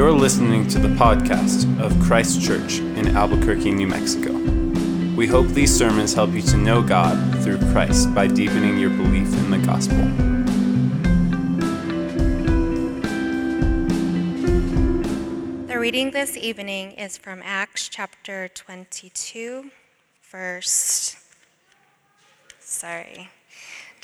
You're 0.00 0.12
listening 0.12 0.66
to 0.68 0.78
the 0.78 0.88
podcast 0.88 1.78
of 1.78 1.92
Christ 2.00 2.40
Church 2.40 2.78
in 2.78 3.14
Albuquerque, 3.14 3.70
New 3.70 3.86
Mexico. 3.86 4.32
We 5.14 5.26
hope 5.26 5.48
these 5.48 5.76
sermons 5.76 6.14
help 6.14 6.30
you 6.30 6.40
to 6.40 6.56
know 6.56 6.80
God 6.80 7.18
through 7.44 7.58
Christ 7.70 8.14
by 8.14 8.26
deepening 8.26 8.78
your 8.78 8.88
belief 8.88 9.30
in 9.34 9.50
the 9.50 9.58
gospel. 9.58 9.98
The 15.66 15.78
reading 15.78 16.12
this 16.12 16.34
evening 16.34 16.92
is 16.92 17.18
from 17.18 17.42
Acts 17.44 17.86
chapter 17.90 18.48
22, 18.48 19.70
verse. 20.30 21.14
Sorry. 22.58 23.28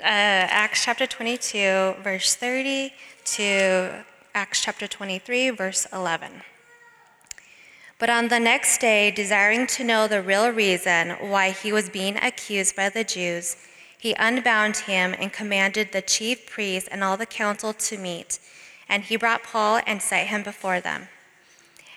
Uh, 0.03 0.05
Acts 0.05 0.85
chapter 0.85 1.07
22, 1.07 1.95
verse 2.03 2.35
30 2.35 2.93
to 3.25 4.05
Acts 4.37 4.61
chapter 4.61 4.87
23, 4.87 5.49
verse 5.49 5.87
11. 5.95 6.43
But 7.99 8.11
on 8.11 8.29
the 8.29 8.39
next 8.39 8.83
day, 8.83 9.11
desiring 9.11 9.67
to 9.69 9.83
know 9.83 10.07
the 10.07 10.21
real 10.21 10.51
reason 10.51 11.13
why 11.13 11.53
he 11.53 11.73
was 11.73 11.89
being 11.89 12.19
accused 12.19 12.77
by 12.77 12.91
the 12.91 13.03
Jews, 13.03 13.57
he 13.99 14.15
unbound 14.19 14.77
him 14.77 15.15
and 15.19 15.33
commanded 15.33 15.91
the 15.91 16.03
chief 16.03 16.45
priests 16.45 16.87
and 16.93 17.03
all 17.03 17.17
the 17.17 17.25
council 17.25 17.73
to 17.73 17.97
meet. 17.97 18.39
And 18.91 19.05
he 19.05 19.17
brought 19.17 19.43
Paul 19.43 19.81
and 19.87 20.03
set 20.03 20.27
him 20.27 20.43
before 20.43 20.81
them. 20.83 21.09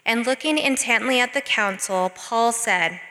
And 0.06 0.26
looking 0.26 0.58
intently 0.58 1.20
at 1.20 1.34
the 1.34 1.42
council, 1.42 2.10
Paul 2.16 2.54
said, 2.54 3.02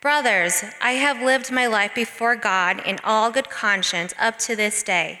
Brothers, 0.00 0.64
I 0.82 0.94
have 0.94 1.22
lived 1.22 1.52
my 1.52 1.68
life 1.68 1.94
before 1.94 2.34
God 2.34 2.82
in 2.84 2.98
all 3.04 3.30
good 3.30 3.50
conscience 3.50 4.12
up 4.18 4.36
to 4.40 4.56
this 4.56 4.82
day. 4.82 5.20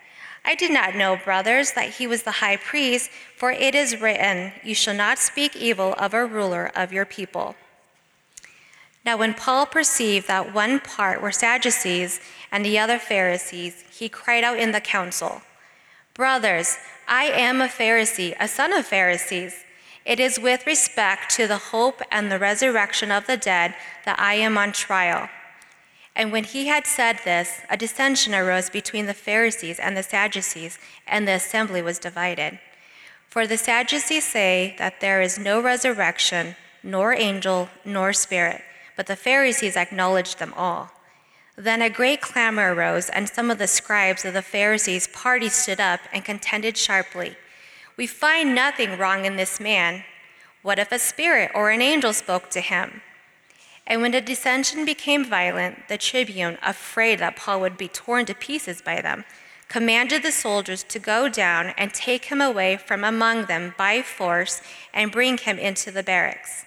I 0.43 0.55
did 0.55 0.71
not 0.71 0.95
know, 0.95 1.17
brothers, 1.23 1.73
that 1.73 1.89
he 1.89 2.07
was 2.07 2.23
the 2.23 2.31
high 2.31 2.57
priest, 2.57 3.11
for 3.37 3.51
it 3.51 3.75
is 3.75 4.01
written, 4.01 4.53
You 4.63 4.73
shall 4.73 4.95
not 4.95 5.19
speak 5.19 5.55
evil 5.55 5.93
of 5.93 6.13
a 6.13 6.25
ruler 6.25 6.71
of 6.75 6.91
your 6.91 7.05
people. 7.05 7.55
Now, 9.05 9.17
when 9.17 9.33
Paul 9.33 9.65
perceived 9.65 10.27
that 10.27 10.53
one 10.53 10.79
part 10.79 11.21
were 11.21 11.31
Sadducees 11.31 12.19
and 12.51 12.63
the 12.63 12.77
other 12.77 12.99
Pharisees, 12.99 13.83
he 13.91 14.09
cried 14.09 14.43
out 14.43 14.59
in 14.59 14.71
the 14.71 14.81
council, 14.81 15.41
Brothers, 16.13 16.77
I 17.07 17.25
am 17.25 17.61
a 17.61 17.67
Pharisee, 17.67 18.35
a 18.39 18.47
son 18.47 18.73
of 18.73 18.85
Pharisees. 18.85 19.63
It 20.05 20.19
is 20.19 20.39
with 20.39 20.65
respect 20.65 21.31
to 21.35 21.47
the 21.47 21.57
hope 21.57 22.01
and 22.11 22.31
the 22.31 22.39
resurrection 22.39 23.11
of 23.11 23.27
the 23.27 23.37
dead 23.37 23.75
that 24.05 24.19
I 24.19 24.35
am 24.35 24.57
on 24.57 24.71
trial. 24.71 25.29
And 26.15 26.31
when 26.31 26.43
he 26.43 26.67
had 26.67 26.85
said 26.85 27.19
this, 27.23 27.61
a 27.69 27.77
dissension 27.77 28.35
arose 28.35 28.69
between 28.69 29.05
the 29.05 29.13
Pharisees 29.13 29.79
and 29.79 29.95
the 29.95 30.03
Sadducees, 30.03 30.77
and 31.07 31.27
the 31.27 31.33
assembly 31.33 31.81
was 31.81 31.99
divided. 31.99 32.59
For 33.27 33.47
the 33.47 33.57
Sadducees 33.57 34.25
say 34.25 34.75
that 34.77 34.99
there 34.99 35.21
is 35.21 35.39
no 35.39 35.61
resurrection, 35.61 36.55
nor 36.83 37.13
angel, 37.13 37.69
nor 37.85 38.11
spirit, 38.11 38.61
but 38.97 39.07
the 39.07 39.15
Pharisees 39.15 39.77
acknowledge 39.77 40.35
them 40.35 40.53
all. 40.57 40.91
Then 41.55 41.81
a 41.81 41.89
great 41.89 42.21
clamor 42.21 42.73
arose, 42.73 43.09
and 43.09 43.29
some 43.29 43.49
of 43.49 43.57
the 43.57 43.67
scribes 43.67 44.25
of 44.25 44.33
the 44.33 44.41
Pharisees' 44.41 45.07
party 45.07 45.47
stood 45.47 45.79
up 45.79 46.01
and 46.11 46.25
contended 46.25 46.77
sharply. 46.77 47.37
We 47.97 48.07
find 48.07 48.55
nothing 48.55 48.97
wrong 48.97 49.25
in 49.25 49.35
this 49.35 49.59
man. 49.59 50.03
What 50.61 50.79
if 50.79 50.91
a 50.91 50.99
spirit 50.99 51.51
or 51.53 51.69
an 51.69 51.81
angel 51.81 52.13
spoke 52.13 52.49
to 52.51 52.61
him? 52.61 53.01
And 53.91 54.01
when 54.01 54.11
the 54.11 54.21
dissension 54.21 54.85
became 54.85 55.25
violent, 55.25 55.89
the 55.89 55.97
tribune, 55.97 56.57
afraid 56.63 57.19
that 57.19 57.35
Paul 57.35 57.59
would 57.59 57.75
be 57.75 57.89
torn 57.89 58.25
to 58.27 58.33
pieces 58.33 58.81
by 58.81 59.01
them, 59.01 59.25
commanded 59.67 60.23
the 60.23 60.31
soldiers 60.31 60.81
to 60.83 60.97
go 60.97 61.27
down 61.27 61.73
and 61.77 61.93
take 61.93 62.23
him 62.31 62.39
away 62.39 62.77
from 62.77 63.03
among 63.03 63.47
them 63.47 63.75
by 63.77 64.01
force 64.01 64.61
and 64.93 65.11
bring 65.11 65.37
him 65.37 65.59
into 65.59 65.91
the 65.91 66.03
barracks. 66.03 66.63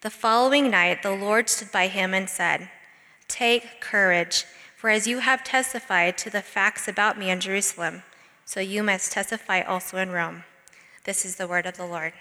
The 0.00 0.10
following 0.10 0.72
night, 0.72 1.04
the 1.04 1.12
Lord 1.12 1.48
stood 1.48 1.70
by 1.70 1.86
him 1.86 2.12
and 2.12 2.28
said, 2.28 2.68
Take 3.28 3.80
courage, 3.80 4.44
for 4.74 4.90
as 4.90 5.06
you 5.06 5.20
have 5.20 5.44
testified 5.44 6.18
to 6.18 6.30
the 6.30 6.42
facts 6.42 6.88
about 6.88 7.16
me 7.16 7.30
in 7.30 7.38
Jerusalem, 7.38 8.02
so 8.44 8.58
you 8.58 8.82
must 8.82 9.12
testify 9.12 9.60
also 9.60 9.98
in 9.98 10.10
Rome. 10.10 10.42
This 11.04 11.24
is 11.24 11.36
the 11.36 11.46
word 11.46 11.66
of 11.66 11.76
the 11.76 11.86
Lord. 11.86 12.12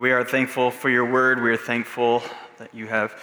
We 0.00 0.12
are 0.12 0.24
thankful 0.24 0.70
for 0.70 0.88
your 0.88 1.04
word. 1.04 1.42
We 1.42 1.50
are 1.50 1.58
thankful 1.58 2.22
that 2.56 2.74
you 2.74 2.86
have 2.86 3.22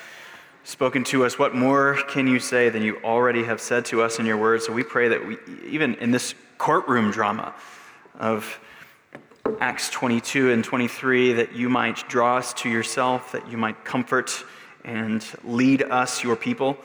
spoken 0.64 1.04
to 1.06 1.26
us. 1.26 1.40
What 1.40 1.56
more 1.56 1.96
can 2.08 2.28
you 2.28 2.40
say 2.40 2.70
than 2.70 2.84
you 2.84 2.98
already 3.04 3.46
have 3.46 3.60
said 3.60 3.84
to 3.86 4.04
us 4.04 4.20
in 4.20 4.28
your 4.28 4.38
word? 4.38 4.62
So 4.62 4.74
we 4.74 4.84
pray 4.84 5.08
that 5.08 5.26
we, 5.26 5.38
even 5.66 5.96
in 5.96 6.12
this 6.12 6.36
courtroom 6.60 7.10
drama 7.10 7.56
of 8.20 8.60
Acts 9.60 9.90
22 9.90 10.52
and 10.52 10.64
23, 10.64 11.34
that 11.34 11.54
you 11.54 11.68
might 11.68 12.08
draw 12.08 12.38
us 12.38 12.54
to 12.54 12.70
yourself, 12.70 13.32
that 13.32 13.50
you 13.50 13.58
might 13.58 13.84
comfort 13.84 14.44
and 14.86 15.26
lead 15.44 15.82
us, 15.82 16.24
your 16.24 16.36
people. 16.36 16.78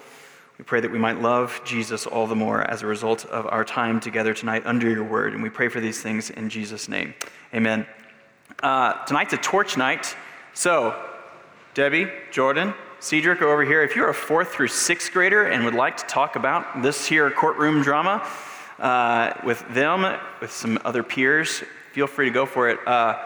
We 0.56 0.64
pray 0.64 0.80
that 0.80 0.90
we 0.90 0.98
might 0.98 1.20
love 1.20 1.60
Jesus 1.66 2.06
all 2.06 2.26
the 2.26 2.34
more 2.34 2.62
as 2.62 2.80
a 2.80 2.86
result 2.86 3.26
of 3.26 3.46
our 3.46 3.62
time 3.62 4.00
together 4.00 4.32
tonight 4.32 4.62
under 4.64 4.88
your 4.88 5.04
word. 5.04 5.34
And 5.34 5.42
we 5.42 5.50
pray 5.50 5.68
for 5.68 5.80
these 5.80 6.00
things 6.00 6.30
in 6.30 6.48
Jesus' 6.48 6.88
name. 6.88 7.12
Amen. 7.52 7.86
Uh, 8.62 9.04
tonight's 9.04 9.32
a 9.32 9.36
torch 9.36 9.76
night. 9.76 10.16
So, 10.54 11.00
Debbie, 11.74 12.10
Jordan, 12.30 12.74
Cedric 13.00 13.42
over 13.42 13.64
here, 13.64 13.82
if 13.82 13.96
you're 13.96 14.08
a 14.08 14.14
fourth 14.14 14.52
through 14.52 14.68
sixth 14.68 15.12
grader 15.12 15.44
and 15.44 15.64
would 15.64 15.74
like 15.74 15.96
to 15.96 16.04
talk 16.06 16.36
about 16.36 16.82
this 16.82 17.06
here 17.06 17.30
courtroom 17.30 17.82
drama 17.82 18.26
uh, 18.78 19.32
with 19.44 19.64
them, 19.74 20.18
with 20.40 20.52
some 20.52 20.78
other 20.84 21.02
peers, 21.02 21.64
feel 21.92 22.06
free 22.06 22.26
to 22.26 22.32
go 22.32 22.46
for 22.46 22.68
it. 22.68 22.78
Uh, 22.86 23.18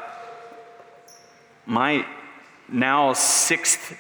my 1.67 2.07
now 2.69 3.13
sixth 3.13 3.97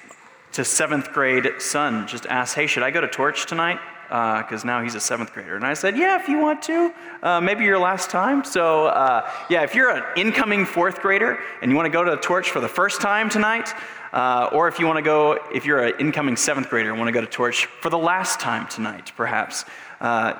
to 0.53 0.64
seventh 0.64 1.12
grade 1.12 1.47
son 1.58 2.06
just 2.06 2.26
asked, 2.26 2.54
Hey, 2.54 2.66
should 2.66 2.82
I 2.82 2.91
go 2.91 3.00
to 3.00 3.08
Torch 3.08 3.47
tonight? 3.47 3.78
Because 4.09 4.65
uh, 4.65 4.67
now 4.67 4.83
he's 4.83 4.94
a 4.94 5.00
seventh 5.00 5.33
grader. 5.33 5.56
And 5.56 5.65
I 5.65 5.75
said, 5.75 5.97
Yeah, 5.97 6.21
if 6.21 6.28
you 6.28 6.39
want 6.39 6.62
to, 6.62 6.94
uh, 7.22 7.41
maybe 7.41 7.65
your 7.65 7.78
last 7.78 8.09
time. 8.09 8.44
So, 8.44 8.87
uh, 8.87 9.28
yeah, 9.50 9.62
if 9.62 9.75
you're 9.75 9.91
an 9.91 10.05
incoming 10.17 10.65
fourth 10.65 11.00
grader 11.00 11.39
and 11.61 11.71
you 11.71 11.77
want 11.77 11.87
to 11.87 11.91
go 11.91 12.05
to 12.05 12.12
the 12.12 12.17
torch 12.17 12.50
for 12.50 12.61
the 12.61 12.69
first 12.69 13.00
time 13.00 13.28
tonight, 13.28 13.72
uh, 14.12 14.49
or 14.53 14.69
if 14.69 14.78
you 14.78 14.87
want 14.87 14.99
to 14.99 15.03
go, 15.03 15.39
if 15.53 15.67
you're 15.67 15.83
an 15.83 15.94
incoming 15.99 16.37
seventh 16.37 16.71
grader 16.71 16.91
and 16.91 16.99
want 16.99 17.09
to 17.09 17.12
go 17.12 17.21
to 17.21 17.27
torch 17.27 17.67
for 17.67 17.91
the 17.91 17.99
last 17.99 18.39
time 18.39 18.69
tonight, 18.69 19.12
perhaps, 19.17 19.65
uh, 20.00 20.34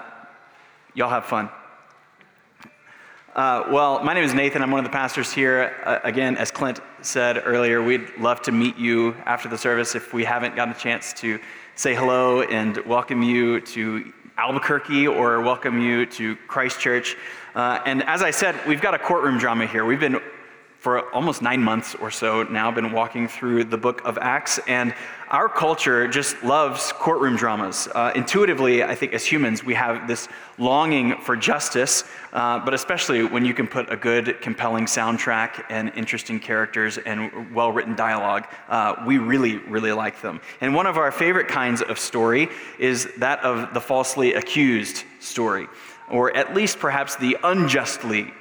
y'all 0.95 1.11
have 1.11 1.27
fun. 1.27 1.51
Uh, 3.35 3.65
well, 3.71 4.03
my 4.03 4.15
name 4.15 4.25
is 4.25 4.33
Nathan. 4.33 4.63
I'm 4.63 4.71
one 4.71 4.79
of 4.79 4.91
the 4.91 4.97
pastors 4.97 5.31
here. 5.31 5.75
again, 6.05 6.39
as 6.39 6.51
Clint 6.51 6.81
said 7.03 7.43
earlier, 7.45 7.83
we'd 7.83 8.17
love 8.19 8.41
to 8.43 8.53
meet 8.53 8.79
you 8.79 9.15
after 9.27 9.49
the 9.49 9.59
service 9.59 9.95
if 9.95 10.15
we 10.15 10.25
haven't 10.25 10.57
gotten 10.57 10.73
a 10.73 10.79
chance 10.79 11.13
to 11.15 11.39
say 11.79 11.95
hello 11.95 12.41
and 12.41 12.79
welcome 12.87 13.23
you 13.23 13.61
to 13.61 14.11
Albuquerque 14.39 15.07
or 15.09 15.43
welcome 15.43 15.79
you 15.79 16.07
to 16.07 16.35
Christ 16.49 16.81
Church. 16.81 17.19
Uh, 17.55 17.81
and 17.85 18.03
as 18.05 18.23
I 18.23 18.31
said, 18.31 18.59
we've 18.67 18.81
got 18.81 18.95
a 18.95 18.99
courtroom 18.99 19.37
drama 19.37 19.67
here. 19.67 19.85
We've 19.85 20.01
been 20.01 20.19
for 20.87 21.13
almost 21.13 21.43
nine 21.43 21.61
months 21.61 21.97
or 21.97 22.13
so 22.13 22.45
now 22.45 22.71
been 22.71 22.93
walking 22.93 23.27
through 23.27 23.65
the 23.65 23.77
book 23.77 24.01
of 24.05 24.17
Acts, 24.19 24.61
and 24.69 24.95
our 25.31 25.49
culture 25.49 26.07
just 26.07 26.41
loves 26.45 26.93
courtroom 26.93 27.35
dramas. 27.35 27.89
Uh, 27.93 28.13
intuitively, 28.15 28.85
I 28.85 28.95
think 28.95 29.13
as 29.13 29.25
humans, 29.27 29.65
we 29.65 29.75
have 29.75 30.07
this 30.07 30.29
longing 30.59 31.21
for 31.21 31.35
justice, 31.35 32.05
uh, 32.33 32.61
but 32.65 32.73
especially 32.73 33.25
when 33.25 33.45
you 33.45 33.53
can 33.53 33.67
put 33.67 33.93
a 33.93 33.97
good, 33.97 34.41
compelling 34.41 34.85
soundtrack 34.85 35.65
and 35.71 35.91
interesting 35.97 36.39
characters 36.39 36.99
and 36.99 37.53
well 37.53 37.73
written 37.73 37.97
dialogue, 37.97 38.47
uh, 38.69 38.95
we 39.05 39.19
really, 39.19 39.57
really 39.57 39.91
like 39.91 40.23
them. 40.23 40.41
And 40.61 40.73
one 40.73 40.87
of 40.87 40.99
our 40.99 41.11
favorite 41.11 41.49
kinds 41.49 41.83
of 41.83 41.99
story 41.99 42.49
is 42.79 43.09
that 43.17 43.41
of 43.41 43.75
the 43.75 43.81
falsely 43.81 44.35
accused 44.35 45.03
story, 45.19 45.67
or 46.09 46.37
at 46.37 46.55
least 46.55 46.79
perhaps 46.79 47.17
the 47.17 47.37
unjustly 47.43 48.33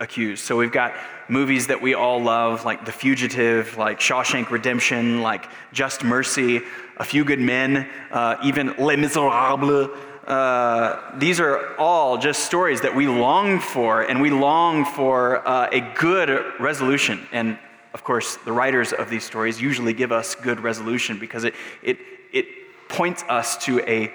accused. 0.00 0.44
So 0.44 0.56
we've 0.56 0.72
got 0.72 0.94
movies 1.28 1.66
that 1.68 1.80
we 1.80 1.94
all 1.94 2.22
love, 2.22 2.64
like 2.64 2.84
The 2.84 2.92
Fugitive, 2.92 3.76
like 3.76 4.00
Shawshank 4.00 4.50
Redemption, 4.50 5.22
like 5.22 5.46
Just 5.72 6.04
Mercy, 6.04 6.60
A 6.96 7.04
Few 7.04 7.24
Good 7.24 7.40
Men, 7.40 7.88
uh, 8.10 8.36
even 8.42 8.74
Les 8.78 8.96
Miserables. 8.96 9.90
Uh, 10.26 11.18
these 11.18 11.40
are 11.40 11.76
all 11.76 12.18
just 12.18 12.44
stories 12.44 12.80
that 12.82 12.94
we 12.94 13.08
long 13.08 13.58
for, 13.58 14.02
and 14.02 14.20
we 14.20 14.30
long 14.30 14.84
for 14.84 15.46
uh, 15.46 15.68
a 15.72 15.80
good 15.98 16.60
resolution. 16.60 17.26
And 17.32 17.58
of 17.94 18.04
course, 18.04 18.36
the 18.44 18.52
writers 18.52 18.92
of 18.92 19.10
these 19.10 19.24
stories 19.24 19.60
usually 19.60 19.92
give 19.92 20.12
us 20.12 20.34
good 20.34 20.60
resolution 20.60 21.18
because 21.18 21.44
it, 21.44 21.54
it, 21.82 21.98
it 22.32 22.46
points 22.88 23.24
us 23.28 23.56
to 23.64 23.80
a 23.88 24.12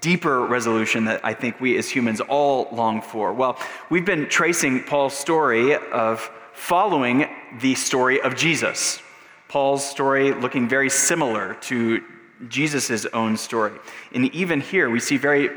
deeper 0.00 0.46
resolution 0.46 1.04
that 1.06 1.24
I 1.24 1.34
think 1.34 1.60
we 1.60 1.76
as 1.76 1.88
humans 1.88 2.20
all 2.20 2.68
long 2.72 3.02
for. 3.02 3.32
Well, 3.32 3.58
we've 3.90 4.04
been 4.04 4.28
tracing 4.28 4.84
Paul's 4.84 5.16
story 5.16 5.76
of 5.76 6.30
following 6.52 7.28
the 7.60 7.74
story 7.74 8.20
of 8.20 8.36
Jesus. 8.36 9.00
Paul's 9.48 9.84
story 9.88 10.32
looking 10.32 10.68
very 10.68 10.90
similar 10.90 11.54
to 11.62 12.02
Jesus' 12.48 13.06
own 13.06 13.36
story. 13.36 13.72
And 14.12 14.34
even 14.34 14.60
here, 14.60 14.90
we 14.90 15.00
see 15.00 15.16
very 15.16 15.50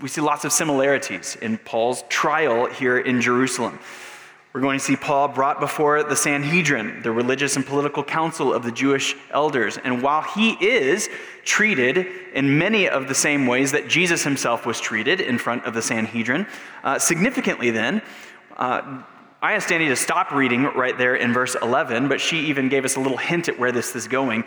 we 0.00 0.08
see 0.08 0.20
lots 0.20 0.44
of 0.44 0.52
similarities 0.52 1.36
in 1.42 1.58
Paul's 1.58 2.04
trial 2.08 2.66
here 2.66 2.98
in 2.98 3.20
Jerusalem. 3.20 3.78
We're 4.58 4.62
going 4.62 4.80
to 4.80 4.84
see 4.84 4.96
Paul 4.96 5.28
brought 5.28 5.60
before 5.60 6.02
the 6.02 6.16
Sanhedrin, 6.16 7.02
the 7.04 7.12
religious 7.12 7.54
and 7.54 7.64
political 7.64 8.02
council 8.02 8.52
of 8.52 8.64
the 8.64 8.72
Jewish 8.72 9.14
elders. 9.30 9.78
And 9.78 10.02
while 10.02 10.22
he 10.22 10.54
is 10.54 11.08
treated 11.44 12.08
in 12.34 12.58
many 12.58 12.88
of 12.88 13.06
the 13.06 13.14
same 13.14 13.46
ways 13.46 13.70
that 13.70 13.86
Jesus 13.86 14.24
himself 14.24 14.66
was 14.66 14.80
treated 14.80 15.20
in 15.20 15.38
front 15.38 15.64
of 15.64 15.74
the 15.74 15.80
Sanhedrin, 15.80 16.44
uh, 16.82 16.98
significantly 16.98 17.70
then, 17.70 18.02
uh, 18.56 19.00
I 19.40 19.52
asked 19.52 19.68
Danny 19.68 19.86
to 19.90 19.96
stop 19.96 20.32
reading 20.32 20.64
right 20.64 20.98
there 20.98 21.14
in 21.14 21.32
verse 21.32 21.54
11, 21.54 22.08
but 22.08 22.20
she 22.20 22.46
even 22.46 22.68
gave 22.68 22.84
us 22.84 22.96
a 22.96 23.00
little 23.00 23.16
hint 23.16 23.48
at 23.48 23.60
where 23.60 23.70
this 23.70 23.94
is 23.94 24.08
going 24.08 24.42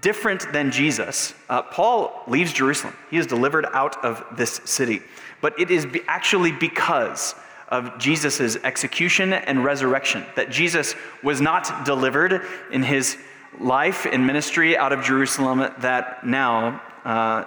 different 0.00 0.50
than 0.50 0.70
Jesus, 0.70 1.34
uh, 1.48 1.62
Paul 1.62 2.22
leaves 2.26 2.52
Jerusalem. 2.52 2.96
He 3.10 3.18
is 3.18 3.26
delivered 3.26 3.66
out 3.72 4.02
of 4.04 4.24
this 4.36 4.62
city. 4.64 5.02
But 5.40 5.60
it 5.60 5.70
is 5.70 5.86
actually 6.08 6.52
because 6.52 7.34
of 7.74 7.98
Jesus' 7.98 8.56
execution 8.56 9.32
and 9.32 9.64
resurrection 9.64 10.24
that 10.36 10.50
Jesus 10.50 10.94
was 11.22 11.40
not 11.40 11.84
delivered 11.84 12.42
in 12.70 12.82
his 12.82 13.16
life 13.58 14.06
and 14.06 14.26
ministry 14.26 14.76
out 14.76 14.92
of 14.92 15.04
Jerusalem, 15.04 15.58
that 15.78 16.26
now 16.26 16.80
uh, 17.04 17.44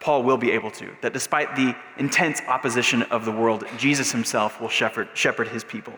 Paul 0.00 0.22
will 0.22 0.36
be 0.36 0.50
able 0.52 0.70
to. 0.72 0.88
That 1.02 1.12
despite 1.12 1.56
the 1.56 1.74
intense 1.98 2.40
opposition 2.46 3.02
of 3.02 3.24
the 3.24 3.32
world, 3.32 3.64
Jesus 3.76 4.12
himself 4.12 4.60
will 4.60 4.68
shepherd, 4.68 5.08
shepherd 5.14 5.48
his 5.48 5.64
people. 5.64 5.94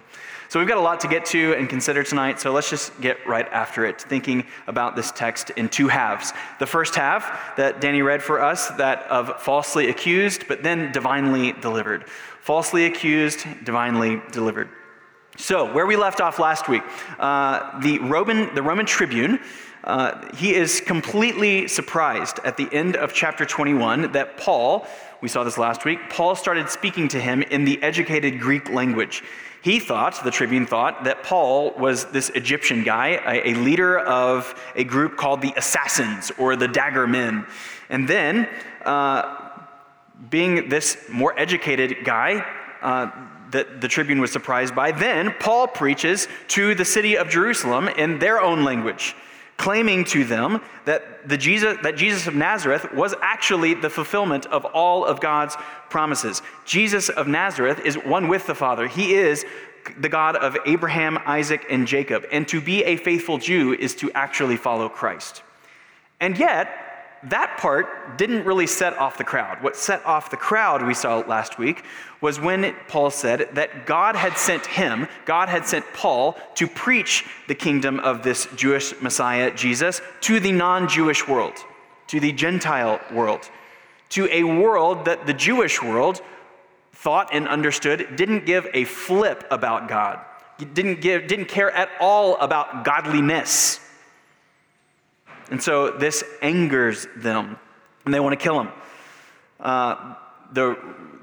So 0.49 0.59
we've 0.59 0.69
got 0.69 0.79
a 0.79 0.89
lot 0.91 1.01
to 1.01 1.09
get 1.09 1.27
to 1.27 1.53
and 1.59 1.69
consider 1.69 2.03
tonight, 2.03 2.41
so 2.41 2.53
let's 2.53 2.71
just 2.71 2.99
get 3.03 3.19
right 3.27 3.47
after 3.53 3.85
it, 3.85 4.01
thinking 4.01 4.47
about 4.67 4.97
this 4.97 5.13
text 5.13 5.51
in 5.51 5.69
two 5.69 5.89
halves. 5.89 6.33
The 6.59 6.67
first 6.67 6.95
half 6.95 7.55
that 7.57 7.83
Danny 7.83 8.01
read 8.01 8.23
for 8.23 8.41
us, 8.41 8.69
that 8.79 9.03
of 9.11 9.43
falsely 9.43 9.91
accused, 9.91 10.49
but 10.49 10.63
then 10.63 10.91
divinely 10.91 11.53
delivered. 11.53 12.07
Falsely 12.49 12.87
accused, 12.87 13.45
divinely 13.62 14.23
delivered. 14.33 14.71
So, 15.37 15.71
where 15.71 15.85
we 15.85 15.97
left 15.97 16.23
off 16.23 16.39
last 16.39 16.67
week, 16.67 16.83
uh, 17.19 17.79
the, 17.81 17.99
Roman, 17.99 18.55
the 18.55 18.62
Roman 18.62 18.87
tribune, 18.87 19.39
uh, 19.85 20.27
he 20.35 20.55
is 20.55 20.81
completely 20.81 21.69
surprised 21.69 22.41
at 22.47 22.56
the 22.56 22.67
end 22.73 22.97
of 22.97 23.12
chapter 23.12 23.45
21 23.45 24.12
that 24.12 24.39
Paul, 24.39 24.87
we 25.21 25.29
saw 25.29 25.45
this 25.45 25.59
last 25.59 25.85
week, 25.85 25.99
Paul 26.09 26.35
started 26.35 26.71
speaking 26.71 27.06
to 27.09 27.21
him 27.21 27.43
in 27.43 27.67
the 27.67 27.83
educated 27.83 28.41
Greek 28.41 28.71
language. 28.71 29.23
He 29.61 29.79
thought, 29.79 30.25
the 30.25 30.31
tribune 30.31 30.65
thought, 30.65 31.05
that 31.05 31.23
Paul 31.23 31.73
was 31.73 32.06
this 32.12 32.31
Egyptian 32.31 32.83
guy, 32.83 33.21
a, 33.27 33.50
a 33.50 33.55
leader 33.56 33.99
of 33.99 34.59
a 34.75 34.85
group 34.85 35.19
called 35.19 35.43
the 35.43 35.53
Assassins 35.55 36.33
or 36.39 36.56
the 36.56 36.69
Dagger 36.69 37.06
Men. 37.06 37.47
And 37.91 38.09
then, 38.09 38.49
uh, 38.87 39.38
being 40.31 40.69
this 40.69 40.99
more 41.09 41.38
educated 41.38 42.05
guy, 42.05 42.44
uh, 42.82 43.11
that 43.50 43.81
the 43.81 43.88
tribune 43.88 44.20
was 44.20 44.31
surprised 44.31 44.75
by, 44.75 44.93
then 44.93 45.35
Paul 45.41 45.67
preaches 45.67 46.29
to 46.49 46.75
the 46.75 46.85
city 46.85 47.17
of 47.17 47.29
Jerusalem 47.29 47.88
in 47.88 48.19
their 48.19 48.41
own 48.41 48.65
language 48.65 49.15
claiming 49.59 50.05
to 50.05 50.25
them 50.25 50.62
that, 50.87 51.29
the 51.29 51.37
Jesus, 51.37 51.76
that 51.82 51.97
Jesus 51.97 52.26
of 52.26 52.35
Nazareth 52.35 52.94
was 52.94 53.15
actually 53.20 53.75
the 53.75 53.91
fulfillment 53.91 54.47
of 54.47 54.65
all 54.65 55.05
of 55.05 55.20
God's 55.20 55.56
promises. 55.91 56.41
Jesus 56.64 57.09
of 57.11 57.26
Nazareth 57.26 57.81
is 57.85 57.97
one 57.97 58.29
with 58.29 58.47
the 58.47 58.55
Father. 58.55 58.87
He 58.87 59.14
is 59.14 59.44
the 59.99 60.09
God 60.09 60.37
of 60.37 60.56
Abraham, 60.64 61.19
Isaac, 61.26 61.67
and 61.69 61.87
Jacob. 61.87 62.25
And 62.31 62.47
to 62.49 62.61
be 62.61 62.85
a 62.85 62.97
faithful 62.97 63.38
Jew 63.38 63.75
is 63.75 63.94
to 63.97 64.12
actually 64.12 64.56
follow 64.56 64.88
Christ. 64.88 65.43
And 66.21 66.38
yet, 66.38 66.69
that 67.25 67.59
part 67.59 68.17
didn't 68.17 68.44
really 68.44 68.67
set 68.67 68.97
off 68.97 69.19
the 69.19 69.25
crowd. 69.25 69.62
What 69.62 69.76
set 69.76 70.05
off 70.06 70.31
the 70.31 70.37
crowd, 70.37 70.87
we 70.87 70.94
saw 70.94 71.19
last 71.19 71.59
week, 71.59 71.85
was 72.20 72.41
when 72.41 72.75
Paul 72.87 73.11
said 73.11 73.49
that 73.55 73.87
God 73.87 74.15
had 74.17 74.37
sent 74.37 74.67
him, 74.67 75.09
God 75.25 75.49
had 75.49 75.67
sent 75.67 75.85
Paul 75.93 76.37
to 76.55 76.67
preach 76.67 77.25
the 77.49 77.55
kingdom 77.55 77.99
of 78.00 78.23
this 78.23 78.47
Jewish 78.56 78.94
Messiah, 79.00 79.53
Jesus, 79.53 80.00
to 80.23 80.38
the 80.38 80.53
non 80.53 80.88
Jewish 80.88 81.26
world, 81.26 81.55
to 82.09 82.20
the 82.20 82.32
Gentile 82.32 83.00
world, 83.12 83.50
to 84.11 84.29
a 84.32 84.44
world 84.44 85.05
that 85.06 85.26
the 85.26 85.35
Jewish 85.35 85.82
world 85.82 86.23
thought 86.93 87.31
and 87.32 87.47
understood 87.49 88.17
didn't 88.17 88.47
give 88.47 88.67
a 88.75 88.85
flip 88.85 89.44
about 89.50 89.88
God, 89.88 90.21
didn't, 90.59 91.00
give, 91.00 91.26
didn't 91.26 91.47
care 91.47 91.71
at 91.71 91.88
all 92.00 92.37
about 92.38 92.85
godliness. 92.85 93.81
And 95.50 95.62
so 95.62 95.91
this 95.91 96.25
angers 96.43 97.06
them, 97.17 97.59
and 98.05 98.12
they 98.12 98.21
want 98.21 98.39
to 98.39 98.43
kill 98.43 98.61
him. 98.61 98.69
Uh, 99.61 100.15
the, 100.53 100.79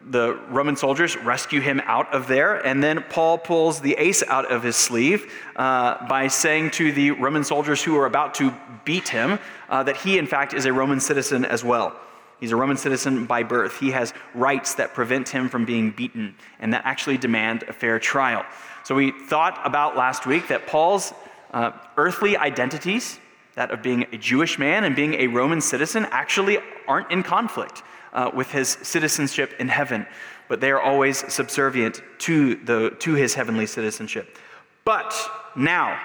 the 0.09 0.35
Roman 0.49 0.75
soldiers 0.75 1.15
rescue 1.17 1.61
him 1.61 1.81
out 1.85 2.13
of 2.13 2.27
there, 2.27 2.65
and 2.65 2.83
then 2.83 3.03
Paul 3.09 3.37
pulls 3.37 3.81
the 3.81 3.93
ace 3.93 4.23
out 4.23 4.51
of 4.51 4.63
his 4.63 4.75
sleeve 4.75 5.31
uh, 5.55 6.07
by 6.07 6.27
saying 6.27 6.71
to 6.71 6.91
the 6.91 7.11
Roman 7.11 7.43
soldiers 7.43 7.83
who 7.83 7.97
are 7.97 8.05
about 8.05 8.35
to 8.35 8.53
beat 8.83 9.09
him 9.09 9.39
uh, 9.69 9.83
that 9.83 9.97
he, 9.97 10.17
in 10.17 10.27
fact, 10.27 10.53
is 10.53 10.65
a 10.65 10.73
Roman 10.73 10.99
citizen 10.99 11.45
as 11.45 11.63
well. 11.63 11.99
He's 12.39 12.51
a 12.51 12.55
Roman 12.55 12.77
citizen 12.77 13.25
by 13.25 13.43
birth. 13.43 13.79
He 13.79 13.91
has 13.91 14.13
rights 14.33 14.75
that 14.75 14.93
prevent 14.93 15.29
him 15.29 15.49
from 15.49 15.65
being 15.65 15.91
beaten 15.91 16.35
and 16.59 16.73
that 16.73 16.83
actually 16.85 17.17
demand 17.17 17.63
a 17.63 17.73
fair 17.73 17.97
trial. 17.97 18.45
So 18.83 18.93
we 18.93 19.11
thought 19.11 19.59
about 19.63 19.95
last 19.95 20.25
week 20.25 20.49
that 20.49 20.67
Paul's 20.67 21.13
uh, 21.51 21.71
earthly 21.97 22.37
identities 22.37 23.19
that 23.55 23.71
of 23.71 23.81
being 23.81 24.05
a 24.11 24.17
Jewish 24.17 24.59
man 24.59 24.83
and 24.83 24.95
being 24.95 25.15
a 25.15 25.27
Roman 25.27 25.61
citizen, 25.61 26.07
actually 26.11 26.59
aren't 26.87 27.11
in 27.11 27.23
conflict 27.23 27.83
uh, 28.13 28.31
with 28.33 28.51
his 28.51 28.69
citizenship 28.81 29.53
in 29.59 29.67
heaven, 29.67 30.05
but 30.47 30.61
they 30.61 30.71
are 30.71 30.81
always 30.81 31.31
subservient 31.31 32.01
to, 32.19 32.55
the, 32.55 32.95
to 32.99 33.13
his 33.13 33.33
heavenly 33.33 33.65
citizenship. 33.65 34.37
But 34.83 35.13
now, 35.55 35.99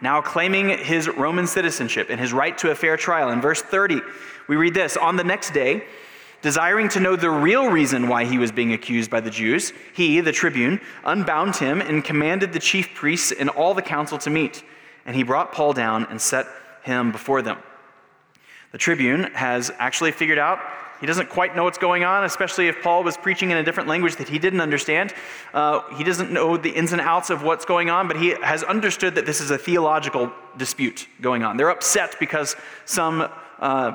now 0.00 0.20
claiming 0.20 0.70
his 0.78 1.08
Roman 1.08 1.46
citizenship 1.46 2.08
and 2.10 2.20
his 2.20 2.32
right 2.32 2.56
to 2.58 2.70
a 2.70 2.74
fair 2.74 2.96
trial, 2.96 3.30
in 3.30 3.40
verse 3.40 3.62
30, 3.62 4.00
we 4.48 4.56
read 4.56 4.74
this 4.74 4.96
On 4.96 5.16
the 5.16 5.24
next 5.24 5.52
day, 5.52 5.84
Desiring 6.44 6.90
to 6.90 7.00
know 7.00 7.16
the 7.16 7.30
real 7.30 7.70
reason 7.70 8.06
why 8.06 8.26
he 8.26 8.36
was 8.36 8.52
being 8.52 8.74
accused 8.74 9.10
by 9.10 9.20
the 9.20 9.30
Jews, 9.30 9.72
he, 9.94 10.20
the 10.20 10.30
tribune, 10.30 10.78
unbound 11.02 11.56
him 11.56 11.80
and 11.80 12.04
commanded 12.04 12.52
the 12.52 12.58
chief 12.58 12.92
priests 12.94 13.32
and 13.32 13.48
all 13.48 13.72
the 13.72 13.80
council 13.80 14.18
to 14.18 14.28
meet. 14.28 14.62
And 15.06 15.16
he 15.16 15.22
brought 15.22 15.52
Paul 15.52 15.72
down 15.72 16.06
and 16.10 16.20
set 16.20 16.46
him 16.84 17.12
before 17.12 17.42
them. 17.42 17.58
The 18.72 18.78
tribune 18.78 19.24
has 19.34 19.70
actually 19.78 20.12
figured 20.12 20.38
out 20.38 20.58
he 21.00 21.06
doesn't 21.06 21.28
quite 21.28 21.54
know 21.54 21.64
what's 21.64 21.78
going 21.78 22.04
on, 22.04 22.24
especially 22.24 22.68
if 22.68 22.82
Paul 22.82 23.04
was 23.04 23.16
preaching 23.16 23.50
in 23.50 23.56
a 23.56 23.62
different 23.62 23.88
language 23.88 24.16
that 24.16 24.28
he 24.28 24.38
didn't 24.38 24.60
understand. 24.60 25.12
Uh, 25.52 25.82
he 25.96 26.04
doesn't 26.04 26.30
know 26.30 26.56
the 26.56 26.70
ins 26.70 26.92
and 26.92 27.00
outs 27.00 27.30
of 27.30 27.42
what's 27.42 27.64
going 27.64 27.90
on, 27.90 28.08
but 28.08 28.16
he 28.16 28.30
has 28.30 28.62
understood 28.62 29.14
that 29.16 29.26
this 29.26 29.40
is 29.40 29.50
a 29.50 29.58
theological 29.58 30.32
dispute 30.56 31.06
going 31.20 31.42
on. 31.42 31.56
They're 31.56 31.70
upset 31.70 32.16
because 32.20 32.56
some 32.84 33.28
uh, 33.58 33.92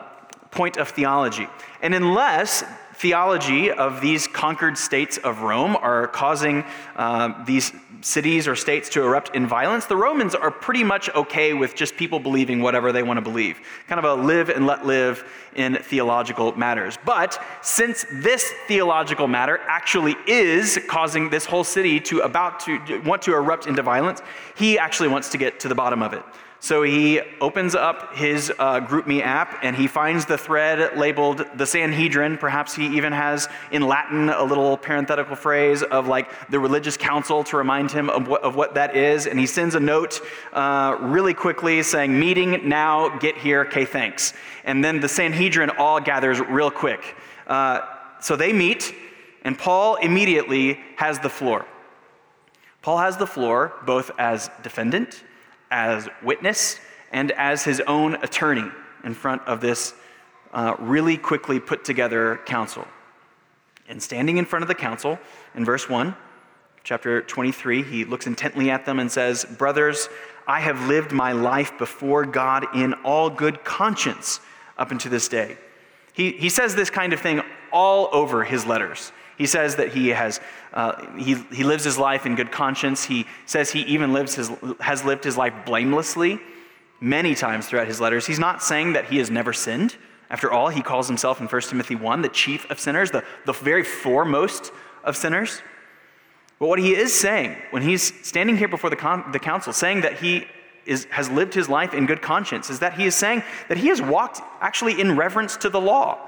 point 0.52 0.78
of 0.78 0.90
theology. 0.90 1.48
And 1.82 1.96
unless 1.96 2.64
theology 3.00 3.72
of 3.72 4.02
these 4.02 4.28
conquered 4.28 4.78
states 4.78 5.18
of 5.20 5.42
Rome 5.42 5.78
are 5.78 6.08
causing 6.08 6.66
uh, 6.98 7.46
these 7.46 7.72
cities 8.02 8.46
or 8.46 8.58
states 8.58 8.90
to 8.90 9.02
erupt 9.02 9.34
in 9.36 9.48
violence, 9.48 9.86
the 9.86 9.96
Romans 9.96 10.36
are 10.36 10.52
pretty 10.52 10.84
much 10.84 11.10
okay 11.16 11.54
with 11.54 11.76
just 11.76 11.96
people 11.96 12.20
believing 12.20 12.62
whatever 12.62 12.92
they 12.92 13.02
want 13.02 13.18
to 13.18 13.22
believe. 13.22 13.60
Kind 13.88 14.00
of 14.00 14.06
a 14.06 14.22
live 14.22 14.50
and 14.50 14.68
let 14.68 14.86
live 14.86 15.24
in 15.56 15.76
theological 15.76 16.54
matters. 16.58 16.98
But 17.06 17.42
since 17.62 18.06
this 18.12 18.54
theological 18.68 19.28
matter 19.30 19.60
actually 19.68 20.16
is 20.28 20.78
causing 20.88 21.30
this 21.30 21.46
whole 21.46 21.64
city 21.64 22.02
to 22.02 22.20
about 22.20 22.60
to 22.62 23.02
want 23.06 23.22
to 23.24 23.34
erupt 23.34 23.66
into 23.66 23.82
violence, 23.82 24.22
he 24.56 24.78
actually 24.78 25.08
wants 25.08 25.30
to 25.30 25.38
get 25.38 25.62
to 25.62 25.70
the 25.70 25.76
bottom 25.76 26.04
of 26.04 26.14
it. 26.14 26.24
So 26.62 26.84
he 26.84 27.22
opens 27.40 27.74
up 27.74 28.16
his 28.16 28.52
uh, 28.60 28.82
GroupMe 28.82 29.22
app 29.22 29.60
and 29.64 29.76
he 29.76 29.88
finds 29.88 30.26
the 30.26 30.38
thread 30.38 30.98
labeled 30.98 31.46
the 31.56 31.66
Sanhedrin. 31.66 32.38
Perhaps 32.38 32.76
he 32.76 32.86
even 32.98 33.14
has 33.14 33.48
in 33.72 33.82
Latin 33.82 34.30
a 34.30 34.44
little 34.44 34.76
parenthetical 34.76 35.38
phrase 35.38 35.84
of 35.84 36.08
like 36.08 36.50
the 36.50 36.60
religious 36.60 36.98
council 36.98 37.46
to 37.46 37.56
remind 37.56 37.92
him 37.92 38.10
of 38.10 38.28
what, 38.28 38.44
of 38.44 38.56
what 38.58 38.74
that 38.74 38.94
is. 38.94 39.26
And 39.26 39.40
he 39.40 39.46
sends 39.46 39.76
a 39.76 39.80
note 39.80 40.20
uh, 40.52 40.98
really 41.00 41.34
quickly 41.34 41.82
saying, 41.82 42.20
Meeting 42.20 42.68
now, 42.68 43.18
get 43.20 43.38
here, 43.38 43.62
okay, 43.62 43.86
thanks. 43.86 44.34
And 44.66 44.84
then 44.84 45.00
the 45.00 45.10
Sanhedrin 45.10 45.70
all 45.78 46.02
gathers 46.02 46.42
real 46.42 46.72
quick. 46.72 47.16
Uh, 47.48 47.82
so 48.20 48.36
they 48.36 48.52
meet, 48.52 48.94
and 49.44 49.58
Paul 49.58 49.96
immediately 49.96 50.78
has 50.98 51.20
the 51.20 51.30
floor. 51.30 51.66
Paul 52.82 52.98
has 52.98 53.16
the 53.16 53.28
floor 53.28 53.74
both 53.86 54.12
as 54.18 54.50
defendant 54.62 55.24
as 55.72 56.08
witness 56.24 56.80
and 57.12 57.32
as 57.32 57.64
his 57.64 57.82
own 57.82 58.16
attorney 58.16 58.70
in 59.04 59.14
front 59.14 59.42
of 59.44 59.62
this 59.62 59.94
uh, 60.54 60.76
really 60.80 61.18
quickly 61.18 61.60
put 61.60 61.84
together 61.84 62.40
council. 62.46 62.88
And 63.88 64.02
standing 64.02 64.38
in 64.38 64.46
front 64.46 64.64
of 64.64 64.68
the 64.68 64.76
council, 64.76 65.20
in 65.56 65.66
verse 65.66 65.90
1, 65.90 66.16
chapter 66.84 67.22
23, 67.22 67.84
he 67.84 68.06
looks 68.06 68.28
intently 68.28 68.70
at 68.70 68.86
them 68.86 69.00
and 69.00 69.12
says, 69.12 69.46
Brothers, 69.46 70.10
I 70.48 70.60
have 70.60 70.88
lived 70.88 71.12
my 71.12 71.32
life 71.32 71.78
before 71.78 72.26
God 72.26 72.66
in 72.76 72.94
all 73.04 73.30
good 73.30 73.64
conscience 73.64 74.40
up 74.78 74.92
until 74.92 75.12
this 75.12 75.28
day. 75.28 75.58
He, 76.14 76.32
he 76.32 76.50
says 76.50 76.76
this 76.76 76.90
kind 76.90 77.14
of 77.14 77.20
thing 77.20 77.42
all 77.72 78.10
over 78.12 78.44
his 78.44 78.66
letters. 78.66 79.12
He 79.40 79.46
says 79.48 79.78
that 79.78 79.94
he, 79.94 80.10
has, 80.10 80.42
uh, 80.74 81.16
he, 81.16 81.36
he 81.54 81.64
lives 81.64 81.86
his 81.86 81.98
life 81.98 82.26
in 82.26 82.36
good 82.36 82.52
conscience. 82.52 83.06
He 83.06 83.26
says 83.46 83.72
he 83.72 83.84
even 83.84 84.12
lives 84.12 84.36
his, 84.36 84.52
has 84.82 85.06
lived 85.06 85.24
his 85.24 85.38
life 85.38 85.54
blamelessly 85.66 86.42
many 87.00 87.34
times 87.34 87.66
throughout 87.66 87.88
his 87.88 88.02
letters. 88.02 88.28
He's 88.28 88.38
not 88.38 88.62
saying 88.62 88.94
that 88.94 89.06
he 89.06 89.18
has 89.18 89.32
never 89.32 89.54
sinned. 89.54 89.96
After 90.30 90.52
all, 90.52 90.68
he 90.68 90.82
calls 90.82 91.08
himself 91.08 91.40
in 91.40 91.48
1 91.48 91.62
Timothy 91.62 91.96
1 91.96 92.22
the 92.22 92.28
chief 92.28 92.70
of 92.70 92.82
sinners, 92.82 93.12
the, 93.12 93.24
the 93.46 93.54
very 93.54 93.84
foremost 93.84 94.74
of 95.06 95.16
sinners. 95.16 95.62
But 96.60 96.68
what 96.68 96.80
he 96.80 96.94
is 96.94 97.14
saying 97.14 97.56
when 97.72 97.82
he's 97.82 98.14
standing 98.28 98.58
here 98.58 98.68
before 98.68 98.90
the, 98.90 98.98
con- 98.98 99.32
the 99.32 99.40
council, 99.40 99.72
saying 99.72 100.02
that 100.02 100.20
he 100.20 100.46
is, 100.86 101.06
has 101.06 101.30
lived 101.30 101.54
his 101.54 101.70
life 101.70 101.94
in 101.94 102.06
good 102.06 102.22
conscience, 102.22 102.70
is 102.70 102.80
that 102.80 102.96
he 102.96 103.06
is 103.06 103.16
saying 103.16 103.42
that 103.70 103.78
he 103.78 103.88
has 103.88 104.02
walked 104.02 104.42
actually 104.60 105.00
in 105.00 105.16
reverence 105.16 105.56
to 105.58 105.70
the 105.70 105.80
law. 105.80 106.20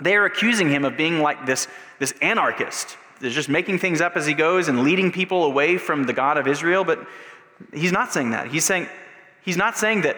They 0.00 0.16
are 0.16 0.24
accusing 0.24 0.70
him 0.70 0.84
of 0.84 0.96
being 0.96 1.20
like 1.20 1.46
this, 1.46 1.68
this 1.98 2.12
anarchist, 2.22 2.96
He's 3.20 3.34
just 3.34 3.48
making 3.48 3.78
things 3.78 4.00
up 4.00 4.16
as 4.16 4.26
he 4.26 4.34
goes 4.34 4.68
and 4.68 4.82
leading 4.82 5.12
people 5.12 5.44
away 5.44 5.76
from 5.76 6.04
the 6.04 6.12
God 6.12 6.38
of 6.38 6.46
Israel. 6.46 6.84
But 6.84 7.06
he's 7.72 7.92
not 7.92 8.12
saying 8.12 8.30
that. 8.30 8.46
He's 8.46 8.64
saying, 8.64 8.88
he's 9.42 9.56
not 9.56 9.76
saying 9.76 10.02
that 10.02 10.16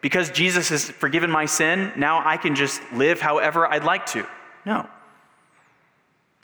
because 0.00 0.30
Jesus 0.30 0.70
has 0.70 0.88
forgiven 0.88 1.30
my 1.30 1.44
sin, 1.44 1.92
now 1.96 2.22
I 2.26 2.38
can 2.38 2.54
just 2.54 2.80
live 2.92 3.20
however 3.20 3.66
I'd 3.66 3.84
like 3.84 4.06
to. 4.06 4.26
No. 4.64 4.88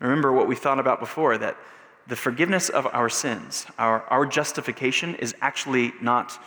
Remember 0.01 0.33
what 0.33 0.47
we 0.47 0.55
thought 0.55 0.79
about 0.79 1.01
before 1.01 1.39
that 1.39 1.57
the 2.07 2.17
forgiveness 2.17 2.69
of 2.69 2.87
our 2.93 3.09
sins, 3.09 3.67
our, 3.79 4.03
our 4.03 4.27
justification, 4.27 5.15
is 5.17 5.35
actually 5.41 5.93
not 6.03 6.39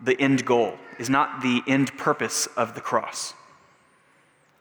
the 0.00 0.20
end 0.20 0.44
goal, 0.44 0.76
is 0.98 1.08
not 1.08 1.40
the 1.40 1.62
end 1.68 1.96
purpose 1.96 2.48
of 2.56 2.74
the 2.74 2.80
cross. 2.80 3.32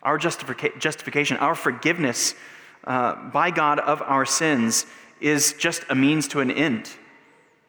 Our 0.06 0.18
justifica- 0.18 0.80
justification, 0.80 1.38
our 1.38 1.56
forgiveness 1.56 2.36
uh, 2.86 3.16
by 3.32 3.52
God 3.52 3.80
of 3.80 4.02
our 4.02 4.26
sins 4.26 4.86
is 5.20 5.54
just 5.54 5.84
a 5.90 5.96
means 5.96 6.28
to 6.30 6.40
an 6.40 6.52
end. 6.52 6.90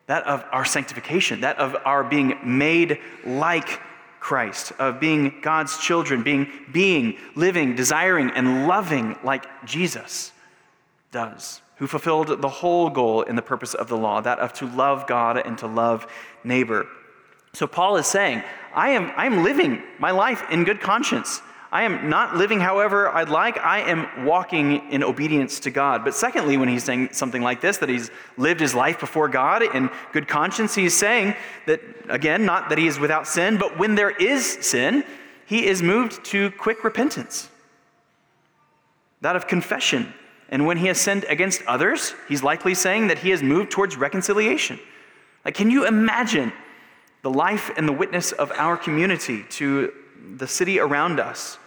That 0.06 0.24
of 0.24 0.44
our 0.52 0.64
sanctification, 0.64 1.40
that 1.40 1.58
of 1.58 1.74
our 1.84 2.04
being 2.04 2.38
made 2.44 2.98
like 3.24 3.80
Christ, 4.20 4.72
of 4.78 5.00
being 5.00 5.40
God's 5.40 5.78
children, 5.78 6.22
being, 6.22 6.48
being, 6.72 7.16
living, 7.34 7.74
desiring, 7.74 8.30
and 8.30 8.66
loving 8.66 9.16
like 9.24 9.46
Jesus 9.64 10.32
does, 11.12 11.60
who 11.76 11.86
fulfilled 11.86 12.42
the 12.42 12.48
whole 12.48 12.90
goal 12.90 13.22
in 13.22 13.36
the 13.36 13.42
purpose 13.42 13.74
of 13.74 13.88
the 13.88 13.96
law, 13.96 14.20
that 14.20 14.38
of 14.38 14.52
to 14.54 14.66
love 14.66 15.06
God 15.06 15.38
and 15.38 15.56
to 15.58 15.66
love 15.66 16.06
neighbor. 16.44 16.86
So 17.52 17.66
Paul 17.66 17.96
is 17.96 18.06
saying, 18.06 18.42
I 18.74 18.90
am, 18.90 19.10
I 19.16 19.24
am 19.24 19.42
living 19.42 19.82
my 19.98 20.10
life 20.10 20.44
in 20.50 20.64
good 20.64 20.80
conscience. 20.80 21.40
I 21.76 21.82
am 21.82 22.08
not 22.08 22.38
living 22.38 22.58
however 22.58 23.14
I'd 23.14 23.28
like. 23.28 23.58
I 23.58 23.80
am 23.80 24.24
walking 24.24 24.90
in 24.90 25.04
obedience 25.04 25.60
to 25.60 25.70
God. 25.70 26.04
But 26.04 26.14
secondly, 26.14 26.56
when 26.56 26.70
he's 26.70 26.84
saying 26.84 27.10
something 27.12 27.42
like 27.42 27.60
this, 27.60 27.76
that 27.76 27.90
he's 27.90 28.10
lived 28.38 28.60
his 28.60 28.74
life 28.74 28.98
before 28.98 29.28
God 29.28 29.62
in 29.62 29.90
good 30.14 30.26
conscience, 30.26 30.74
he's 30.74 30.94
saying 30.94 31.34
that, 31.66 31.82
again, 32.08 32.46
not 32.46 32.70
that 32.70 32.78
he 32.78 32.86
is 32.86 32.98
without 32.98 33.28
sin, 33.28 33.58
but 33.58 33.78
when 33.78 33.94
there 33.94 34.08
is 34.08 34.46
sin, 34.62 35.04
he 35.44 35.66
is 35.66 35.82
moved 35.82 36.24
to 36.24 36.50
quick 36.52 36.82
repentance, 36.82 37.50
that 39.20 39.36
of 39.36 39.46
confession. 39.46 40.14
And 40.48 40.64
when 40.64 40.78
he 40.78 40.86
has 40.86 40.98
sinned 40.98 41.26
against 41.28 41.60
others, 41.66 42.14
he's 42.26 42.42
likely 42.42 42.72
saying 42.72 43.08
that 43.08 43.18
he 43.18 43.28
has 43.28 43.42
moved 43.42 43.70
towards 43.70 43.98
reconciliation. 43.98 44.80
Like, 45.44 45.52
can 45.52 45.70
you 45.70 45.86
imagine 45.86 46.54
the 47.20 47.30
life 47.30 47.70
and 47.76 47.86
the 47.86 47.92
witness 47.92 48.32
of 48.32 48.50
our 48.52 48.78
community 48.78 49.44
to 49.50 49.92
the 50.36 50.46
city 50.46 50.80
around 50.80 51.20
us, 51.20 51.58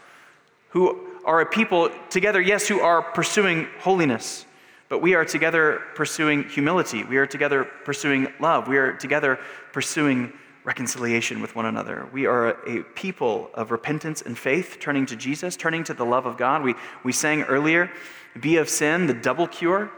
who 0.69 1.07
are 1.25 1.41
a 1.41 1.45
people 1.45 1.89
together, 2.09 2.41
yes, 2.41 2.67
who 2.67 2.79
are 2.79 3.01
pursuing 3.01 3.67
holiness, 3.79 4.45
but 4.88 4.99
we 4.99 5.13
are 5.13 5.25
together 5.25 5.81
pursuing 5.95 6.43
humility. 6.45 7.03
We 7.03 7.17
are 7.17 7.27
together 7.27 7.63
pursuing 7.85 8.27
love. 8.39 8.67
We 8.67 8.77
are 8.77 8.93
together 8.93 9.39
pursuing 9.71 10.33
reconciliation 10.63 11.41
with 11.41 11.55
one 11.55 11.65
another. 11.65 12.07
We 12.11 12.25
are 12.25 12.49
a 12.67 12.83
people 12.95 13.49
of 13.53 13.71
repentance 13.71 14.21
and 14.23 14.38
faith, 14.38 14.77
turning 14.79 15.05
to 15.07 15.15
Jesus, 15.15 15.55
turning 15.55 15.83
to 15.85 15.93
the 15.93 16.05
love 16.05 16.25
of 16.25 16.38
God. 16.38 16.63
We, 16.63 16.75
we 17.03 17.11
sang 17.11 17.43
earlier, 17.43 17.91
Be 18.39 18.57
of 18.57 18.67
sin, 18.67 19.07
the 19.07 19.13
double 19.13 19.47
cure. 19.47 19.91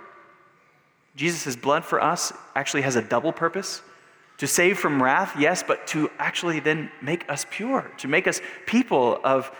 Jesus' 1.16 1.56
blood 1.56 1.84
for 1.84 2.01
us 2.01 2.34
actually 2.56 2.84
has 2.84 2.96
a 2.96 3.01
double 3.01 3.32
purpose. 3.32 3.82
To 4.38 4.48
save 4.48 4.80
from 4.80 5.01
wrath, 5.01 5.36
yes, 5.38 5.63
but 5.63 5.88
to 5.88 6.10
actually 6.18 6.60
then 6.60 6.92
make 7.01 7.30
us 7.30 7.46
pure, 7.50 7.92
to 7.98 8.08
make 8.08 8.28
us 8.28 8.42
people 8.66 9.20
of 9.24 9.51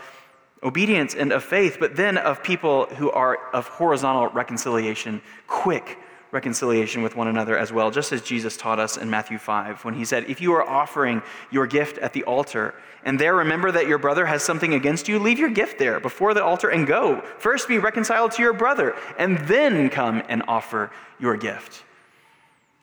obedience 0.64 1.16
and 1.16 1.32
of 1.32 1.44
faith, 1.44 1.78
but 1.80 1.96
then 1.96 2.18
of 2.18 2.44
people 2.44 2.86
who 2.86 3.12
are 3.12 3.38
of 3.54 3.68
horizontal 3.68 4.28
reconciliation, 4.28 5.22
quick 5.48 5.98
reconciliation 6.32 7.02
with 7.02 7.16
one 7.16 7.28
another 7.28 7.58
as 7.58 7.72
well, 7.72 7.92
just 7.92 8.12
as 8.12 8.22
Jesus 8.22 8.56
taught 8.56 8.80
us 8.80 8.98
in 8.98 9.10
Matthew 9.10 9.38
5 9.38 9.84
when 9.84 9.94
he 9.94 10.06
said, 10.06 10.30
If 10.30 10.40
you 10.40 10.54
are 10.54 10.68
offering 10.68 11.22
your 11.50 11.68
gift 11.68 11.98
at 11.98 12.14
the 12.14 12.24
altar, 12.24 12.74
and 13.04 13.20
there 13.20 13.36
remember 13.36 13.72
that 13.72 13.88
your 13.88 13.98
brother 13.98 14.26
has 14.26 14.44
something 14.44 14.74
against 14.74 15.08
you, 15.08 15.20
leave 15.20 15.40
your 15.40 15.50
gift 15.50 15.78
there 15.78 16.00
before 16.00 16.34
the 16.34 16.44
altar 16.44 16.70
and 16.70 16.88
go. 16.88 17.22
First 17.38 17.68
be 17.68 17.80
reconciled 17.80 18.32
to 18.34 18.42
your 18.42 18.54
brother, 18.54 18.96
and 19.18 19.40
then 19.40 19.90
come 19.90 20.24
and 20.30 20.44
offer 20.48 20.92
your 21.20 21.36
gift. 21.36 21.84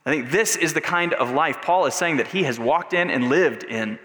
I 0.04 0.10
think 0.10 0.30
this 0.30 0.56
is 0.56 0.74
the 0.74 0.80
kind 0.80 1.12
of 1.14 1.30
life 1.30 1.60
Paul 1.62 1.86
is 1.86 1.94
saying 1.94 2.16
that 2.16 2.28
he 2.28 2.42
has 2.44 2.58
walked 2.58 2.92
in 2.92 3.10
and 3.10 3.28
lived 3.28 3.64
in 3.64 3.98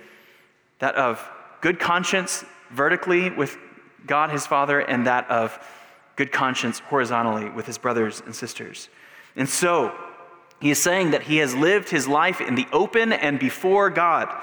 that 0.80 0.96
of 0.96 1.30
good 1.62 1.80
conscience 1.80 2.44
vertically 2.74 3.30
with 3.30 3.58
God 4.06 4.32
his 4.32 4.46
Father, 4.46 4.80
and 4.80 5.08
that 5.08 5.30
of 5.30 5.58
good 6.15 6.32
conscience 6.32 6.80
horizontally 6.80 7.50
with 7.50 7.65
his 7.65 7.77
brothers 7.77 8.22
and 8.25 8.36
sisters. 8.36 8.89
And 9.36 9.48
so, 9.48 9.96
he 10.63 10.72
is 10.72 10.80
saying 10.80 11.12
that 11.12 11.24
he 11.24 11.38
has 11.38 11.53
lived 11.53 11.89
his 11.89 12.08
life 12.08 12.39
in 12.39 12.56
the 12.56 12.68
open 12.72 13.12
and 13.12 13.38
before 13.38 13.89
God. 13.89 14.34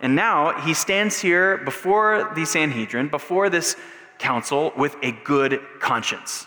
And 0.00 0.14
now 0.14 0.60
he 0.60 0.74
stands 0.74 1.18
here 1.20 1.56
before 1.56 2.32
the 2.34 2.44
Sanhedrin, 2.44 3.08
before 3.08 3.48
this 3.48 3.76
council, 4.18 4.72
with 4.76 4.94
a 5.02 5.12
good 5.24 5.60
conscience. 5.80 6.46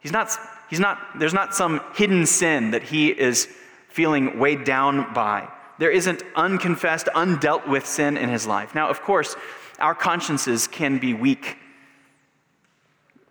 He's 0.00 0.12
not, 0.12 0.30
he's 0.68 0.78
not, 0.78 1.18
there's 1.18 1.34
not 1.34 1.54
some 1.54 1.80
hidden 1.94 2.24
sin 2.24 2.70
that 2.70 2.84
he 2.84 3.08
is 3.08 3.48
feeling 3.88 4.38
weighed 4.38 4.62
down 4.62 5.12
by. 5.12 5.48
There 5.78 5.90
isn't 5.90 6.22
unconfessed, 6.36 7.08
undealt 7.14 7.66
with 7.66 7.86
sin 7.86 8.16
in 8.16 8.28
his 8.28 8.46
life. 8.46 8.74
Now, 8.74 8.88
of 8.88 9.02
course, 9.02 9.34
our 9.80 9.94
consciences 9.94 10.66
can 10.66 10.98
be 10.98 11.14
weak. 11.14 11.56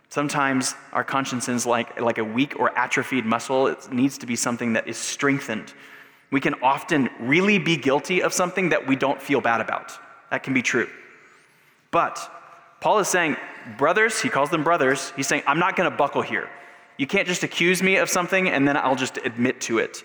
Sometimes 0.08 0.74
our 0.92 1.04
conscience 1.04 1.48
is 1.48 1.66
like, 1.66 2.00
like 2.00 2.18
a 2.18 2.24
weak 2.24 2.58
or 2.58 2.76
atrophied 2.76 3.24
muscle. 3.24 3.68
It 3.68 3.92
needs 3.92 4.18
to 4.18 4.26
be 4.26 4.36
something 4.36 4.72
that 4.72 4.88
is 4.88 4.96
strengthened. 4.96 5.72
We 6.30 6.40
can 6.40 6.54
often 6.62 7.10
really 7.20 7.58
be 7.58 7.76
guilty 7.76 8.22
of 8.22 8.32
something 8.32 8.70
that 8.70 8.86
we 8.86 8.96
don't 8.96 9.20
feel 9.20 9.40
bad 9.40 9.60
about. 9.60 9.92
That 10.30 10.42
can 10.42 10.54
be 10.54 10.62
true. 10.62 10.88
But 11.90 12.18
Paul 12.80 12.98
is 12.98 13.08
saying, 13.08 13.36
brothers, 13.78 14.20
he 14.20 14.28
calls 14.28 14.50
them 14.50 14.64
brothers, 14.64 15.12
he's 15.16 15.26
saying, 15.26 15.42
I'm 15.46 15.58
not 15.58 15.76
going 15.76 15.90
to 15.90 15.96
buckle 15.96 16.22
here. 16.22 16.48
You 16.96 17.06
can't 17.06 17.26
just 17.26 17.42
accuse 17.42 17.82
me 17.82 17.96
of 17.96 18.08
something 18.08 18.48
and 18.48 18.66
then 18.66 18.76
I'll 18.76 18.96
just 18.96 19.16
admit 19.18 19.60
to 19.62 19.78
it 19.78 20.04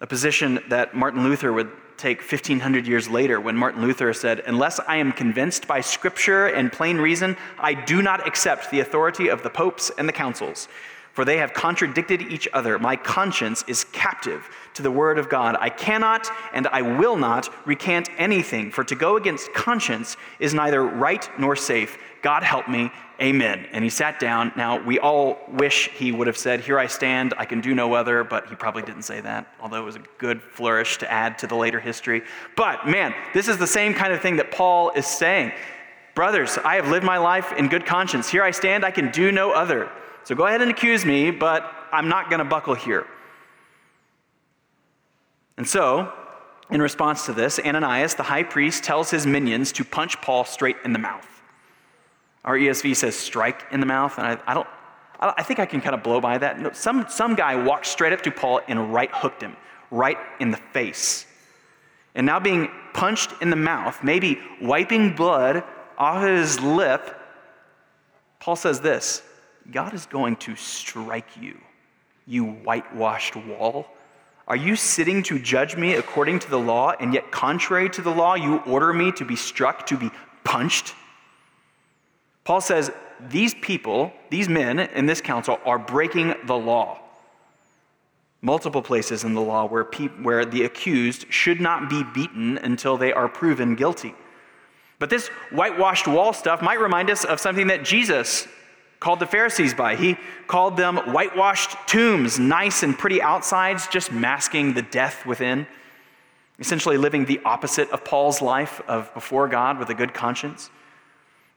a 0.00 0.06
position 0.06 0.60
that 0.68 0.94
Martin 0.94 1.22
Luther 1.24 1.52
would 1.52 1.70
take 2.00 2.20
1500 2.20 2.86
years 2.86 3.08
later 3.08 3.40
when 3.40 3.56
Martin 3.56 3.82
Luther 3.82 4.12
said, 4.12 4.42
Unless 4.46 4.80
I 4.80 4.96
am 4.96 5.12
convinced 5.12 5.66
by 5.66 5.82
scripture 5.82 6.46
and 6.46 6.72
plain 6.72 6.96
reason, 6.96 7.36
I 7.58 7.74
do 7.74 8.00
not 8.00 8.26
accept 8.26 8.70
the 8.70 8.80
authority 8.80 9.28
of 9.28 9.42
the 9.42 9.50
popes 9.50 9.90
and 9.98 10.08
the 10.08 10.12
councils, 10.12 10.66
for 11.12 11.24
they 11.24 11.36
have 11.36 11.52
contradicted 11.52 12.22
each 12.22 12.48
other. 12.54 12.78
My 12.78 12.96
conscience 12.96 13.64
is 13.68 13.84
captive 13.92 14.48
to 14.74 14.82
the 14.82 14.90
word 14.90 15.18
of 15.18 15.28
God. 15.28 15.56
I 15.60 15.68
cannot 15.68 16.30
and 16.54 16.66
I 16.68 16.80
will 16.82 17.16
not 17.16 17.54
recant 17.66 18.08
anything, 18.16 18.70
for 18.70 18.82
to 18.84 18.94
go 18.94 19.16
against 19.16 19.52
conscience 19.52 20.16
is 20.38 20.54
neither 20.54 20.82
right 20.82 21.28
nor 21.38 21.54
safe. 21.54 21.98
God 22.22 22.42
help 22.42 22.68
me. 22.68 22.90
Amen. 23.20 23.66
And 23.72 23.84
he 23.84 23.90
sat 23.90 24.18
down. 24.18 24.50
Now, 24.56 24.82
we 24.82 24.98
all 24.98 25.38
wish 25.48 25.90
he 25.90 26.10
would 26.10 26.26
have 26.26 26.38
said, 26.38 26.60
Here 26.60 26.78
I 26.78 26.86
stand, 26.86 27.34
I 27.36 27.44
can 27.44 27.60
do 27.60 27.74
no 27.74 27.92
other, 27.92 28.24
but 28.24 28.48
he 28.48 28.54
probably 28.54 28.82
didn't 28.82 29.02
say 29.02 29.20
that, 29.20 29.52
although 29.60 29.82
it 29.82 29.84
was 29.84 29.96
a 29.96 30.02
good 30.16 30.40
flourish 30.42 30.96
to 30.98 31.12
add 31.12 31.38
to 31.38 31.46
the 31.46 31.54
later 31.54 31.80
history. 31.80 32.22
But 32.56 32.88
man, 32.88 33.14
this 33.34 33.46
is 33.46 33.58
the 33.58 33.66
same 33.66 33.92
kind 33.92 34.12
of 34.12 34.22
thing 34.22 34.36
that 34.36 34.50
Paul 34.50 34.90
is 34.90 35.06
saying. 35.06 35.52
Brothers, 36.14 36.58
I 36.64 36.76
have 36.76 36.88
lived 36.88 37.04
my 37.04 37.18
life 37.18 37.52
in 37.52 37.68
good 37.68 37.84
conscience. 37.84 38.28
Here 38.28 38.42
I 38.42 38.52
stand, 38.52 38.84
I 38.84 38.90
can 38.90 39.10
do 39.10 39.30
no 39.30 39.52
other. 39.52 39.90
So 40.24 40.34
go 40.34 40.46
ahead 40.46 40.62
and 40.62 40.70
accuse 40.70 41.04
me, 41.04 41.30
but 41.30 41.70
I'm 41.92 42.08
not 42.08 42.30
going 42.30 42.38
to 42.38 42.44
buckle 42.44 42.74
here. 42.74 43.06
And 45.58 45.68
so, 45.68 46.10
In 46.70 46.80
response 46.80 47.26
to 47.26 47.32
this, 47.32 47.58
Ananias, 47.58 48.14
the 48.14 48.22
high 48.22 48.44
priest, 48.44 48.84
tells 48.84 49.10
his 49.10 49.26
minions 49.26 49.72
to 49.72 49.84
punch 49.84 50.20
Paul 50.22 50.44
straight 50.44 50.76
in 50.84 50.92
the 50.92 51.00
mouth. 51.00 51.39
Our 52.44 52.56
ESV 52.56 52.96
says 52.96 53.16
strike 53.16 53.66
in 53.70 53.80
the 53.80 53.86
mouth, 53.86 54.18
and 54.18 54.26
I, 54.26 54.38
I 54.46 54.54
don't, 54.54 54.66
I 55.20 55.42
think 55.42 55.60
I 55.60 55.66
can 55.66 55.80
kind 55.80 55.94
of 55.94 56.02
blow 56.02 56.20
by 56.20 56.38
that. 56.38 56.76
Some, 56.76 57.06
some 57.08 57.34
guy 57.34 57.62
walked 57.62 57.86
straight 57.86 58.12
up 58.12 58.22
to 58.22 58.30
Paul 58.30 58.60
and 58.68 58.92
right 58.92 59.10
hooked 59.12 59.42
him, 59.42 59.56
right 59.90 60.16
in 60.40 60.50
the 60.50 60.56
face. 60.56 61.26
And 62.14 62.26
now 62.26 62.40
being 62.40 62.70
punched 62.94 63.32
in 63.42 63.50
the 63.50 63.56
mouth, 63.56 64.02
maybe 64.02 64.38
wiping 64.60 65.14
blood 65.14 65.62
off 65.98 66.26
his 66.26 66.58
lip, 66.60 67.16
Paul 68.40 68.56
says 68.56 68.80
this 68.80 69.22
God 69.70 69.92
is 69.92 70.06
going 70.06 70.36
to 70.36 70.56
strike 70.56 71.36
you, 71.38 71.58
you 72.26 72.44
whitewashed 72.44 73.36
wall. 73.36 73.86
Are 74.48 74.56
you 74.56 74.74
sitting 74.74 75.22
to 75.24 75.38
judge 75.38 75.76
me 75.76 75.94
according 75.94 76.40
to 76.40 76.50
the 76.50 76.58
law, 76.58 76.92
and 76.98 77.14
yet, 77.14 77.30
contrary 77.30 77.88
to 77.90 78.02
the 78.02 78.10
law, 78.10 78.34
you 78.34 78.56
order 78.60 78.92
me 78.92 79.12
to 79.12 79.24
be 79.24 79.36
struck, 79.36 79.86
to 79.86 79.96
be 79.96 80.10
punched? 80.42 80.94
Paul 82.50 82.60
says, 82.60 82.90
These 83.28 83.54
people, 83.54 84.12
these 84.28 84.48
men 84.48 84.80
in 84.80 85.06
this 85.06 85.20
council, 85.20 85.60
are 85.64 85.78
breaking 85.78 86.34
the 86.46 86.56
law. 86.56 86.98
Multiple 88.42 88.82
places 88.82 89.22
in 89.22 89.34
the 89.34 89.40
law 89.40 89.68
where, 89.68 89.84
pe- 89.84 90.08
where 90.08 90.44
the 90.44 90.64
accused 90.64 91.32
should 91.32 91.60
not 91.60 91.88
be 91.88 92.02
beaten 92.02 92.58
until 92.58 92.96
they 92.96 93.12
are 93.12 93.28
proven 93.28 93.76
guilty. 93.76 94.16
But 94.98 95.10
this 95.10 95.28
whitewashed 95.52 96.08
wall 96.08 96.32
stuff 96.32 96.60
might 96.60 96.80
remind 96.80 97.08
us 97.08 97.24
of 97.24 97.38
something 97.38 97.68
that 97.68 97.84
Jesus 97.84 98.48
called 98.98 99.20
the 99.20 99.26
Pharisees 99.26 99.72
by. 99.72 99.94
He 99.94 100.16
called 100.48 100.76
them 100.76 100.96
whitewashed 100.96 101.76
tombs, 101.86 102.40
nice 102.40 102.82
and 102.82 102.98
pretty 102.98 103.22
outsides, 103.22 103.86
just 103.86 104.10
masking 104.10 104.74
the 104.74 104.82
death 104.82 105.24
within. 105.24 105.68
Essentially, 106.58 106.96
living 106.96 107.26
the 107.26 107.40
opposite 107.44 107.88
of 107.90 108.04
Paul's 108.04 108.42
life 108.42 108.80
of 108.88 109.14
before 109.14 109.46
God 109.46 109.78
with 109.78 109.88
a 109.90 109.94
good 109.94 110.12
conscience. 110.12 110.68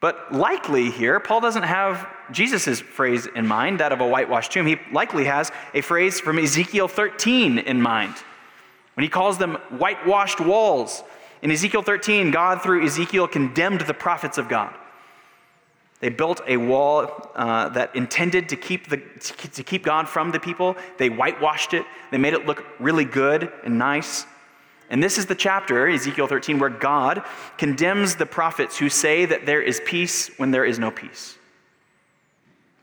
But 0.03 0.33
likely 0.33 0.91
here, 0.91 1.17
Paul 1.22 1.39
doesn't 1.39 1.63
have 1.63 2.05
Jesus' 2.29 2.81
phrase 2.81 3.25
in 3.25 3.48
mind, 3.48 3.79
that 3.79 3.93
of 3.93 4.01
a 4.01 4.05
whitewashed 4.05 4.51
tomb. 4.51 4.65
He 4.65 4.75
likely 4.91 5.24
has 5.24 5.50
a 5.74 5.79
phrase 5.79 6.19
from 6.19 6.38
Ezekiel 6.38 6.89
13 6.89 7.57
in 7.57 7.81
mind 7.81 8.13
when 8.95 9.03
he 9.03 9.07
calls 9.07 9.38
them 9.38 9.53
whitewashed 9.69 10.41
walls. 10.41 11.05
In 11.41 11.51
Ezekiel 11.51 11.83
13, 11.83 12.31
God, 12.31 12.62
through 12.62 12.86
Ezekiel, 12.86 13.29
condemned 13.29 13.79
the 13.79 13.93
prophets 13.93 14.38
of 14.38 14.50
God. 14.50 14.75
They 16.01 16.10
built 16.10 16.41
a 16.50 16.57
wall 16.57 17.31
uh, 17.33 17.69
that 17.69 17.95
intended 17.95 18.50
to 18.50 18.57
keep, 18.57 18.89
the, 18.89 18.98
to 18.98 19.63
keep 19.63 19.83
God 19.83 20.10
from 20.10 20.31
the 20.31 20.39
people. 20.41 20.75
They 20.98 21.07
whitewashed 21.07 21.74
it. 21.74 21.86
They 22.12 22.17
made 22.17 22.33
it 22.33 22.45
look 22.45 22.65
really 22.77 23.05
good 23.05 23.50
and 23.63 23.77
nice. 23.77 24.25
And 24.93 25.01
this 25.01 25.17
is 25.17 25.25
the 25.25 25.33
chapter, 25.33 25.89
Ezekiel 25.89 26.27
13, 26.27 26.59
where 26.59 26.69
God 26.69 27.23
condemns 27.57 28.15
the 28.15 28.27
prophets 28.27 28.77
who 28.77 28.89
say 28.89 29.25
that 29.25 29.47
there 29.47 29.59
is 29.59 29.81
peace 29.83 30.29
when 30.38 30.51
there 30.51 30.63
is 30.63 30.77
no 30.77 30.91
peace, 30.91 31.35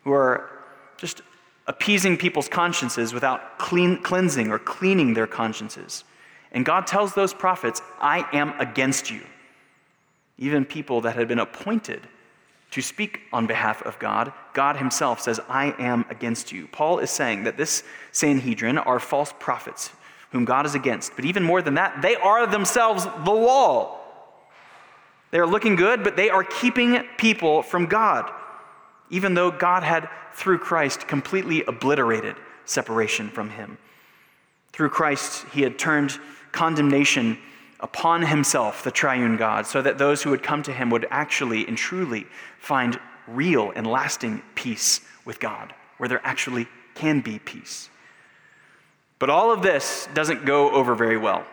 who 0.03 0.11
are 0.11 0.51
just 0.97 1.23
appeasing 1.69 2.17
people's 2.17 2.49
consciences 2.49 3.15
without 3.15 3.61
clean, 3.61 4.03
cleansing 4.03 4.51
or 4.51 4.59
cleaning 4.59 5.15
their 5.15 5.29
consciences. 5.29 6.03
And 6.51 6.67
God 6.67 6.85
tells 6.85 7.15
those 7.15 7.33
prophets, 7.33 7.81
I 8.01 8.27
am 8.33 8.59
against 8.59 9.09
you. 9.09 9.23
Even 10.37 10.65
people 10.65 11.03
that 11.03 11.15
had 11.15 11.29
been 11.29 11.39
appointed 11.39 12.09
to 12.73 12.83
speak 12.83 13.21
on 13.33 13.47
behalf 13.47 13.83
of 13.83 13.97
God, 14.01 14.33
God 14.53 14.79
himself 14.79 15.21
says, 15.21 15.39
I 15.49 15.77
am 15.79 16.05
against 16.11 16.51
you. 16.51 16.67
Paul 16.73 16.99
is 16.99 17.13
saying 17.13 17.45
that 17.45 17.57
this 17.57 17.85
Sanhedrin 18.11 18.79
are 18.79 18.99
false 18.99 19.33
prophets 19.39 19.93
whom 20.31 20.45
God 20.45 20.67
is 20.67 20.75
against. 20.75 21.17
But 21.17 21.25
even 21.25 21.43
more 21.43 21.63
than 21.63 21.75
that, 21.75 22.03
they 22.03 22.17
are 22.17 22.47
themselves 22.47 23.05
the 23.05 23.31
wall. 23.31 23.99
They 25.31 25.39
are 25.39 25.47
looking 25.47 25.77
good, 25.77 26.03
but 26.03 26.17
they 26.17 26.31
are 26.31 26.45
keeping 26.45 27.05
people 27.17 27.63
from 27.63 27.87
God, 27.87 28.31
even 29.11 29.35
though 29.35 29.51
God 29.51 29.83
had, 29.83 30.09
through 30.35 30.59
Christ, 30.59 31.07
completely 31.07 31.63
obliterated 31.65 32.37
separation 32.65 33.29
from 33.29 33.51
him. 33.51 33.79
Through 34.73 34.91
Christ, 34.91 35.45
he 35.53 35.63
had 35.63 35.79
turned 35.79 36.19
condemnation 36.53 37.39
upon 37.81 38.23
himself, 38.23 38.83
the 38.83 38.91
triune 38.91 39.37
God, 39.37 39.67
so 39.67 39.81
that 39.83 39.99
those 39.99 40.23
who 40.23 40.31
would 40.31 40.43
come 40.43 40.63
to 40.65 40.73
him 40.73 40.91
would 40.91 41.07
actually 41.11 41.67
and 41.67 41.77
truly 41.77 42.27
find 42.59 42.99
real 43.27 43.73
and 43.75 43.87
lasting 43.87 44.43
peace 44.55 45.01
with 45.25 45.41
God, 45.41 45.73
where 45.97 46.09
there 46.09 46.21
actually 46.25 46.67
can 46.95 47.21
be 47.21 47.39
peace. 47.39 47.89
But 49.21 49.31
all 49.31 49.53
of 49.53 49.63
this 49.63 50.09
doesn't 50.15 50.45
go 50.45 50.71
over 50.71 50.97
very 50.97 51.19
well. 51.19 51.45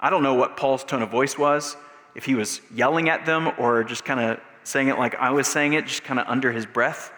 I 0.00 0.08
don't 0.08 0.22
know 0.22 0.34
what 0.34 0.56
Paul's 0.56 0.84
tone 0.84 1.02
of 1.02 1.10
voice 1.10 1.36
was, 1.36 1.76
if 2.14 2.24
he 2.24 2.34
was 2.34 2.62
yelling 2.72 3.10
at 3.10 3.26
them 3.26 3.52
or 3.58 3.84
just 3.84 4.04
kind 4.04 4.20
of 4.20 4.40
saying 4.62 4.88
it 4.88 4.98
like 4.98 5.16
I 5.16 5.30
was 5.30 5.46
saying 5.48 5.74
it, 5.74 5.86
just 5.86 6.04
kind 6.04 6.18
of 6.20 6.26
under 6.28 6.52
his 6.52 6.64
breath. 6.64 7.12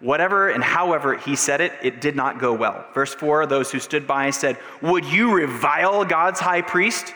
Whatever 0.00 0.50
and 0.50 0.62
however 0.62 1.16
he 1.16 1.36
said 1.36 1.60
it, 1.60 1.72
it 1.80 2.00
did 2.00 2.16
not 2.16 2.40
go 2.40 2.52
well. 2.52 2.84
Verse 2.92 3.14
4 3.14 3.46
those 3.46 3.70
who 3.70 3.78
stood 3.78 4.06
by 4.06 4.30
said, 4.30 4.58
Would 4.82 5.04
you 5.04 5.32
revile 5.32 6.04
God's 6.04 6.40
high 6.40 6.60
priest? 6.60 7.14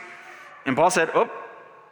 And 0.66 0.76
Paul 0.76 0.90
said, 0.90 1.10
Oh, 1.14 1.28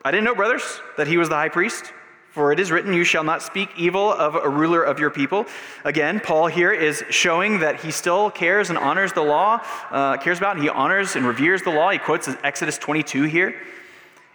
I 0.04 0.12
didn't 0.12 0.24
know, 0.24 0.36
brothers, 0.36 0.80
that 0.96 1.08
he 1.08 1.16
was 1.16 1.28
the 1.28 1.34
high 1.34 1.48
priest. 1.48 1.92
For 2.36 2.52
it 2.52 2.60
is 2.60 2.70
written, 2.70 2.92
You 2.92 3.02
shall 3.02 3.24
not 3.24 3.40
speak 3.42 3.70
evil 3.78 4.12
of 4.12 4.34
a 4.34 4.46
ruler 4.46 4.82
of 4.82 5.00
your 5.00 5.08
people. 5.08 5.46
Again, 5.86 6.20
Paul 6.20 6.48
here 6.48 6.70
is 6.70 7.02
showing 7.08 7.60
that 7.60 7.80
he 7.80 7.90
still 7.90 8.30
cares 8.30 8.68
and 8.68 8.78
honors 8.78 9.14
the 9.14 9.22
law, 9.22 9.62
uh, 9.90 10.18
cares 10.18 10.36
about, 10.36 10.56
and 10.56 10.62
he 10.62 10.68
honors 10.68 11.16
and 11.16 11.26
reveres 11.26 11.62
the 11.62 11.70
law. 11.70 11.88
He 11.88 11.96
quotes 11.96 12.28
Exodus 12.44 12.76
22 12.76 13.22
here. 13.22 13.58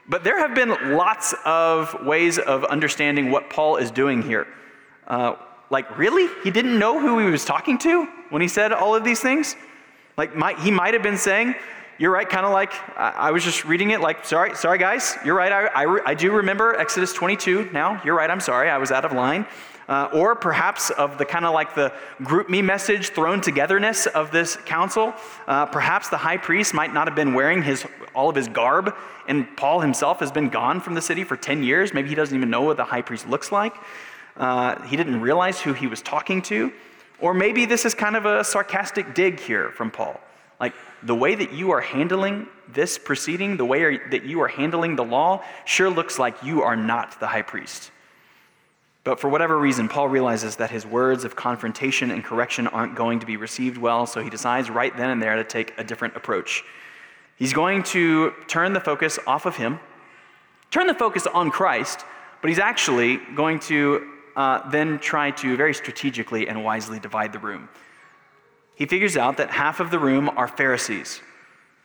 But 0.10 0.24
there 0.24 0.40
have 0.40 0.56
been 0.56 0.98
lots 0.98 1.36
of 1.46 1.94
ways 2.04 2.40
of 2.40 2.66
understanding 2.66 3.30
what 3.30 3.52
Paul 3.52 3.76
is 3.76 3.92
doing 3.92 4.24
here. 4.24 4.48
Uh, 5.06 5.36
like, 5.70 5.96
really? 5.96 6.28
He 6.44 6.50
didn't 6.50 6.80
know 6.80 7.00
who 7.00 7.20
he 7.20 7.30
was 7.30 7.46
talking 7.46 7.78
to 7.78 8.08
when 8.32 8.42
he 8.42 8.48
said 8.48 8.72
all 8.72 8.96
of 8.96 9.04
these 9.04 9.20
things? 9.20 9.56
Like, 10.18 10.36
might, 10.36 10.58
he 10.58 10.72
might 10.72 10.96
have 10.96 11.04
been 11.04 11.20
saying, 11.20 11.54
You're 12.02 12.10
right, 12.10 12.28
kind 12.28 12.48
of 12.48 12.52
like, 12.52 12.74
I, 12.98 13.28
I, 13.28 13.32
was 13.32 13.44
just 13.44 13.64
reading 13.64 13.92
it, 13.92 14.02
like, 14.02 14.26
sorry, 14.26 14.56
sorry, 14.56 14.80
guys, 14.80 15.16
you're 15.24 15.36
right. 15.36 15.52
I, 15.52 15.68
I, 15.68 16.10
I, 16.10 16.14
do 16.16 16.32
remember 16.32 16.74
Exodus 16.74 17.14
22 17.14 17.70
now. 17.72 18.02
You're 18.04 18.16
right, 18.16 18.28
I'm 18.28 18.40
sorry, 18.40 18.72
I 18.72 18.80
was 18.80 18.90
out 18.90 19.06
of 19.06 19.12
line. 19.12 19.46
Uh, 19.88 20.10
or 20.12 20.34
perhaps 20.34 20.90
of 20.90 21.20
the 21.20 21.26
kind 21.26 21.46
of 21.46 21.54
like 21.54 21.76
the 21.76 21.94
GroupMe 22.22 22.64
message 22.64 23.10
thrown 23.10 23.40
togetherness 23.40 24.08
of 24.08 24.32
this 24.32 24.56
council. 24.66 25.14
Uh, 25.46 25.68
perhaps 25.68 26.10
the 26.10 26.18
high 26.18 26.38
priest 26.38 26.74
might 26.74 26.92
not 26.92 27.06
have 27.06 27.16
been 27.16 27.36
wearing 27.36 27.62
his, 27.62 27.86
all 28.16 28.30
of 28.30 28.36
his 28.36 28.48
garb, 28.48 28.96
and 29.28 29.46
Paul 29.56 29.80
himself 29.82 30.22
has 30.22 30.32
been 30.32 30.50
gone 30.50 30.82
from 30.82 30.96
the 30.96 31.04
city 31.04 31.24
for 31.24 31.38
10 31.38 31.62
years. 31.62 31.94
Maybe 31.94 32.10
he 32.10 32.16
doesn't 32.16 32.36
even 32.36 32.50
know 32.50 32.64
what 32.64 32.78
the 32.78 32.84
high 32.84 33.04
priest 33.04 33.30
looks 33.30 33.52
like. 33.52 33.76
Uh, 34.38 34.82
he 34.88 34.98
didn't 34.98 35.22
realize 35.22 35.62
who 35.62 35.74
he 35.74 35.86
was 35.86 36.02
talking 36.02 36.42
to. 36.42 36.74
Or 37.20 37.36
maybe 37.36 37.66
this 37.66 37.86
is 37.86 37.94
kind 37.94 38.16
of 38.16 38.26
a 38.26 38.44
sarcastic 38.44 39.14
dig 39.14 39.40
here 39.40 39.70
from 39.70 39.92
Paul. 39.92 40.20
Like, 40.62 40.76
the 41.02 41.16
way 41.16 41.34
that 41.34 41.52
you 41.52 41.72
are 41.72 41.82
handling 41.82 42.48
this 42.72 43.00
proceeding, 43.00 43.58
the 43.58 43.66
way 43.66 43.98
that 44.12 44.24
you 44.24 44.42
are 44.42 44.48
handling 44.48 44.96
the 44.96 45.04
law, 45.04 45.44
sure 45.66 45.90
looks 45.90 46.20
like 46.20 46.44
you 46.44 46.62
are 46.62 46.76
not 46.76 47.20
the 47.20 47.28
high 47.28 47.42
priest. 47.42 47.92
But 49.04 49.20
for 49.20 49.28
whatever 49.28 49.58
reason, 49.58 49.90
Paul 49.90 50.08
realizes 50.08 50.58
that 50.58 50.70
his 50.70 50.86
words 50.86 51.24
of 51.24 51.36
confrontation 51.36 52.12
and 52.12 52.24
correction 52.24 52.68
aren't 52.68 52.96
going 52.96 53.20
to 53.20 53.26
be 53.26 53.36
received 53.36 53.80
well, 53.80 54.06
so 54.06 54.22
he 54.22 54.30
decides 54.30 54.70
right 54.70 54.96
then 54.96 55.10
and 55.10 55.20
there 55.20 55.36
to 55.36 55.44
take 55.44 55.74
a 55.80 55.84
different 55.84 56.16
approach. 56.16 56.64
He's 57.38 57.54
going 57.54 57.82
to 57.84 58.32
turn 58.48 58.74
the 58.74 58.80
focus 58.80 59.18
off 59.26 59.48
of 59.48 59.56
him, 59.56 59.80
turn 60.70 60.86
the 60.86 60.94
focus 60.94 61.26
on 61.26 61.50
Christ, 61.50 62.06
but 62.40 62.50
he's 62.50 62.60
actually 62.60 63.18
going 63.36 63.60
to 63.62 64.08
uh, 64.36 64.70
then 64.70 65.00
try 65.00 65.32
to 65.32 65.58
very 65.58 65.74
strategically 65.74 66.48
and 66.48 66.64
wisely 66.64 67.00
divide 67.00 67.34
the 67.34 67.40
room. 67.40 67.68
He 68.82 68.88
figures 68.88 69.16
out 69.16 69.38
that 69.38 69.52
half 69.52 69.80
of 69.80 69.92
the 69.92 70.00
room 70.00 70.28
are 70.36 70.48
Pharisees. 70.48 71.22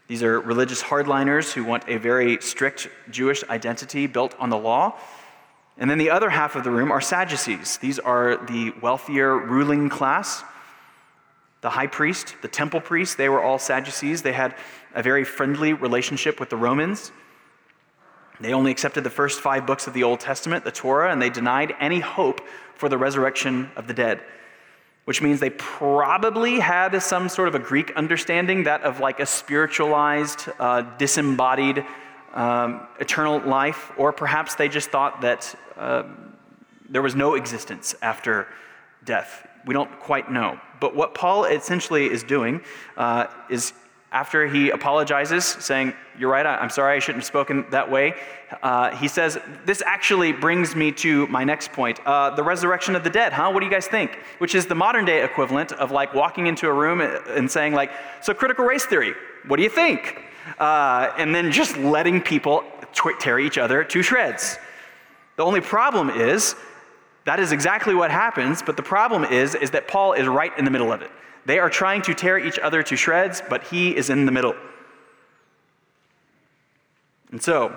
These 0.06 0.22
are 0.22 0.40
religious 0.40 0.82
hardliners 0.82 1.52
who 1.52 1.62
want 1.62 1.84
a 1.88 1.98
very 1.98 2.40
strict 2.40 2.88
Jewish 3.10 3.44
identity 3.50 4.06
built 4.06 4.34
on 4.38 4.48
the 4.48 4.56
law. 4.56 4.98
And 5.76 5.90
then 5.90 5.98
the 5.98 6.08
other 6.08 6.30
half 6.30 6.56
of 6.56 6.64
the 6.64 6.70
room 6.70 6.90
are 6.90 7.02
Sadducees. 7.02 7.76
These 7.76 7.98
are 7.98 8.38
the 8.46 8.72
wealthier 8.80 9.36
ruling 9.36 9.90
class. 9.90 10.42
The 11.60 11.68
high 11.68 11.86
priest, 11.86 12.34
the 12.40 12.48
temple 12.48 12.80
priest, 12.80 13.18
they 13.18 13.28
were 13.28 13.42
all 13.42 13.58
Sadducees. 13.58 14.22
They 14.22 14.32
had 14.32 14.54
a 14.94 15.02
very 15.02 15.24
friendly 15.24 15.74
relationship 15.74 16.40
with 16.40 16.48
the 16.48 16.56
Romans. 16.56 17.12
They 18.40 18.54
only 18.54 18.70
accepted 18.70 19.04
the 19.04 19.10
first 19.10 19.42
five 19.42 19.66
books 19.66 19.86
of 19.86 19.92
the 19.92 20.02
Old 20.02 20.20
Testament, 20.20 20.64
the 20.64 20.72
Torah, 20.72 21.12
and 21.12 21.20
they 21.20 21.28
denied 21.28 21.74
any 21.78 22.00
hope 22.00 22.40
for 22.74 22.88
the 22.88 22.96
resurrection 22.96 23.70
of 23.76 23.86
the 23.86 23.92
dead, 23.92 24.22
which 25.06 25.22
means 25.22 25.38
they 25.38 25.50
probably 25.50 26.58
had 26.58 27.00
some 27.00 27.28
sort 27.28 27.46
of 27.46 27.54
a 27.54 27.60
Greek 27.60 27.92
understanding, 27.94 28.64
that 28.64 28.82
of 28.82 28.98
like 28.98 29.20
a 29.20 29.26
spiritualized, 29.26 30.48
uh, 30.58 30.82
disembodied 30.98 31.84
um, 32.34 32.86
eternal 32.98 33.38
life, 33.38 33.92
or 33.96 34.12
perhaps 34.12 34.56
they 34.56 34.68
just 34.68 34.90
thought 34.90 35.20
that 35.20 35.54
uh, 35.76 36.02
there 36.88 37.02
was 37.02 37.14
no 37.14 37.34
existence 37.34 37.94
after 38.02 38.48
death. 39.04 39.46
We 39.64 39.74
don't 39.74 40.00
quite 40.00 40.30
know. 40.30 40.60
But 40.80 40.96
what 40.96 41.14
Paul 41.14 41.44
essentially 41.44 42.10
is 42.10 42.24
doing 42.24 42.60
uh, 42.96 43.26
is 43.48 43.72
after 44.16 44.46
he 44.46 44.70
apologizes, 44.70 45.44
saying, 45.44 45.92
You're 46.18 46.30
right, 46.30 46.46
I'm 46.46 46.70
sorry, 46.70 46.96
I 46.96 47.00
shouldn't 47.00 47.22
have 47.22 47.26
spoken 47.26 47.66
that 47.70 47.90
way, 47.90 48.14
uh, 48.62 48.96
he 48.96 49.08
says, 49.08 49.38
This 49.66 49.82
actually 49.84 50.32
brings 50.32 50.74
me 50.74 50.90
to 51.04 51.26
my 51.26 51.44
next 51.44 51.70
point 51.72 52.00
uh, 52.06 52.30
the 52.30 52.42
resurrection 52.42 52.96
of 52.96 53.04
the 53.04 53.10
dead, 53.10 53.34
huh? 53.34 53.50
What 53.50 53.60
do 53.60 53.66
you 53.66 53.72
guys 53.72 53.86
think? 53.86 54.18
Which 54.38 54.54
is 54.54 54.64
the 54.64 54.74
modern 54.74 55.04
day 55.04 55.22
equivalent 55.22 55.72
of 55.72 55.90
like 55.90 56.14
walking 56.14 56.46
into 56.46 56.66
a 56.66 56.72
room 56.72 57.02
and 57.02 57.50
saying, 57.50 57.74
like, 57.74 57.90
So 58.22 58.32
critical 58.32 58.64
race 58.64 58.86
theory, 58.86 59.12
what 59.48 59.58
do 59.58 59.62
you 59.62 59.68
think? 59.82 60.22
Uh, 60.58 61.12
and 61.18 61.34
then 61.34 61.52
just 61.52 61.76
letting 61.76 62.22
people 62.22 62.64
tear 63.20 63.38
each 63.38 63.58
other 63.58 63.84
to 63.84 64.02
shreds. 64.02 64.58
The 65.36 65.44
only 65.44 65.60
problem 65.60 66.08
is 66.08 66.56
that 67.26 67.40
is 67.40 67.50
exactly 67.50 67.92
what 67.92 68.10
happens, 68.12 68.62
but 68.62 68.76
the 68.76 68.84
problem 68.84 69.24
is, 69.24 69.56
is 69.56 69.72
that 69.72 69.88
Paul 69.88 70.12
is 70.12 70.28
right 70.28 70.56
in 70.56 70.64
the 70.64 70.70
middle 70.70 70.92
of 70.92 71.02
it. 71.02 71.10
They 71.44 71.58
are 71.58 71.68
trying 71.68 72.02
to 72.02 72.14
tear 72.14 72.38
each 72.38 72.58
other 72.58 72.84
to 72.84 72.96
shreds, 72.96 73.42
but 73.50 73.64
he 73.64 73.94
is 73.94 74.10
in 74.10 74.26
the 74.26 74.32
middle. 74.32 74.54
And 77.32 77.42
so, 77.42 77.76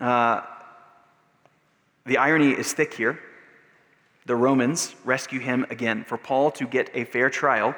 uh, 0.00 0.42
the 2.04 2.18
irony 2.18 2.50
is 2.50 2.72
thick 2.72 2.92
here. 2.92 3.20
The 4.26 4.34
Romans 4.34 4.96
rescue 5.04 5.38
him 5.38 5.64
again. 5.70 6.04
For 6.04 6.18
Paul 6.18 6.50
to 6.52 6.66
get 6.66 6.90
a 6.92 7.04
fair 7.04 7.30
trial, 7.30 7.76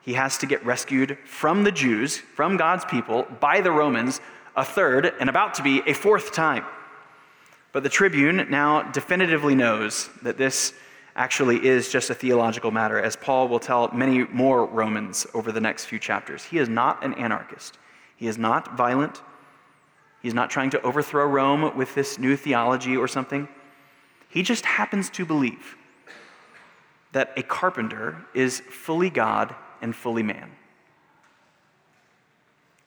he 0.00 0.14
has 0.14 0.36
to 0.38 0.46
get 0.46 0.64
rescued 0.66 1.16
from 1.24 1.62
the 1.62 1.70
Jews, 1.70 2.16
from 2.16 2.56
God's 2.56 2.84
people, 2.84 3.24
by 3.38 3.60
the 3.60 3.70
Romans, 3.70 4.20
a 4.56 4.64
third, 4.64 5.12
and 5.20 5.30
about 5.30 5.54
to 5.54 5.62
be 5.62 5.80
a 5.86 5.92
fourth 5.92 6.32
time. 6.32 6.64
But 7.72 7.82
the 7.82 7.88
tribune 7.88 8.46
now 8.50 8.82
definitively 8.82 9.54
knows 9.54 10.10
that 10.22 10.36
this 10.36 10.74
actually 11.16 11.66
is 11.66 11.90
just 11.90 12.10
a 12.10 12.14
theological 12.14 12.70
matter, 12.70 13.00
as 13.00 13.16
Paul 13.16 13.48
will 13.48 13.58
tell 13.58 13.90
many 13.92 14.24
more 14.24 14.66
Romans 14.66 15.26
over 15.34 15.52
the 15.52 15.60
next 15.60 15.86
few 15.86 15.98
chapters. 15.98 16.44
He 16.44 16.58
is 16.58 16.68
not 16.68 17.04
an 17.04 17.14
anarchist, 17.14 17.78
he 18.16 18.26
is 18.26 18.38
not 18.38 18.76
violent, 18.76 19.20
he's 20.22 20.34
not 20.34 20.50
trying 20.50 20.70
to 20.70 20.82
overthrow 20.82 21.26
Rome 21.26 21.76
with 21.76 21.94
this 21.94 22.18
new 22.18 22.36
theology 22.36 22.96
or 22.96 23.08
something. 23.08 23.48
He 24.28 24.42
just 24.42 24.64
happens 24.64 25.10
to 25.10 25.26
believe 25.26 25.76
that 27.12 27.32
a 27.36 27.42
carpenter 27.42 28.24
is 28.32 28.60
fully 28.60 29.10
God 29.10 29.54
and 29.82 29.94
fully 29.94 30.22
man 30.22 30.50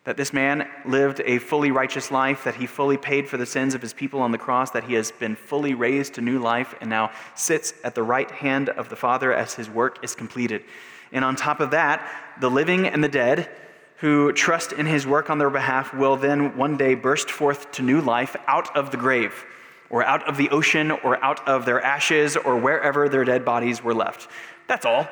that 0.05 0.17
this 0.17 0.31
man 0.31 0.67
lived 0.85 1.21
a 1.25 1.39
fully 1.39 1.71
righteous 1.71 2.11
life, 2.11 2.43
that 2.43 2.55
he 2.55 2.67
fully 2.67 2.95
paid 2.95 3.27
for 3.27 3.37
the 3.37 3.45
sins 3.45 3.73
of 3.73 3.81
his 3.81 3.91
people 3.91 4.21
on 4.21 4.31
the 4.31 4.37
cross, 4.37 4.71
that 4.71 4.83
he 4.83 4.93
has 4.93 5.11
been 5.11 5.35
fully 5.35 5.73
raised 5.73 6.13
to 6.13 6.21
new 6.21 6.39
life, 6.39 6.75
and 6.79 6.89
now 6.89 7.11
sits 7.35 7.73
at 7.83 7.95
the 7.95 8.03
right 8.03 8.29
hand 8.29 8.69
of 8.69 8.89
the 8.89 8.95
Father 8.95 9.33
as 9.33 9.55
his 9.55 9.69
work 9.69 10.03
is 10.03 10.15
completed. 10.15 10.63
And 11.11 11.25
on 11.25 11.35
top 11.35 11.59
of 11.59 11.71
that, 11.71 12.07
the 12.39 12.49
living 12.49 12.87
and 12.87 13.03
the 13.03 13.09
dead 13.09 13.49
who 13.97 14.31
trust 14.33 14.73
in 14.73 14.85
his 14.85 15.07
work 15.07 15.29
on 15.29 15.39
their 15.39 15.49
behalf 15.49 15.93
will 15.93 16.17
then 16.17 16.55
one 16.55 16.77
day 16.77 16.93
burst 16.93 17.31
forth 17.31 17.71
to 17.71 17.81
new 17.81 18.01
life 18.01 18.35
out 18.45 18.75
of 18.75 18.91
the 18.91 18.97
grave, 18.97 19.43
or 19.89 20.03
out 20.03 20.27
of 20.27 20.37
the 20.37 20.49
ocean, 20.49 20.91
or 20.91 21.23
out 21.23 21.47
of 21.47 21.65
their 21.65 21.81
ashes, 21.81 22.37
or 22.37 22.57
wherever 22.57 23.09
their 23.09 23.23
dead 23.23 23.43
bodies 23.43 23.83
were 23.83 23.93
left. 23.93 24.27
That's 24.67 24.85
all. 24.85 25.07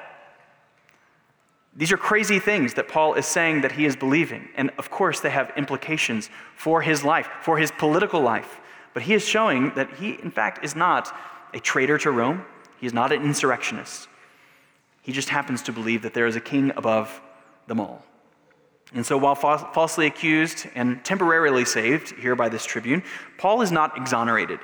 These 1.76 1.92
are 1.92 1.98
crazy 1.98 2.40
things 2.40 2.76
that 2.76 2.88
Paul 2.88 3.16
is 3.16 3.26
saying 3.26 3.62
that 3.62 3.72
he 3.72 3.86
is 3.86 3.96
believing. 3.96 4.50
And 4.56 4.72
of 4.78 4.92
course, 4.92 5.20
they 5.20 5.32
have 5.32 5.52
implications 5.58 6.30
for 6.56 6.82
his 6.82 7.04
life, 7.04 7.28
for 7.42 7.58
his 7.58 7.72
political 7.72 8.22
life. 8.22 8.60
But 8.94 9.04
he 9.04 9.14
is 9.16 9.26
showing 9.26 9.74
that 9.74 9.92
he, 9.96 10.20
in 10.22 10.30
fact, 10.30 10.64
is 10.64 10.76
not 10.76 11.16
a 11.54 11.60
traitor 11.60 11.98
to 12.00 12.12
Rome. 12.12 12.46
He 12.80 12.86
is 12.86 12.94
not 12.94 13.12
an 13.12 13.24
insurrectionist. 13.24 14.08
He 15.02 15.12
just 15.12 15.30
happens 15.30 15.64
to 15.64 15.72
believe 15.72 16.04
that 16.04 16.14
there 16.14 16.28
is 16.28 16.36
a 16.36 16.42
king 16.42 16.72
above 16.76 17.22
them 17.68 17.80
all. 17.80 18.06
And 18.94 19.04
so, 19.04 19.18
while 19.18 19.36
fa- 19.36 19.70
falsely 19.74 20.06
accused 20.06 20.68
and 20.76 21.04
temporarily 21.04 21.66
saved 21.66 22.12
here 22.20 22.36
by 22.36 22.50
this 22.50 22.66
tribune, 22.66 23.02
Paul 23.40 23.62
is 23.62 23.72
not 23.72 23.98
exonerated. 23.98 24.60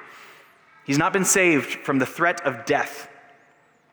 He's 0.86 1.00
not 1.00 1.12
been 1.12 1.26
saved 1.26 1.84
from 1.84 1.98
the 1.98 2.06
threat 2.06 2.46
of 2.46 2.66
death 2.66 3.09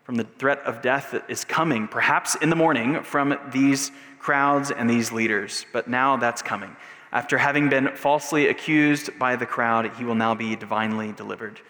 from 0.07 0.14
the 0.14 0.25
threat 0.38 0.61
of 0.61 0.83
death 0.83 1.11
that 1.11 1.29
is 1.29 1.45
coming, 1.45 1.88
perhaps 1.88 2.37
in 2.37 2.49
the 2.49 2.55
morning, 2.55 3.03
from 3.03 3.37
these 3.51 3.90
crowds 4.21 4.71
and 4.71 4.88
these 4.88 5.11
leaders. 5.11 5.66
But 5.73 5.88
now 5.88 6.16
that's 6.16 6.42
coming. 6.42 6.77
After 7.11 7.37
having 7.37 7.69
been 7.69 7.88
falsely 7.97 8.47
accused 8.47 9.19
by 9.19 9.35
the 9.35 9.47
crowd, 9.47 9.90
he 9.97 10.05
will 10.05 10.14
now 10.14 10.33
be 10.37 10.55
divinely 10.55 11.11
delivered. 11.11 11.61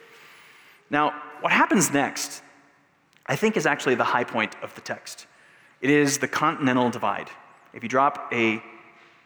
Now, 0.90 1.14
what 1.40 1.50
happens 1.50 1.90
next, 1.90 2.42
I 3.24 3.36
think, 3.36 3.56
is 3.56 3.64
actually 3.64 3.94
the 3.94 4.04
high 4.04 4.24
point 4.24 4.54
of 4.62 4.74
the 4.74 4.82
text. 4.82 5.26
It 5.80 5.88
is 5.88 6.18
the 6.18 6.28
continental 6.28 6.90
divide. 6.90 7.30
If 7.72 7.82
you 7.82 7.88
drop 7.88 8.30
a 8.34 8.62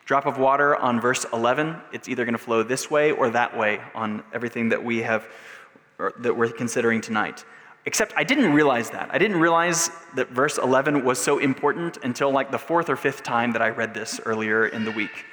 drop 0.05 0.25
of 0.25 0.39
water 0.39 0.77
on 0.77 1.01
verse 1.01 1.27
11, 1.33 1.77
it's 1.93 2.09
either 2.09 2.25
going 2.25 2.35
to 2.35 2.39
flow 2.39 2.63
this 2.63 2.89
way 2.89 3.11
or 3.11 3.31
that 3.31 3.59
way 3.59 3.81
on 3.93 4.23
everything 4.33 4.69
that 4.69 4.85
we 4.85 4.99
have 4.99 5.27
that 6.21 6.37
we're 6.37 6.53
considering 6.53 7.01
tonight. 7.01 7.45
Except 7.91 8.13
I 8.15 8.23
didn't 8.23 8.53
realize 8.53 8.89
that. 8.91 9.11
I 9.13 9.19
didn't 9.19 9.41
realize 9.41 9.91
that 10.15 10.29
verse 10.29 10.59
11 10.59 11.05
was 11.05 11.19
so 11.19 11.39
important 11.39 11.99
until 12.05 12.31
like 12.31 12.53
the 12.53 12.59
fourth 12.59 12.89
or 12.89 12.95
fifth 12.95 13.25
time 13.25 13.51
that 13.51 13.63
I 13.63 13.71
read 13.71 13.95
this 13.95 14.21
earlier 14.25 14.69
in 14.69 14.85
the 14.85 14.93
week. 14.93 15.25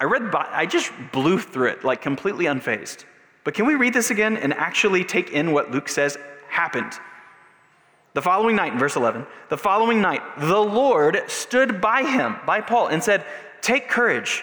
I 0.00 0.04
read, 0.04 0.34
I 0.34 0.64
just 0.64 0.90
blew 1.12 1.38
through 1.38 1.68
it, 1.68 1.84
like 1.84 2.00
completely 2.00 2.46
unfazed. 2.46 3.04
But 3.44 3.52
can 3.52 3.66
we 3.66 3.74
read 3.74 3.92
this 3.92 4.10
again 4.10 4.38
and 4.38 4.54
actually 4.54 5.04
take 5.04 5.30
in 5.30 5.52
what 5.52 5.70
Luke 5.70 5.90
says 5.90 6.16
happened? 6.48 6.94
The 8.14 8.22
following 8.22 8.56
night, 8.56 8.72
in 8.72 8.78
verse 8.78 8.96
11, 8.96 9.26
the 9.50 9.58
following 9.58 10.00
night, 10.00 10.22
the 10.38 10.58
Lord 10.58 11.20
stood 11.26 11.82
by 11.82 12.04
him, 12.04 12.36
by 12.46 12.62
Paul, 12.62 12.86
and 12.86 13.04
said, 13.04 13.26
Take 13.60 13.90
courage. 13.90 14.42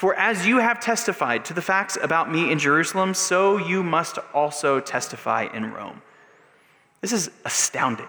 For 0.00 0.14
as 0.14 0.46
you 0.46 0.60
have 0.60 0.80
testified 0.80 1.44
to 1.44 1.52
the 1.52 1.60
facts 1.60 1.98
about 2.00 2.32
me 2.32 2.50
in 2.50 2.58
Jerusalem, 2.58 3.12
so 3.12 3.58
you 3.58 3.82
must 3.82 4.16
also 4.32 4.80
testify 4.80 5.46
in 5.52 5.74
Rome. 5.74 6.00
This 7.02 7.12
is 7.12 7.30
astounding. 7.44 8.08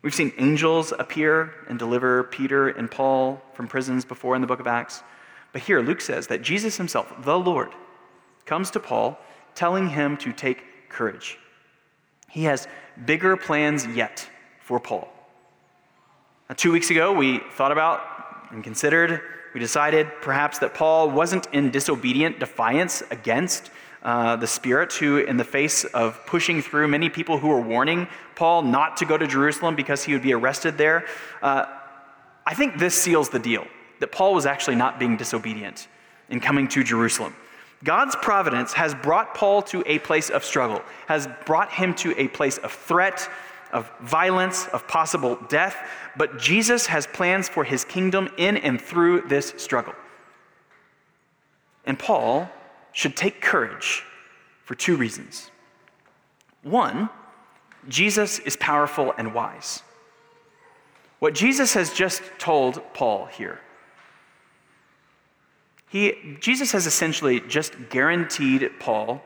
We've 0.00 0.14
seen 0.14 0.32
angels 0.38 0.94
appear 0.98 1.52
and 1.68 1.78
deliver 1.78 2.24
Peter 2.24 2.70
and 2.70 2.90
Paul 2.90 3.42
from 3.52 3.68
prisons 3.68 4.06
before 4.06 4.34
in 4.34 4.40
the 4.40 4.46
book 4.46 4.60
of 4.60 4.66
Acts. 4.66 5.02
But 5.52 5.60
here, 5.60 5.82
Luke 5.82 6.00
says 6.00 6.28
that 6.28 6.40
Jesus 6.40 6.78
himself, 6.78 7.12
the 7.22 7.38
Lord, 7.38 7.68
comes 8.46 8.70
to 8.70 8.80
Paul 8.80 9.18
telling 9.54 9.90
him 9.90 10.16
to 10.16 10.32
take 10.32 10.88
courage. 10.88 11.38
He 12.30 12.44
has 12.44 12.66
bigger 13.04 13.36
plans 13.36 13.86
yet 13.88 14.26
for 14.58 14.80
Paul. 14.80 15.06
Now, 16.48 16.54
two 16.54 16.72
weeks 16.72 16.88
ago, 16.88 17.12
we 17.12 17.40
thought 17.56 17.72
about 17.72 18.00
and 18.50 18.64
considered 18.64 19.20
we 19.54 19.60
decided 19.60 20.08
perhaps 20.20 20.58
that 20.58 20.74
Paul 20.74 21.10
wasn't 21.10 21.46
in 21.52 21.70
disobedient 21.70 22.40
defiance 22.40 23.02
against 23.10 23.70
uh, 24.02 24.36
the 24.36 24.46
Spirit, 24.46 24.92
who, 24.92 25.18
in 25.18 25.38
the 25.38 25.44
face 25.44 25.84
of 25.84 26.26
pushing 26.26 26.60
through 26.60 26.88
many 26.88 27.08
people 27.08 27.38
who 27.38 27.48
were 27.48 27.60
warning 27.60 28.06
Paul 28.34 28.62
not 28.62 28.98
to 28.98 29.06
go 29.06 29.16
to 29.16 29.26
Jerusalem 29.26 29.76
because 29.76 30.04
he 30.04 30.12
would 30.12 30.22
be 30.22 30.34
arrested 30.34 30.76
there, 30.76 31.06
uh, 31.40 31.64
I 32.44 32.52
think 32.54 32.78
this 32.78 32.94
seals 33.00 33.30
the 33.30 33.38
deal 33.38 33.66
that 34.00 34.12
Paul 34.12 34.34
was 34.34 34.44
actually 34.44 34.76
not 34.76 34.98
being 34.98 35.16
disobedient 35.16 35.88
in 36.28 36.40
coming 36.40 36.68
to 36.68 36.84
Jerusalem. 36.84 37.34
God's 37.82 38.16
providence 38.16 38.72
has 38.74 38.94
brought 38.94 39.34
Paul 39.34 39.62
to 39.62 39.82
a 39.86 39.98
place 40.00 40.30
of 40.30 40.44
struggle, 40.44 40.82
has 41.06 41.28
brought 41.46 41.70
him 41.72 41.94
to 41.96 42.18
a 42.20 42.28
place 42.28 42.58
of 42.58 42.72
threat, 42.72 43.28
of 43.74 43.90
violence, 44.00 44.66
of 44.68 44.88
possible 44.88 45.36
death, 45.48 45.76
but 46.16 46.38
Jesus 46.38 46.86
has 46.86 47.06
plans 47.08 47.48
for 47.48 47.64
his 47.64 47.84
kingdom 47.84 48.30
in 48.38 48.56
and 48.56 48.80
through 48.80 49.22
this 49.22 49.52
struggle. 49.58 49.94
And 51.84 51.98
Paul 51.98 52.48
should 52.92 53.16
take 53.16 53.42
courage 53.42 54.04
for 54.64 54.74
two 54.76 54.96
reasons. 54.96 55.50
One, 56.62 57.10
Jesus 57.88 58.38
is 58.38 58.56
powerful 58.56 59.12
and 59.18 59.34
wise. 59.34 59.82
What 61.18 61.34
Jesus 61.34 61.74
has 61.74 61.92
just 61.92 62.22
told 62.38 62.80
Paul 62.94 63.26
here, 63.26 63.60
he, 65.90 66.36
Jesus 66.40 66.72
has 66.72 66.86
essentially 66.86 67.40
just 67.40 67.74
guaranteed 67.90 68.70
Paul 68.78 69.22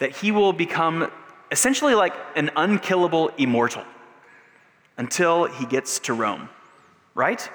that 0.00 0.16
he 0.16 0.32
will 0.32 0.52
become 0.52 1.10
essentially 1.50 1.94
like 1.94 2.14
an 2.36 2.50
unkillable 2.56 3.30
immortal 3.38 3.84
until 4.96 5.46
he 5.46 5.66
gets 5.66 5.98
to 6.00 6.14
Rome, 6.14 6.48
right? 7.14 7.48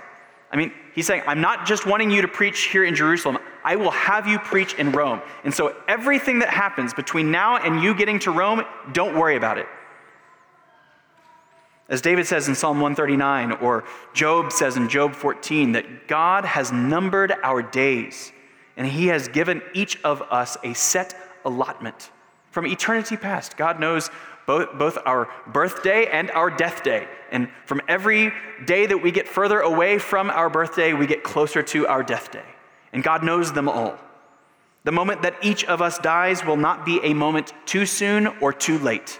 I 0.51 0.57
mean, 0.57 0.73
he's 0.95 1.05
saying, 1.05 1.23
I'm 1.27 1.41
not 1.41 1.65
just 1.65 1.85
wanting 1.85 2.09
you 2.09 2.21
to 2.21 2.27
preach 2.27 2.63
here 2.63 2.83
in 2.83 2.95
Jerusalem, 2.95 3.37
I 3.63 3.75
will 3.75 3.91
have 3.91 4.27
you 4.27 4.39
preach 4.39 4.73
in 4.75 4.91
Rome. 4.91 5.21
And 5.43 5.53
so 5.53 5.75
everything 5.87 6.39
that 6.39 6.49
happens 6.49 6.93
between 6.93 7.29
now 7.31 7.57
and 7.57 7.83
you 7.83 7.93
getting 7.93 8.19
to 8.19 8.31
Rome, 8.31 8.63
don't 8.93 9.15
worry 9.15 9.35
about 9.35 9.57
it. 9.57 9.67
As 11.87 12.01
David 12.01 12.27
says 12.27 12.47
in 12.47 12.55
Psalm 12.55 12.79
139, 12.79 13.53
or 13.63 13.83
Job 14.13 14.51
says 14.51 14.77
in 14.77 14.89
Job 14.89 15.15
14, 15.15 15.71
that 15.71 16.07
God 16.07 16.45
has 16.45 16.71
numbered 16.71 17.33
our 17.43 17.63
days 17.63 18.31
and 18.77 18.87
he 18.87 19.07
has 19.07 19.27
given 19.27 19.61
each 19.73 20.01
of 20.03 20.21
us 20.21 20.55
a 20.63 20.73
set 20.73 21.15
allotment. 21.45 22.11
From 22.51 22.65
eternity 22.65 23.17
past, 23.17 23.57
God 23.57 23.79
knows 23.79 24.09
both, 24.45 24.77
both 24.77 24.97
our 25.05 25.29
birthday 25.47 26.07
and 26.07 26.31
our 26.31 26.49
death 26.49 26.83
day. 26.83 27.07
And 27.31 27.49
from 27.65 27.81
every 27.87 28.31
day 28.65 28.87
that 28.87 28.97
we 28.97 29.11
get 29.11 29.27
further 29.27 29.59
away 29.59 29.99
from 29.99 30.29
our 30.31 30.49
birthday, 30.49 30.93
we 30.93 31.05
get 31.05 31.23
closer 31.23 31.61
to 31.61 31.87
our 31.87 32.01
death 32.01 32.31
day. 32.31 32.45
And 32.91 33.03
God 33.03 33.23
knows 33.23 33.53
them 33.53 33.69
all. 33.69 33.97
The 34.85 34.91
moment 34.91 35.21
that 35.21 35.35
each 35.43 35.65
of 35.65 35.81
us 35.81 35.99
dies 35.99 36.43
will 36.43 36.57
not 36.57 36.85
be 36.85 36.99
a 37.03 37.13
moment 37.13 37.53
too 37.65 37.85
soon 37.85 38.27
or 38.41 38.51
too 38.51 38.79
late 38.79 39.19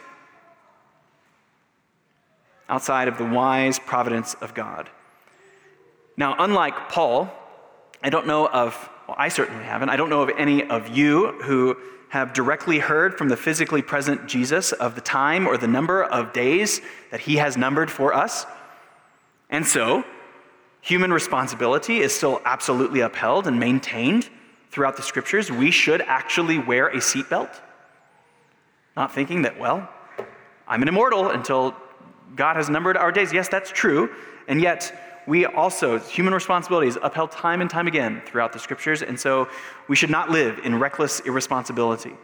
outside 2.70 3.08
of 3.08 3.18
the 3.18 3.26
wise 3.26 3.80
providence 3.80 4.36
of 4.36 4.54
God. 4.54 4.90
Now, 6.16 6.36
unlike 6.38 6.90
Paul, 6.90 7.30
I 8.02 8.10
don't 8.10 8.28
know 8.28 8.48
of, 8.48 8.90
well, 9.08 9.16
I 9.20 9.30
certainly 9.30 9.64
haven't, 9.64 9.90
I 9.90 9.96
don't 9.96 10.10
know 10.10 10.22
of 10.22 10.32
any 10.38 10.64
of 10.64 10.96
you 10.96 11.34
who 11.42 11.78
have 12.10 12.34
directly 12.34 12.80
heard 12.80 13.18
from 13.18 13.30
the 13.30 13.38
physically 13.38 13.82
present 13.82 14.28
Jesus 14.28 14.72
of 14.72 14.96
the 14.96 15.02
time 15.02 15.48
or 15.48 15.58
the 15.58 15.68
number 15.68 16.04
of 16.04 16.34
days 16.34 16.82
that 17.12 17.22
he 17.22 17.38
has 17.38 17.56
numbered 17.56 17.90
for 17.90 18.14
us. 18.14 18.46
And 19.50 19.66
so, 19.66 20.04
human 20.82 21.14
responsibility 21.14 22.00
is 22.00 22.16
still 22.16 22.42
absolutely 22.46 23.02
upheld 23.02 23.48
and 23.48 23.60
maintained 23.60 24.30
throughout 24.72 24.98
the 24.98 25.04
scriptures. 25.04 25.52
We 25.52 25.72
should 25.72 26.02
actually 26.02 26.58
wear 26.58 26.88
a 26.88 26.98
seatbelt, 26.98 27.54
not 28.96 29.14
thinking 29.14 29.44
that, 29.44 29.60
well, 29.60 29.88
I'm 30.68 30.82
an 30.82 30.88
immortal 30.88 31.30
until 31.30 31.76
God 32.36 32.56
has 32.56 32.70
numbered 32.70 32.98
our 32.98 33.12
days. 33.12 33.34
Yes, 33.34 33.50
that's 33.50 33.72
true. 33.72 34.10
And 34.48 34.62
yet, 34.62 35.09
we 35.30 35.46
also, 35.46 36.00
human 36.00 36.34
responsibility 36.34 36.88
is 36.88 36.98
upheld 37.04 37.30
time 37.30 37.62
and 37.62 37.70
time 37.70 37.86
again 37.86 38.24
throughout 38.26 38.52
the 38.52 38.58
scriptures, 38.58 39.04
and 39.04 39.18
so 39.18 39.48
we 39.88 39.96
should 39.96 40.10
not 40.10 40.32
live 40.32 40.58
in 40.64 40.80
reckless 40.80 41.20
irresponsibility. 41.20 42.16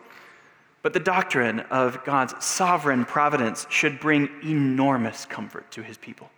But 0.82 0.94
the 0.94 1.00
doctrine 1.00 1.60
of 1.70 2.04
God's 2.04 2.34
sovereign 2.44 3.06
providence 3.06 3.68
should 3.70 4.00
bring 4.00 4.28
enormous 4.44 5.26
comfort 5.26 5.70
to 5.72 5.84
his 5.84 6.00
people. 6.00 6.32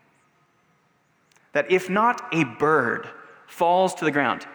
That 1.54 1.72
if 1.72 1.90
not 1.90 2.22
a 2.34 2.44
bird 2.44 3.08
falls 3.48 3.96
to 3.96 4.06
the 4.06 4.12
ground, 4.12 4.46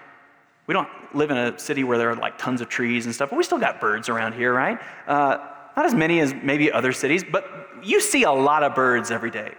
we 0.67 0.75
don't 0.75 0.89
live 1.15 1.31
in 1.31 1.39
a 1.39 1.59
city 1.59 1.83
where 1.83 1.97
there 1.97 2.11
are 2.11 2.17
like 2.17 2.37
tons 2.37 2.61
of 2.61 2.69
trees 2.69 3.07
and 3.07 3.15
stuff, 3.15 3.31
but 3.31 3.39
we 3.39 3.43
still 3.43 3.59
got 3.59 3.81
birds 3.81 4.11
around 4.11 4.35
here, 4.35 4.53
right? 4.53 4.79
Uh, 5.07 5.39
not 5.79 5.87
as 5.87 5.95
many 5.95 6.21
as 6.21 6.35
maybe 6.35 6.71
other 6.71 6.93
cities, 6.93 7.25
but 7.25 7.47
you 7.83 8.03
see 8.03 8.25
a 8.25 8.33
lot 8.33 8.63
of 8.63 8.75
birds 8.75 9.11
every 9.11 9.31
day. 9.31 9.55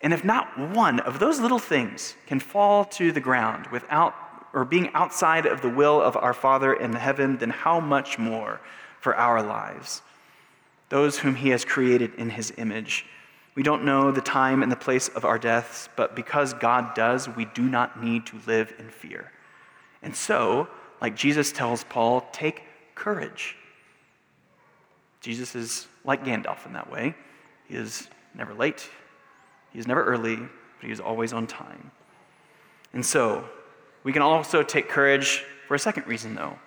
And 0.00 0.12
if 0.12 0.24
not 0.24 0.58
one 0.58 1.00
of 1.00 1.18
those 1.18 1.40
little 1.40 1.58
things 1.58 2.14
can 2.26 2.40
fall 2.40 2.84
to 2.86 3.12
the 3.12 3.20
ground 3.20 3.66
without 3.68 4.14
or 4.52 4.64
being 4.64 4.90
outside 4.94 5.46
of 5.46 5.62
the 5.62 5.68
will 5.68 6.00
of 6.00 6.16
our 6.16 6.34
Father 6.34 6.72
in 6.72 6.92
heaven, 6.92 7.36
then 7.38 7.50
how 7.50 7.78
much 7.78 8.18
more 8.18 8.60
for 8.98 9.14
our 9.14 9.42
lives? 9.42 10.02
Those 10.88 11.18
whom 11.18 11.36
He 11.36 11.50
has 11.50 11.64
created 11.64 12.14
in 12.14 12.30
His 12.30 12.52
image. 12.56 13.06
We 13.54 13.62
don't 13.62 13.84
know 13.84 14.10
the 14.10 14.20
time 14.20 14.62
and 14.62 14.70
the 14.70 14.76
place 14.76 15.08
of 15.08 15.24
our 15.24 15.38
deaths, 15.38 15.88
but 15.96 16.16
because 16.16 16.54
God 16.54 16.94
does, 16.94 17.28
we 17.28 17.44
do 17.44 17.62
not 17.62 18.02
need 18.02 18.26
to 18.26 18.40
live 18.46 18.74
in 18.78 18.88
fear. 18.88 19.30
And 20.02 20.16
so, 20.16 20.68
like 21.00 21.14
Jesus 21.14 21.52
tells 21.52 21.84
Paul, 21.84 22.26
take 22.32 22.62
courage. 22.94 23.56
Jesus 25.20 25.54
is 25.54 25.86
like 26.04 26.24
Gandalf 26.24 26.66
in 26.66 26.72
that 26.72 26.90
way. 26.90 27.14
He 27.68 27.76
is 27.76 28.08
never 28.34 28.54
late, 28.54 28.88
he 29.72 29.78
is 29.78 29.86
never 29.86 30.04
early, 30.04 30.36
but 30.36 30.86
he 30.86 30.90
is 30.90 31.00
always 31.00 31.32
on 31.32 31.46
time. 31.46 31.90
And 32.92 33.04
so, 33.04 33.44
we 34.02 34.12
can 34.12 34.22
also 34.22 34.62
take 34.62 34.88
courage 34.88 35.44
for 35.68 35.74
a 35.74 35.78
second 35.78 36.06
reason, 36.06 36.34
though. 36.34 36.58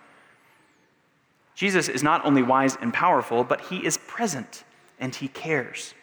Jesus 1.55 1.87
is 1.87 2.01
not 2.01 2.25
only 2.25 2.41
wise 2.41 2.77
and 2.81 2.93
powerful, 2.93 3.43
but 3.43 3.61
he 3.61 3.85
is 3.85 3.97
present 3.97 4.63
and 4.99 5.13
he 5.13 5.27
cares. 5.27 5.93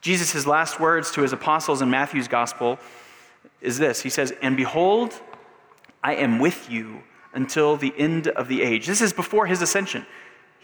Jesus' 0.00 0.46
last 0.46 0.80
words 0.80 1.10
to 1.12 1.22
his 1.22 1.32
apostles 1.32 1.80
in 1.80 1.88
Matthew's 1.90 2.28
gospel 2.28 2.78
is 3.60 3.78
this 3.78 4.02
He 4.02 4.10
says, 4.10 4.32
And 4.42 4.56
behold, 4.56 5.18
I 6.02 6.16
am 6.16 6.38
with 6.38 6.70
you 6.70 7.02
until 7.32 7.76
the 7.76 7.92
end 7.96 8.28
of 8.28 8.48
the 8.48 8.62
age. 8.62 8.86
This 8.86 9.00
is 9.00 9.12
before 9.12 9.46
his 9.46 9.62
ascension. 9.62 10.06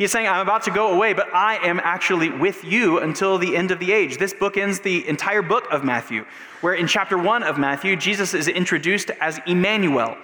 He's 0.00 0.10
saying, 0.10 0.28
I'm 0.28 0.40
about 0.40 0.62
to 0.62 0.70
go 0.70 0.94
away, 0.94 1.12
but 1.12 1.28
I 1.34 1.56
am 1.56 1.78
actually 1.78 2.30
with 2.30 2.64
you 2.64 3.00
until 3.00 3.36
the 3.36 3.54
end 3.54 3.70
of 3.70 3.78
the 3.78 3.92
age. 3.92 4.16
This 4.16 4.32
book 4.32 4.56
ends 4.56 4.80
the 4.80 5.06
entire 5.06 5.42
book 5.42 5.66
of 5.70 5.84
Matthew, 5.84 6.24
where 6.62 6.72
in 6.72 6.86
chapter 6.86 7.18
one 7.18 7.42
of 7.42 7.58
Matthew, 7.58 7.96
Jesus 7.96 8.32
is 8.32 8.48
introduced 8.48 9.10
as 9.20 9.38
Emmanuel, 9.46 10.16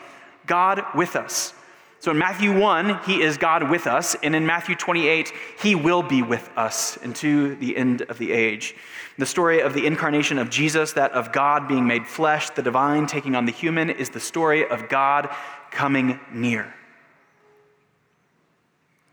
God 0.47 0.83
with 0.95 1.15
us. 1.15 1.53
So 2.01 2.11
in 2.11 2.17
Matthew 2.17 2.59
1, 2.59 3.01
he 3.05 3.21
is 3.21 3.37
God 3.37 3.69
with 3.69 3.87
us, 3.87 4.17
and 4.23 4.35
in 4.35 4.47
Matthew 4.47 4.77
28, 4.77 5.31
he 5.61 5.75
will 5.75 6.03
be 6.03 6.23
with 6.23 6.49
us 6.57 6.97
into 7.03 7.55
the 7.57 7.77
end 7.77 8.01
of 8.01 8.17
the 8.17 8.33
age. 8.33 8.75
The 9.19 9.27
story 9.27 9.61
of 9.61 9.75
the 9.75 9.85
incarnation 9.85 10.39
of 10.39 10.49
Jesus, 10.49 10.95
that 10.95 11.13
of 11.13 11.33
God 11.33 11.69
being 11.69 11.87
made 11.87 12.07
flesh, 12.07 12.49
the 12.49 12.63
divine 12.63 13.07
taking 13.07 13.37
on 13.37 13.45
the 13.45 13.53
human, 13.53 13.91
is 13.91 14.09
the 14.09 14.21
story 14.21 14.67
of 14.67 14.89
God 14.89 15.29
coming 15.71 16.19
near 16.33 16.73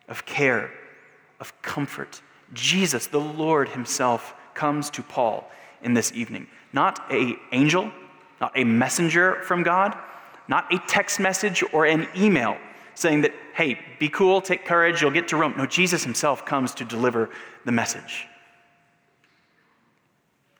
of 0.08 0.26
care, 0.26 0.72
of 1.39 1.60
comfort. 1.62 2.22
Jesus, 2.54 3.08
the 3.08 3.20
Lord 3.20 3.70
Himself, 3.70 4.34
comes 4.54 4.89
to 4.92 5.02
Paul 5.02 5.50
in 5.82 5.94
this 5.94 6.12
evening. 6.13 6.48
Not 6.72 7.12
a 7.12 7.36
angel, 7.52 7.92
not 8.39 8.52
a 8.56 8.63
messenger 8.63 9.42
from 9.44 9.63
God, 9.63 9.98
not 10.48 10.72
a 10.74 10.80
text 10.88 11.20
message 11.20 11.63
or 11.74 11.86
an 11.86 12.08
email 12.16 12.58
saying 12.96 13.22
that, 13.22 13.34
hey, 13.56 13.80
be 14.00 14.10
cool, 14.10 14.42
take 14.42 14.66
courage, 14.66 15.02
you'll 15.02 15.12
get 15.12 15.28
to 15.30 15.38
Rome. 15.38 15.56
No, 15.58 15.66
Jesus 15.66 16.04
himself 16.04 16.46
comes 16.46 16.74
to 16.76 16.86
deliver 16.86 17.30
the 17.66 17.72
message. 17.72 18.28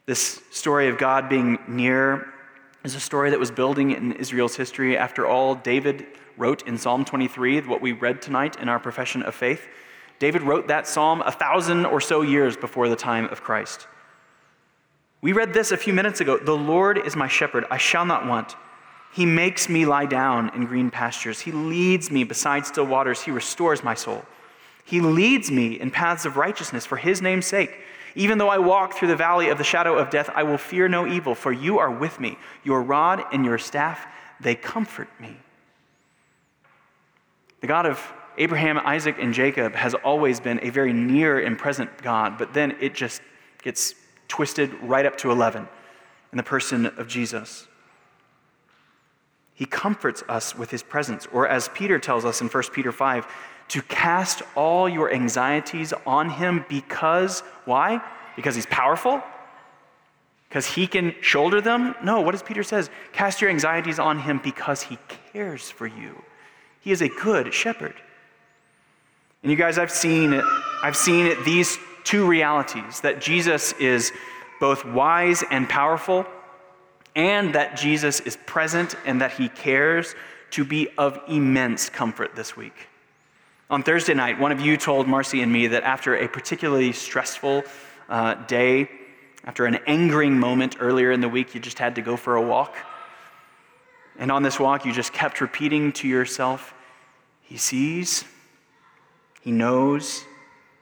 This 0.06 0.41
story 0.51 0.89
of 0.89 0.97
God 0.97 1.29
being 1.29 1.60
near 1.67 2.34
is 2.84 2.95
a 2.95 2.99
story 2.99 3.29
that 3.29 3.39
was 3.39 3.51
building 3.51 3.91
in 3.91 4.13
Israel's 4.13 4.56
history. 4.56 4.97
After 4.97 5.25
all, 5.25 5.56
David 5.56 6.06
wrote 6.37 6.67
in 6.67 6.77
Psalm 6.77 7.05
23, 7.05 7.61
what 7.61 7.81
we 7.81 7.91
read 7.91 8.21
tonight 8.21 8.59
in 8.59 8.69
our 8.69 8.79
profession 8.79 9.23
of 9.23 9.35
faith. 9.35 9.67
David 10.19 10.41
wrote 10.41 10.67
that 10.67 10.87
psalm 10.87 11.21
a 11.21 11.31
thousand 11.31 11.85
or 11.85 11.99
so 11.99 12.21
years 12.21 12.55
before 12.55 12.89
the 12.89 12.95
time 12.95 13.25
of 13.25 13.43
Christ. 13.43 13.87
We 15.21 15.33
read 15.33 15.53
this 15.53 15.71
a 15.71 15.77
few 15.77 15.93
minutes 15.93 16.21
ago 16.21 16.37
The 16.37 16.55
Lord 16.55 16.97
is 16.97 17.15
my 17.15 17.27
shepherd, 17.27 17.65
I 17.71 17.77
shall 17.77 18.05
not 18.05 18.27
want. 18.27 18.55
He 19.13 19.25
makes 19.25 19.69
me 19.69 19.85
lie 19.85 20.07
down 20.07 20.49
in 20.55 20.65
green 20.65 20.89
pastures. 20.89 21.39
He 21.39 21.51
leads 21.51 22.09
me 22.09 22.23
beside 22.23 22.65
still 22.65 22.85
waters. 22.85 23.21
He 23.21 23.29
restores 23.29 23.83
my 23.83 23.93
soul. 23.93 24.25
He 24.85 25.01
leads 25.01 25.51
me 25.51 25.79
in 25.79 25.91
paths 25.91 26.25
of 26.25 26.35
righteousness 26.35 26.85
for 26.85 26.97
his 26.97 27.21
name's 27.21 27.45
sake. 27.45 27.77
Even 28.15 28.37
though 28.37 28.49
I 28.49 28.57
walk 28.57 28.93
through 28.93 29.09
the 29.09 29.15
valley 29.15 29.49
of 29.49 29.57
the 29.57 29.63
shadow 29.63 29.97
of 29.97 30.09
death, 30.09 30.29
I 30.33 30.43
will 30.43 30.57
fear 30.57 30.87
no 30.87 31.07
evil, 31.07 31.35
for 31.35 31.51
you 31.51 31.79
are 31.79 31.91
with 31.91 32.19
me. 32.19 32.37
Your 32.63 32.81
rod 32.81 33.23
and 33.31 33.45
your 33.45 33.57
staff, 33.57 34.05
they 34.39 34.55
comfort 34.55 35.09
me. 35.19 35.37
The 37.63 37.67
God 37.67 37.86
of 37.86 38.13
Abraham, 38.38 38.78
Isaac, 38.78 39.15
and 39.21 39.34
Jacob 39.34 39.73
has 39.73 39.93
always 39.93 40.41
been 40.41 40.60
a 40.63 40.69
very 40.69 40.91
near 40.91 41.39
and 41.39 41.58
present 41.58 41.89
God, 42.02 42.38
but 42.38 42.54
then 42.54 42.76
it 42.82 42.93
just 42.93 43.21
gets 43.62 43.95
twisted 44.28 44.73
right 44.82 45.06
up 45.06 45.15
to 45.19 45.32
11 45.32 45.65
in 46.34 46.38
the 46.38 46.43
person 46.43 46.88
of 46.88 47.08
Jesus. 47.08 47.69
He 49.54 49.65
comforts 49.65 50.26
us 50.28 50.58
with 50.58 50.71
his 50.71 50.84
presence, 50.84 51.26
or 51.32 51.47
as 51.47 51.69
Peter 51.69 51.99
tells 51.99 52.26
us 52.26 52.41
in 52.41 52.49
1 52.49 52.63
Peter 52.73 52.91
5, 52.91 53.28
to 53.69 53.82
cast 53.84 54.41
all 54.56 54.89
your 54.89 55.13
anxieties 55.13 55.93
on 56.06 56.32
him 56.32 56.65
because, 56.67 57.43
why? 57.63 58.02
Because 58.36 58.56
he's 58.56 58.65
powerful? 58.65 59.23
Because 60.49 60.65
he 60.65 60.86
can 60.86 61.15
shoulder 61.21 61.62
them? 61.62 61.95
No, 62.04 62.19
what 62.19 62.32
does 62.32 62.43
Peter 62.43 62.63
says? 62.63 62.89
Cast 63.13 63.39
your 63.39 63.49
anxieties 63.49 63.99
on 63.99 64.19
him 64.19 64.41
because 64.43 64.82
he 64.82 64.97
cares 65.32 65.69
for 65.69 65.88
you. 65.88 66.21
He 66.83 66.91
is 66.91 67.01
a 67.01 67.07
good 67.07 67.53
shepherd. 67.53 67.95
And 69.41 69.51
you 69.51 69.57
guys, 69.57 69.77
I've 69.77 69.91
seen, 69.91 70.41
I've 70.83 70.97
seen 70.97 71.35
these 71.43 71.77
two 72.03 72.27
realities 72.27 73.01
that 73.01 73.21
Jesus 73.21 73.73
is 73.73 74.11
both 74.59 74.85
wise 74.85 75.43
and 75.49 75.67
powerful, 75.67 76.25
and 77.15 77.55
that 77.55 77.77
Jesus 77.77 78.19
is 78.21 78.37
present 78.45 78.95
and 79.05 79.21
that 79.21 79.31
he 79.31 79.49
cares 79.49 80.15
to 80.51 80.63
be 80.63 80.87
of 80.97 81.19
immense 81.27 81.89
comfort 81.89 82.35
this 82.35 82.55
week. 82.55 82.87
On 83.69 83.81
Thursday 83.83 84.13
night, 84.13 84.39
one 84.39 84.51
of 84.51 84.61
you 84.61 84.77
told 84.77 85.07
Marcy 85.07 85.41
and 85.41 85.51
me 85.51 85.67
that 85.67 85.83
after 85.83 86.15
a 86.15 86.27
particularly 86.27 86.91
stressful 86.91 87.63
uh, 88.09 88.35
day, 88.45 88.89
after 89.45 89.65
an 89.65 89.79
angering 89.87 90.39
moment 90.39 90.77
earlier 90.79 91.11
in 91.11 91.21
the 91.21 91.29
week, 91.29 91.55
you 91.55 91.59
just 91.59 91.79
had 91.79 91.95
to 91.95 92.01
go 92.01 92.15
for 92.15 92.35
a 92.35 92.41
walk. 92.41 92.75
And 94.17 94.32
on 94.32 94.43
this 94.43 94.60
walk, 94.60 94.86
you 94.86 94.93
just 94.93 95.13
kept 95.13 95.41
repeating 95.41 95.91
to 95.93 96.08
yourself, 96.08 96.73
He 97.41 97.58
sees, 97.58 98.26
He 99.41 99.52
knows, 99.52 100.26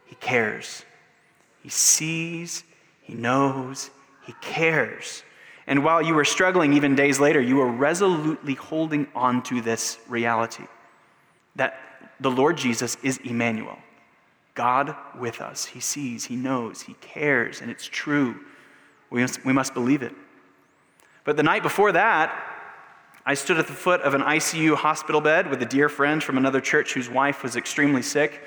He 0.05 0.15
cares. 0.15 0.83
He 1.63 1.69
sees, 1.69 2.63
He 3.01 3.13
knows, 3.13 3.89
He 4.25 4.33
cares. 4.41 5.23
And 5.67 5.83
while 5.83 6.01
you 6.01 6.13
were 6.13 6.25
struggling, 6.25 6.73
even 6.73 6.95
days 6.95 7.19
later, 7.19 7.39
you 7.39 7.57
were 7.57 7.71
resolutely 7.71 8.55
holding 8.55 9.07
on 9.15 9.43
to 9.43 9.61
this 9.61 9.99
reality 10.09 10.65
that 11.55 11.79
the 12.19 12.31
Lord 12.31 12.57
Jesus 12.57 12.97
is 13.03 13.17
Emmanuel, 13.17 13.77
God 14.53 14.95
with 15.17 15.41
us. 15.41 15.65
He 15.65 15.79
sees, 15.79 16.25
He 16.25 16.35
knows, 16.35 16.81
He 16.81 16.95
cares, 16.95 17.61
and 17.61 17.71
it's 17.71 17.85
true. 17.85 18.35
We 19.09 19.21
must, 19.21 19.45
we 19.45 19.53
must 19.53 19.73
believe 19.73 20.01
it. 20.01 20.13
But 21.23 21.37
the 21.37 21.43
night 21.43 21.63
before 21.63 21.91
that, 21.91 22.50
I 23.25 23.35
stood 23.35 23.57
at 23.57 23.67
the 23.67 23.73
foot 23.73 24.01
of 24.01 24.15
an 24.15 24.21
ICU 24.21 24.75
hospital 24.75 25.21
bed 25.21 25.49
with 25.49 25.61
a 25.61 25.65
dear 25.65 25.89
friend 25.89 26.23
from 26.23 26.37
another 26.37 26.59
church 26.59 26.93
whose 26.93 27.09
wife 27.09 27.43
was 27.43 27.55
extremely 27.55 28.01
sick. 28.01 28.41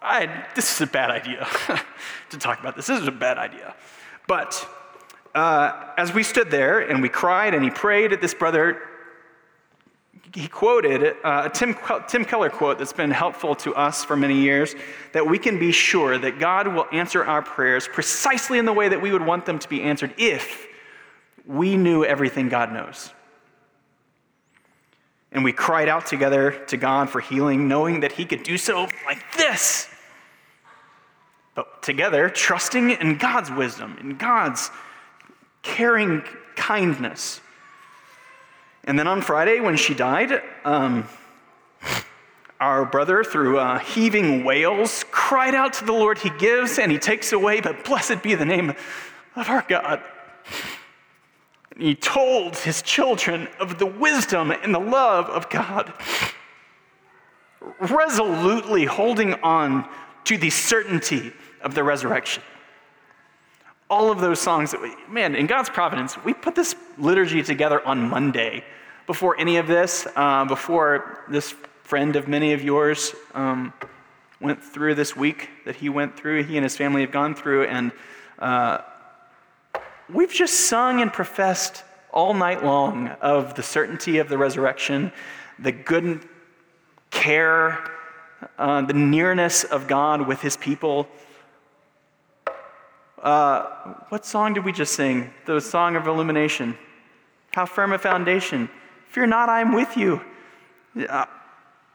I, 0.00 0.46
this 0.54 0.74
is 0.74 0.80
a 0.80 0.90
bad 0.90 1.10
idea 1.10 1.46
to 2.30 2.38
talk 2.38 2.60
about 2.60 2.76
this. 2.76 2.86
This 2.86 3.00
is 3.00 3.08
a 3.08 3.12
bad 3.12 3.36
idea. 3.36 3.74
But 4.26 4.68
uh, 5.34 5.90
as 5.98 6.14
we 6.14 6.22
stood 6.22 6.50
there 6.50 6.80
and 6.80 7.02
we 7.02 7.10
cried 7.10 7.54
and 7.54 7.62
he 7.62 7.70
prayed 7.70 8.12
at 8.12 8.22
this 8.22 8.32
brother, 8.32 8.80
he 10.34 10.48
quoted 10.48 11.16
uh, 11.22 11.42
a 11.46 11.50
Tim, 11.50 11.76
Tim 12.08 12.24
Keller 12.24 12.50
quote 12.50 12.78
that's 12.78 12.92
been 12.92 13.10
helpful 13.10 13.54
to 13.56 13.74
us 13.74 14.02
for 14.02 14.16
many 14.16 14.40
years 14.40 14.74
that 15.12 15.26
we 15.26 15.38
can 15.38 15.58
be 15.58 15.72
sure 15.72 16.16
that 16.18 16.38
God 16.38 16.68
will 16.68 16.86
answer 16.90 17.24
our 17.24 17.42
prayers 17.42 17.86
precisely 17.86 18.58
in 18.58 18.64
the 18.64 18.72
way 18.72 18.88
that 18.88 19.00
we 19.00 19.12
would 19.12 19.24
want 19.24 19.46
them 19.46 19.58
to 19.58 19.68
be 19.68 19.82
answered 19.82 20.14
if 20.16 20.66
we 21.46 21.76
knew 21.76 22.04
everything 22.04 22.48
God 22.48 22.72
knows. 22.72 23.12
And 25.32 25.42
we 25.42 25.52
cried 25.52 25.88
out 25.88 26.06
together 26.06 26.52
to 26.68 26.76
God 26.76 27.10
for 27.10 27.20
healing, 27.20 27.66
knowing 27.66 28.00
that 28.00 28.12
He 28.12 28.24
could 28.24 28.44
do 28.44 28.56
so 28.56 28.88
like 29.04 29.36
this. 29.36 29.88
But 31.54 31.82
together, 31.82 32.30
trusting 32.30 32.90
in 32.90 33.18
God's 33.18 33.50
wisdom, 33.50 33.96
in 34.00 34.16
God's 34.16 34.70
caring 35.62 36.22
kindness. 36.56 37.40
And 38.84 38.98
then 38.98 39.08
on 39.08 39.22
Friday, 39.22 39.60
when 39.60 39.76
she 39.76 39.94
died, 39.94 40.42
um, 40.64 41.08
our 42.60 42.84
brother, 42.84 43.24
through 43.24 43.58
uh, 43.58 43.78
heaving 43.78 44.44
wails, 44.44 45.04
cried 45.10 45.54
out 45.54 45.74
to 45.74 45.84
the 45.84 45.92
Lord, 45.92 46.18
He 46.18 46.30
gives 46.30 46.78
and 46.78 46.92
He 46.92 46.98
takes 46.98 47.32
away, 47.32 47.60
but 47.60 47.84
blessed 47.84 48.22
be 48.22 48.34
the 48.34 48.44
name 48.44 48.72
of 49.34 49.48
our 49.48 49.64
God. 49.68 50.02
He 51.76 51.94
told 51.94 52.56
his 52.56 52.82
children 52.82 53.48
of 53.58 53.78
the 53.78 53.86
wisdom 53.86 54.50
and 54.50 54.74
the 54.74 54.80
love 54.80 55.26
of 55.26 55.50
God, 55.50 55.92
resolutely 57.80 58.84
holding 58.84 59.34
on 59.42 59.88
to 60.24 60.36
the 60.36 60.50
certainty 60.50 61.32
of 61.62 61.74
the 61.74 61.82
resurrection. 61.82 62.42
All 63.90 64.10
of 64.10 64.20
those 64.20 64.40
songs 64.40 64.70
that 64.70 64.80
we, 64.80 64.94
man, 65.08 65.34
in 65.34 65.46
God's 65.46 65.68
providence, 65.68 66.22
we 66.24 66.32
put 66.32 66.54
this 66.54 66.74
liturgy 66.96 67.42
together 67.42 67.84
on 67.86 68.08
Monday 68.08 68.64
before 69.06 69.38
any 69.38 69.56
of 69.56 69.66
this, 69.66 70.06
uh, 70.16 70.44
before 70.44 71.24
this 71.28 71.54
friend 71.82 72.16
of 72.16 72.28
many 72.28 72.52
of 72.52 72.62
yours 72.62 73.14
um, 73.34 73.72
went 74.40 74.62
through 74.62 74.94
this 74.94 75.14
week 75.14 75.50
that 75.64 75.76
he 75.76 75.88
went 75.88 76.16
through, 76.16 76.44
he 76.44 76.56
and 76.56 76.64
his 76.64 76.76
family 76.76 77.02
have 77.02 77.10
gone 77.10 77.34
through, 77.34 77.64
and 77.64 77.92
uh, 78.38 78.78
we've 80.12 80.32
just 80.32 80.68
sung 80.68 81.00
and 81.00 81.12
professed 81.12 81.84
all 82.12 82.34
night 82.34 82.64
long 82.64 83.08
of 83.20 83.54
the 83.54 83.62
certainty 83.62 84.18
of 84.18 84.28
the 84.28 84.38
resurrection, 84.38 85.12
the 85.58 85.72
good 85.72 86.26
care, 87.10 87.90
uh, 88.58 88.82
the 88.82 88.92
nearness 88.92 89.64
of 89.64 89.86
God 89.86 90.26
with 90.26 90.40
his 90.40 90.56
people. 90.56 91.08
Uh, 93.22 93.62
what 94.10 94.26
song 94.26 94.52
did 94.52 94.64
we 94.64 94.72
just 94.72 94.94
sing? 94.94 95.32
The 95.46 95.60
song 95.60 95.96
of 95.96 96.06
illumination. 96.06 96.76
How 97.52 97.66
firm 97.66 97.92
a 97.92 97.98
foundation. 97.98 98.68
Fear 99.08 99.26
not, 99.26 99.48
I 99.48 99.60
am 99.60 99.72
with 99.72 99.96
you. 99.96 100.20
Uh, 101.08 101.24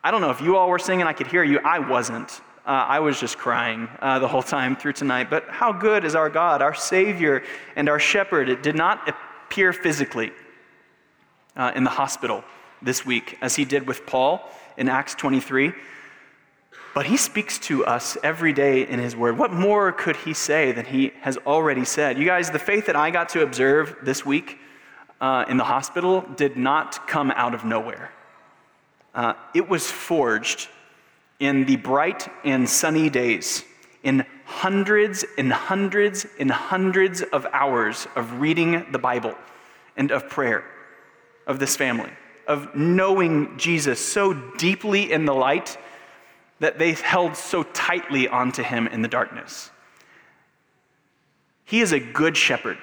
I 0.03 0.11
don't 0.11 0.21
know 0.21 0.31
if 0.31 0.41
you 0.41 0.55
all 0.55 0.69
were 0.69 0.79
singing, 0.79 1.05
I 1.05 1.13
could 1.13 1.27
hear 1.27 1.43
you. 1.43 1.59
I 1.59 1.79
wasn't. 1.79 2.41
Uh, 2.69 2.85
I 2.87 2.99
was 2.99 3.19
just 3.19 3.39
crying 3.39 3.89
uh, 3.99 4.19
the 4.19 4.27
whole 4.27 4.43
time 4.43 4.75
through 4.75 4.93
tonight. 4.93 5.31
But 5.31 5.45
how 5.49 5.71
good 5.71 6.05
is 6.05 6.13
our 6.13 6.29
God, 6.29 6.61
our 6.61 6.75
Savior 6.75 7.41
and 7.75 7.89
our 7.89 7.97
Shepherd? 7.97 8.47
It 8.47 8.61
did 8.61 8.75
not 8.75 9.09
appear 9.09 9.73
physically 9.73 10.31
uh, 11.55 11.71
in 11.75 11.83
the 11.83 11.89
hospital 11.89 12.43
this 12.79 13.03
week 13.03 13.39
as 13.41 13.55
he 13.55 13.65
did 13.65 13.87
with 13.87 14.05
Paul 14.05 14.47
in 14.77 14.87
Acts 14.87 15.15
23. 15.15 15.73
But 16.93 17.07
he 17.07 17.17
speaks 17.17 17.57
to 17.59 17.87
us 17.87 18.19
every 18.21 18.53
day 18.53 18.87
in 18.87 18.99
his 18.99 19.15
word. 19.15 19.39
What 19.39 19.51
more 19.51 19.91
could 19.91 20.17
he 20.17 20.35
say 20.35 20.71
than 20.71 20.85
he 20.85 21.11
has 21.21 21.37
already 21.37 21.85
said? 21.85 22.19
You 22.19 22.25
guys, 22.25 22.51
the 22.51 22.59
faith 22.59 22.85
that 22.85 22.95
I 22.95 23.09
got 23.09 23.29
to 23.29 23.41
observe 23.41 23.95
this 24.03 24.23
week 24.23 24.59
uh, 25.19 25.43
in 25.49 25.57
the 25.57 25.63
hospital 25.63 26.23
did 26.35 26.55
not 26.55 27.07
come 27.07 27.31
out 27.31 27.55
of 27.55 27.65
nowhere. 27.65 28.11
Uh, 29.15 29.33
it 29.55 29.67
was 29.67 29.89
forged 29.89 30.69
in 31.39 31.65
the 31.65 31.77
bright 31.77 32.29
and 32.43 32.69
sunny 32.69 33.09
days, 33.09 33.63
in 34.03 34.25
hundreds 34.45 35.25
and 35.37 35.51
hundreds 35.51 36.25
and 36.39 36.51
hundreds 36.51 37.21
of 37.21 37.45
hours 37.53 38.07
of 38.15 38.39
reading 38.39 38.85
the 38.91 38.99
Bible 38.99 39.35
and 39.95 40.11
of 40.11 40.29
prayer 40.29 40.63
of 41.47 41.59
this 41.59 41.75
family, 41.75 42.11
of 42.47 42.75
knowing 42.75 43.57
Jesus 43.57 43.99
so 44.03 44.33
deeply 44.33 45.11
in 45.11 45.25
the 45.25 45.33
light 45.33 45.77
that 46.59 46.77
they 46.77 46.93
held 46.93 47.35
so 47.35 47.63
tightly 47.63 48.27
onto 48.27 48.63
him 48.63 48.87
in 48.87 49.01
the 49.01 49.07
darkness. 49.07 49.71
He 51.65 51.81
is 51.81 51.91
a 51.91 51.99
good 51.99 52.35
shepherd. 52.35 52.77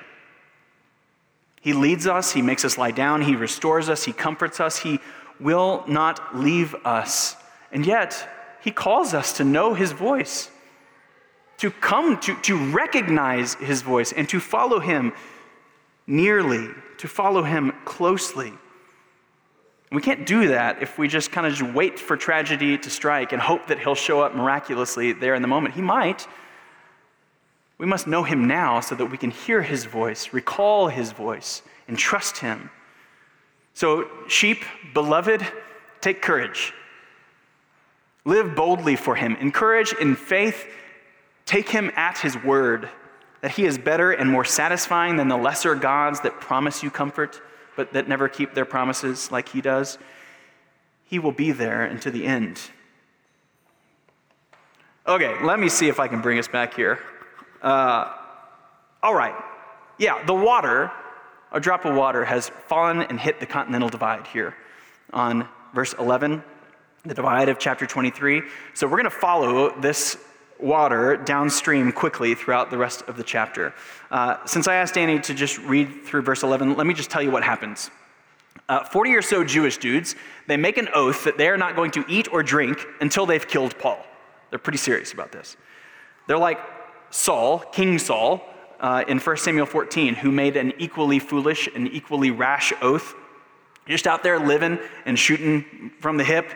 He 1.60 1.72
leads 1.72 2.06
us, 2.06 2.32
he 2.32 2.42
makes 2.42 2.64
us 2.64 2.78
lie 2.78 2.92
down, 2.92 3.22
he 3.22 3.34
restores 3.34 3.88
us, 3.88 4.04
he 4.04 4.12
comforts 4.12 4.60
us, 4.60 4.78
he 4.78 5.00
will 5.40 5.84
not 5.88 6.36
leave 6.38 6.74
us. 6.84 7.36
And 7.72 7.84
yet, 7.84 8.28
he 8.66 8.72
calls 8.72 9.14
us 9.14 9.34
to 9.34 9.44
know 9.44 9.74
His 9.74 9.92
voice, 9.92 10.50
to 11.58 11.70
come 11.70 12.18
to, 12.22 12.34
to 12.42 12.72
recognize 12.72 13.54
His 13.54 13.80
voice, 13.80 14.10
and 14.10 14.28
to 14.28 14.40
follow 14.40 14.80
Him 14.80 15.12
nearly, 16.08 16.70
to 16.98 17.06
follow 17.06 17.44
Him 17.44 17.72
closely. 17.84 18.52
We 19.92 20.02
can't 20.02 20.26
do 20.26 20.48
that 20.48 20.82
if 20.82 20.98
we 20.98 21.06
just 21.06 21.30
kind 21.30 21.46
of 21.46 21.54
just 21.54 21.72
wait 21.74 22.00
for 22.00 22.16
tragedy 22.16 22.76
to 22.76 22.90
strike 22.90 23.30
and 23.30 23.40
hope 23.40 23.68
that 23.68 23.78
He'll 23.78 23.94
show 23.94 24.20
up 24.20 24.34
miraculously 24.34 25.12
there 25.12 25.36
in 25.36 25.42
the 25.42 25.48
moment. 25.48 25.76
He 25.76 25.80
might. 25.80 26.26
We 27.78 27.86
must 27.86 28.08
know 28.08 28.24
Him 28.24 28.48
now 28.48 28.80
so 28.80 28.96
that 28.96 29.06
we 29.06 29.16
can 29.16 29.30
hear 29.30 29.62
His 29.62 29.84
voice, 29.84 30.32
recall 30.32 30.88
His 30.88 31.12
voice, 31.12 31.62
and 31.86 31.96
trust 31.96 32.38
Him. 32.38 32.70
So, 33.74 34.10
sheep, 34.26 34.64
beloved, 34.92 35.46
take 36.00 36.20
courage. 36.20 36.72
Live 38.26 38.56
boldly 38.56 38.96
for 38.96 39.14
him. 39.14 39.36
Encourage 39.36 39.94
in 39.94 40.16
faith. 40.16 40.66
Take 41.46 41.68
him 41.68 41.92
at 41.94 42.18
his 42.18 42.36
word 42.42 42.90
that 43.40 43.52
he 43.52 43.64
is 43.64 43.78
better 43.78 44.10
and 44.10 44.28
more 44.28 44.44
satisfying 44.44 45.16
than 45.16 45.28
the 45.28 45.36
lesser 45.36 45.76
gods 45.76 46.20
that 46.22 46.40
promise 46.40 46.82
you 46.82 46.90
comfort, 46.90 47.40
but 47.76 47.92
that 47.92 48.08
never 48.08 48.28
keep 48.28 48.52
their 48.52 48.64
promises 48.64 49.30
like 49.30 49.48
he 49.48 49.60
does. 49.60 49.96
He 51.04 51.20
will 51.20 51.30
be 51.30 51.52
there 51.52 51.84
until 51.84 52.10
the 52.10 52.26
end. 52.26 52.60
Okay, 55.06 55.40
let 55.44 55.60
me 55.60 55.68
see 55.68 55.88
if 55.88 56.00
I 56.00 56.08
can 56.08 56.20
bring 56.20 56.40
us 56.40 56.48
back 56.48 56.74
here. 56.74 56.98
Uh, 57.62 58.12
all 59.04 59.14
right. 59.14 59.36
Yeah, 59.98 60.24
the 60.24 60.34
water, 60.34 60.90
a 61.52 61.60
drop 61.60 61.84
of 61.84 61.94
water, 61.94 62.24
has 62.24 62.48
fallen 62.66 63.02
and 63.02 63.20
hit 63.20 63.38
the 63.38 63.46
continental 63.46 63.88
divide 63.88 64.26
here 64.26 64.56
on 65.12 65.48
verse 65.72 65.94
11 65.96 66.42
the 67.06 67.14
divide 67.14 67.48
of 67.48 67.58
chapter 67.58 67.86
23. 67.86 68.42
So 68.74 68.86
we're 68.86 68.96
going 68.96 69.04
to 69.04 69.10
follow 69.10 69.78
this 69.80 70.18
water 70.58 71.16
downstream 71.16 71.92
quickly 71.92 72.34
throughout 72.34 72.70
the 72.70 72.78
rest 72.78 73.02
of 73.02 73.16
the 73.16 73.22
chapter. 73.22 73.74
Uh, 74.10 74.44
since 74.46 74.66
I 74.66 74.76
asked 74.76 74.94
Danny 74.94 75.20
to 75.20 75.34
just 75.34 75.58
read 75.58 76.04
through 76.04 76.22
verse 76.22 76.42
11, 76.42 76.76
let 76.76 76.86
me 76.86 76.94
just 76.94 77.10
tell 77.10 77.22
you 77.22 77.30
what 77.30 77.42
happens. 77.42 77.90
Uh, 78.68 78.82
40 78.84 79.14
or 79.14 79.22
so 79.22 79.44
Jewish 79.44 79.78
dudes, 79.78 80.16
they 80.48 80.56
make 80.56 80.76
an 80.78 80.88
oath 80.94 81.24
that 81.24 81.38
they 81.38 81.48
are 81.48 81.56
not 81.56 81.76
going 81.76 81.92
to 81.92 82.04
eat 82.08 82.32
or 82.32 82.42
drink 82.42 82.84
until 83.00 83.26
they've 83.26 83.46
killed 83.46 83.78
Paul. 83.78 84.04
They're 84.50 84.58
pretty 84.58 84.78
serious 84.78 85.12
about 85.12 85.30
this. 85.30 85.56
They're 86.26 86.38
like 86.38 86.58
Saul, 87.10 87.60
King 87.60 87.98
Saul, 87.98 88.42
uh, 88.80 89.04
in 89.06 89.18
1 89.18 89.36
Samuel 89.36 89.66
14, 89.66 90.14
who 90.14 90.32
made 90.32 90.56
an 90.56 90.72
equally 90.78 91.18
foolish 91.18 91.68
and 91.74 91.86
equally 91.92 92.30
rash 92.30 92.72
oath, 92.82 93.14
just 93.86 94.06
out 94.06 94.24
there 94.24 94.38
living 94.38 94.78
and 95.04 95.16
shooting 95.16 95.92
from 96.00 96.16
the 96.16 96.24
hip 96.24 96.52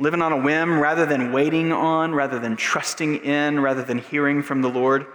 living 0.00 0.22
on 0.22 0.32
a 0.32 0.36
whim 0.36 0.80
rather 0.80 1.04
than 1.04 1.30
waiting 1.30 1.72
on, 1.72 2.14
rather 2.14 2.38
than 2.38 2.56
trusting 2.56 3.16
in, 3.16 3.60
rather 3.60 3.84
than 3.84 3.98
hearing 3.98 4.42
from 4.42 4.62
the 4.62 4.68
Lord. 4.68 5.06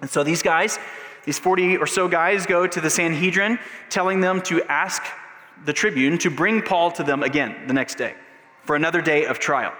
And 0.00 0.10
so 0.10 0.24
these 0.24 0.42
guys, 0.42 0.78
these 1.24 1.38
40 1.38 1.76
or 1.76 1.86
so 1.86 2.08
guys, 2.08 2.46
go 2.46 2.66
to 2.66 2.80
the 2.80 2.90
Sanhedrin, 2.90 3.58
telling 3.90 4.20
them 4.20 4.40
to 4.42 4.62
ask 4.64 5.02
the 5.64 5.72
tribune 5.72 6.18
to 6.18 6.30
bring 6.30 6.62
Paul 6.62 6.90
to 6.92 7.04
them 7.04 7.22
again 7.22 7.66
the 7.66 7.74
next 7.74 7.96
day 7.96 8.14
for 8.62 8.74
another 8.74 9.00
day 9.00 9.26
of 9.26 9.38
trial. 9.38 9.72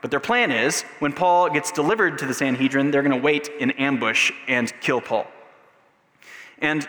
But 0.00 0.10
their 0.10 0.20
plan 0.20 0.50
is 0.50 0.82
when 0.98 1.12
Paul 1.12 1.48
gets 1.48 1.70
delivered 1.70 2.18
to 2.18 2.26
the 2.26 2.34
Sanhedrin, 2.34 2.90
they're 2.90 3.02
going 3.02 3.16
to 3.16 3.22
wait 3.22 3.48
in 3.60 3.70
ambush 3.72 4.32
and 4.48 4.72
kill 4.80 5.00
Paul. 5.00 5.28
And 6.58 6.86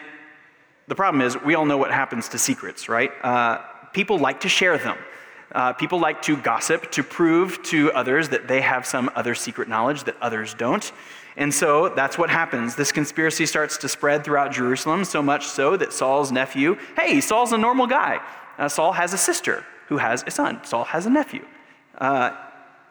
the 0.88 0.96
problem 0.96 1.22
is, 1.22 1.40
we 1.42 1.54
all 1.54 1.66
know 1.66 1.78
what 1.78 1.92
happens 1.92 2.28
to 2.30 2.40
secrets, 2.40 2.90
right? 2.90 3.12
Uh, 3.24 3.60
people 3.94 4.18
like 4.18 4.42
to 4.42 4.50
share 4.50 4.78
them. 4.80 4.98
Uh, 5.54 5.72
people 5.74 6.00
like 6.00 6.22
to 6.24 6.36
gossip 6.36 6.92
to 6.92 7.04
prove 7.04 7.62
to 7.64 7.92
others 7.94 8.30
that 8.30 8.48
they 8.48 8.62
have 8.62 8.86
some 8.86 9.10
other 9.16 9.36
secret 9.36 9.68
knowledge 9.68 10.04
that 10.06 10.16
others 10.22 10.54
don't. 10.56 10.92
And 11.36 11.54
so 11.54 11.90
that's 11.90 12.18
what 12.18 12.30
happens. 12.30 12.76
This 12.76 12.92
conspiracy 12.92 13.46
starts 13.46 13.78
to 13.78 13.90
spread 13.90 14.24
throughout 14.24 14.52
Jerusalem, 14.52 15.04
so 15.04 15.22
much 15.22 15.46
so 15.48 15.78
that 15.78 15.94
Saul's 15.94 16.32
nephew, 16.32 16.78
hey, 16.98 17.22
Saul's 17.22 17.52
a 17.52 17.58
normal 17.58 17.88
guy. 17.88 18.20
Uh, 18.58 18.68
Saul 18.68 18.94
has 18.94 19.14
a 19.14 19.18
sister 19.18 19.66
who 19.88 19.98
has 19.98 20.24
a 20.26 20.32
son. 20.32 20.64
Saul 20.64 20.86
has 20.86 21.06
a 21.06 21.10
nephew. 21.10 21.46
Uh, 21.98 22.32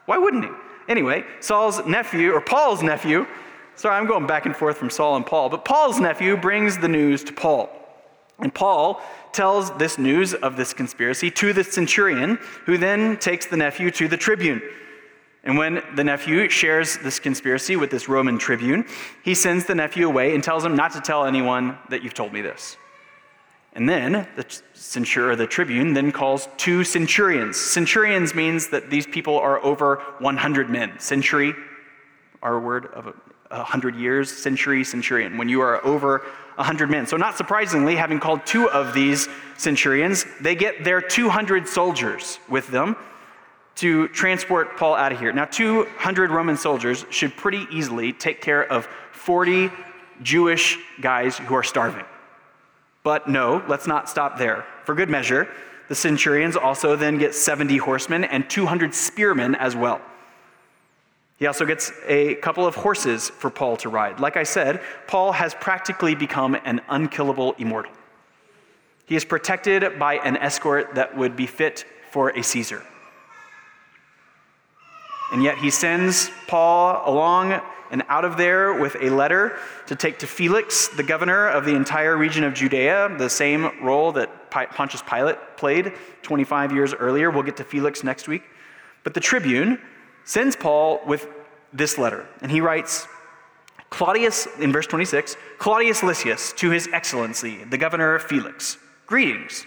why 0.07 0.19
wouldn't 0.19 0.45
he? 0.45 0.51
Anyway, 0.89 1.25
Saul's 1.41 1.85
nephew, 1.87 2.33
or 2.33 2.41
Paul's 2.41 2.83
nephew, 2.83 3.27
sorry, 3.77 3.97
I'm 3.97 4.07
going 4.07 4.27
back 4.27 4.47
and 4.47 4.55
forth 4.55 4.77
from 4.77 4.91
Saul 4.91 5.17
and 5.17 5.25
Paul, 5.25 5.49
but 5.49 5.65
Paul's 5.65 6.01
nephew 6.01 6.37
brings 6.37 6.79
the 6.79 6.89
news 6.89 7.23
to 7.25 7.33
Paul. 7.33 7.71
And 8.43 8.55
Paul 8.55 9.01
tells 9.33 9.71
this 9.79 9.97
news 9.99 10.35
of 10.35 10.57
this 10.57 10.75
conspiracy 10.75 11.31
to 11.31 11.53
the 11.53 11.65
centurion, 11.65 12.39
who 12.67 12.77
then 12.77 13.17
takes 13.17 13.47
the 13.47 13.57
nephew 13.57 13.91
to 13.93 14.09
the 14.09 14.17
tribune. 14.17 14.61
And 15.45 15.57
when 15.57 15.83
the 15.95 16.05
nephew 16.05 16.49
shares 16.49 16.99
this 16.99 17.19
conspiracy 17.19 17.77
with 17.77 17.91
this 17.91 18.09
Roman 18.09 18.39
tribune, 18.39 18.85
he 19.25 19.35
sends 19.35 19.65
the 19.65 19.75
nephew 19.75 20.07
away 20.07 20.35
and 20.35 20.45
tells 20.45 20.65
him 20.65 20.77
not 20.77 20.93
to 20.93 21.01
tell 21.01 21.25
anyone 21.25 21.79
that 21.89 22.03
you've 22.03 22.15
told 22.15 22.33
me 22.33 22.43
this. 22.43 22.77
And 23.75 23.89
then 23.89 24.29
the 24.37 24.45
centurion, 24.75 25.39
the 25.39 25.47
tribune, 25.47 25.95
then 25.95 26.13
calls 26.13 26.49
two 26.59 26.85
centurions. 26.85 27.57
Centurions 27.57 28.35
means 28.35 28.69
that 28.69 28.91
these 28.91 29.07
people 29.07 29.39
are 29.39 29.65
over 29.65 29.97
100 30.19 30.69
men. 30.69 30.99
Century, 30.99 31.55
our 32.43 32.61
word 32.61 32.87
of 32.87 33.07
100 33.49 33.97
years, 33.97 34.31
century, 34.31 34.85
centurion. 34.85 35.39
When 35.39 35.49
you 35.49 35.61
are 35.61 35.85
over 35.85 36.25
100 36.63 36.89
men. 36.91 37.07
So, 37.07 37.17
not 37.17 37.37
surprisingly, 37.37 37.97
having 37.97 38.21
called 38.21 38.47
two 38.47 38.71
of 38.71 38.95
these 38.95 39.29
centurions, 39.57 40.25
they 40.41 40.55
get 40.55 40.85
their 40.85 41.01
200 41.01 41.69
soldiers 41.69 42.39
with 42.49 42.69
them 42.69 42.97
to 43.77 44.09
transport 44.09 44.77
Paul 44.77 44.95
out 44.95 45.13
of 45.13 45.19
here. 45.19 45.33
Now, 45.33 45.45
200 45.45 46.31
Roman 46.31 46.57
soldiers 46.57 47.05
should 47.11 47.37
pretty 47.37 47.67
easily 47.71 48.13
take 48.13 48.41
care 48.41 48.65
of 48.65 48.87
40 49.13 49.71
Jewish 50.23 50.79
guys 51.01 51.39
who 51.39 51.55
are 51.55 51.63
starving. 51.63 52.05
But 53.03 53.29
no, 53.29 53.65
let's 53.69 53.87
not 53.87 54.09
stop 54.09 54.39
there. 54.39 54.65
For 54.85 54.95
good 54.95 55.11
measure, 55.11 55.49
the 55.89 55.95
centurions 55.95 56.57
also 56.57 56.95
then 56.97 57.19
get 57.19 57.35
70 57.35 57.77
horsemen 57.79 58.25
and 58.25 58.49
200 58.49 58.95
spearmen 58.95 59.55
as 59.57 59.75
well. 59.75 60.01
He 61.43 61.49
also 61.49 61.65
gets 61.65 61.91
a 62.07 62.37
couple 62.37 62.65
of 62.65 62.77
horses 62.77 63.29
for 63.29 63.51
Paul 63.51 63.77
to 63.79 63.89
ride. 63.89 64.21
Like 64.21 64.37
I 64.37 64.45
said, 64.45 64.81
Paul 65.09 65.33
has 65.33 65.55
practically 65.55 66.15
become 66.15 66.55
an 66.65 66.81
unkillable 66.89 67.57
immortal. 67.59 67.91
He 69.07 69.17
is 69.17 69.25
protected 69.25 69.99
by 69.99 70.19
an 70.19 70.37
escort 70.37 70.95
that 70.95 71.17
would 71.17 71.35
be 71.35 71.49
fit 71.49 71.85
for 72.13 72.29
a 72.29 72.45
Caesar. 72.45 72.85
And 75.33 75.43
yet 75.43 75.59
he 75.59 75.71
sends 75.71 76.31
Paul 76.47 77.03
along 77.13 77.61
and 77.91 78.05
out 78.09 78.25
of 78.25 78.37
there 78.37 78.75
with 78.75 78.95
a 79.01 79.11
letter 79.11 79.59
to 79.89 79.97
take 79.97 80.21
to 80.21 80.29
Felix, 80.29 80.87
the 80.87 81.03
governor 81.03 81.49
of 81.49 81.65
the 81.65 81.75
entire 81.75 82.17
region 82.17 82.45
of 82.45 82.55
Judea, 82.55 83.17
the 83.19 83.29
same 83.29 83.83
role 83.83 84.13
that 84.13 84.49
Pontius 84.53 85.03
Pilate 85.03 85.39
played 85.57 85.93
25 86.23 86.71
years 86.71 86.95
earlier. 86.95 87.33
We'll 87.33 87.43
get 87.43 87.57
to 87.57 87.65
Felix 87.65 88.05
next 88.05 88.29
week. 88.29 88.45
But 89.03 89.15
the 89.15 89.21
tribune 89.21 89.81
sends 90.25 90.57
Paul 90.57 91.01
with 91.07 91.27
this 91.73 91.99
letter, 91.99 92.27
and 92.41 92.51
he 92.51 92.61
writes 92.61 93.07
Claudius, 93.91 94.49
in 94.59 94.73
verse 94.73 94.87
26, 94.87 95.37
Claudius 95.59 96.03
Lysias, 96.03 96.53
to 96.55 96.71
his 96.71 96.89
excellency, 96.93 97.65
the 97.65 97.79
governor 97.79 98.19
Felix, 98.19 98.79
greetings. 99.07 99.67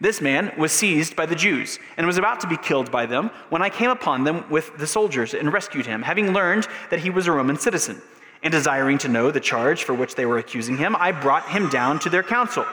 This 0.00 0.20
man 0.20 0.52
was 0.58 0.72
seized 0.72 1.16
by 1.16 1.24
the 1.26 1.34
Jews 1.34 1.78
and 1.96 2.06
was 2.06 2.18
about 2.18 2.40
to 2.40 2.46
be 2.46 2.56
killed 2.56 2.90
by 2.90 3.06
them 3.06 3.30
when 3.48 3.62
I 3.62 3.70
came 3.70 3.90
upon 3.90 4.24
them 4.24 4.48
with 4.50 4.76
the 4.78 4.86
soldiers 4.86 5.32
and 5.34 5.52
rescued 5.52 5.86
him, 5.86 6.02
having 6.02 6.32
learned 6.32 6.68
that 6.90 7.00
he 7.00 7.10
was 7.10 7.26
a 7.26 7.32
Roman 7.32 7.58
citizen. 7.58 8.02
And 8.42 8.52
desiring 8.52 8.98
to 8.98 9.08
know 9.08 9.30
the 9.30 9.40
charge 9.40 9.84
for 9.84 9.94
which 9.94 10.14
they 10.14 10.26
were 10.26 10.38
accusing 10.38 10.76
him, 10.76 10.94
I 10.96 11.12
brought 11.12 11.48
him 11.48 11.68
down 11.70 11.98
to 12.00 12.10
their 12.10 12.22
council. 12.22 12.66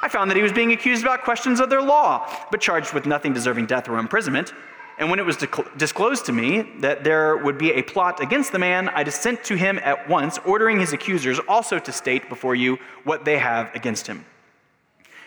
I 0.00 0.08
found 0.08 0.30
that 0.30 0.36
he 0.36 0.42
was 0.42 0.52
being 0.52 0.72
accused 0.72 1.02
about 1.02 1.22
questions 1.22 1.58
of 1.58 1.70
their 1.70 1.82
law, 1.82 2.28
but 2.52 2.60
charged 2.60 2.92
with 2.92 3.06
nothing 3.06 3.32
deserving 3.32 3.66
death 3.66 3.88
or 3.88 3.98
imprisonment. 3.98 4.52
And 4.98 5.10
when 5.10 5.20
it 5.20 5.24
was 5.24 5.36
disclosed 5.76 6.26
to 6.26 6.32
me 6.32 6.62
that 6.80 7.04
there 7.04 7.36
would 7.36 7.56
be 7.56 7.70
a 7.72 7.82
plot 7.82 8.20
against 8.20 8.50
the 8.50 8.58
man, 8.58 8.88
I 8.88 9.04
sent 9.04 9.44
to 9.44 9.54
him 9.54 9.78
at 9.84 10.08
once, 10.08 10.38
ordering 10.44 10.80
his 10.80 10.92
accusers 10.92 11.38
also 11.46 11.78
to 11.78 11.92
state 11.92 12.28
before 12.28 12.56
you 12.56 12.78
what 13.04 13.24
they 13.24 13.38
have 13.38 13.72
against 13.76 14.08
him. 14.08 14.24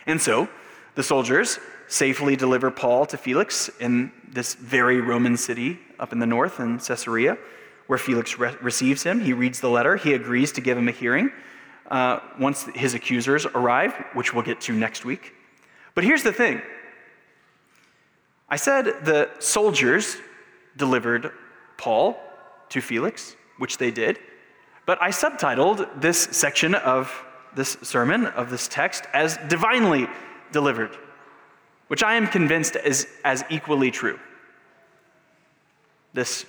And 0.05 0.19
so, 0.19 0.49
the 0.95 1.03
soldiers 1.03 1.57
safely 1.88 2.36
deliver 2.36 2.69
Paul 2.69 3.05
to 3.07 3.17
Felix 3.17 3.69
in 3.80 4.11
this 4.28 4.55
very 4.55 4.99
Roman 4.99 5.38
city 5.38 5.80
up 5.99 6.11
in 6.11 6.19
the 6.19 6.26
north 6.26 6.59
in 6.59 6.80
Caesarea, 6.80 7.38
where 7.88 7.97
Felix 7.97 8.38
re- 8.38 8.55
receives 8.61 9.03
him. 9.03 9.22
He 9.22 9.32
reads 9.32 9.61
the 9.61 9.69
letter, 9.69 9.95
he 9.95 10.13
agrees 10.13 10.51
to 10.53 10.61
give 10.61 10.78
him 10.78 10.89
a 10.89 10.91
hearing 10.91 11.32
uh, 11.89 12.19
once 12.39 12.63
his 12.74 12.93
accusers 12.93 13.45
arrive, 13.45 13.93
which 14.13 14.34
we'll 14.34 14.43
get 14.43 14.59
to 14.61 14.74
next 14.74 15.05
week. 15.05 15.34
But 15.93 16.03
here's 16.03 16.24
the 16.24 16.34
thing 16.34 16.61
I 18.51 18.57
said 18.57 19.05
the 19.05 19.29
soldiers 19.39 20.17
delivered 20.75 21.31
Paul 21.77 22.21
to 22.67 22.81
Felix, 22.81 23.37
which 23.57 23.77
they 23.77 23.91
did, 23.91 24.19
but 24.85 25.01
I 25.01 25.09
subtitled 25.09 26.01
this 26.01 26.19
section 26.19 26.75
of 26.75 27.23
this 27.55 27.77
sermon, 27.81 28.25
of 28.25 28.49
this 28.49 28.67
text, 28.67 29.05
as 29.13 29.37
divinely 29.47 30.07
delivered, 30.51 30.97
which 31.87 32.03
I 32.03 32.15
am 32.15 32.27
convinced 32.27 32.75
is 32.75 33.07
as 33.23 33.45
equally 33.49 33.89
true. 33.89 34.19
This 36.13 36.45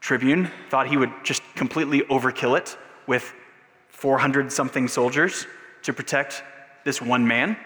tribune 0.00 0.50
thought 0.68 0.88
he 0.88 0.96
would 0.96 1.12
just 1.22 1.42
completely 1.54 2.00
overkill 2.02 2.58
it 2.58 2.76
with 3.06 3.32
400 3.90 4.50
something 4.50 4.88
soldiers 4.88 5.46
to 5.82 5.92
protect 5.92 6.42
this 6.84 7.00
one 7.00 7.24
man. 7.24 7.56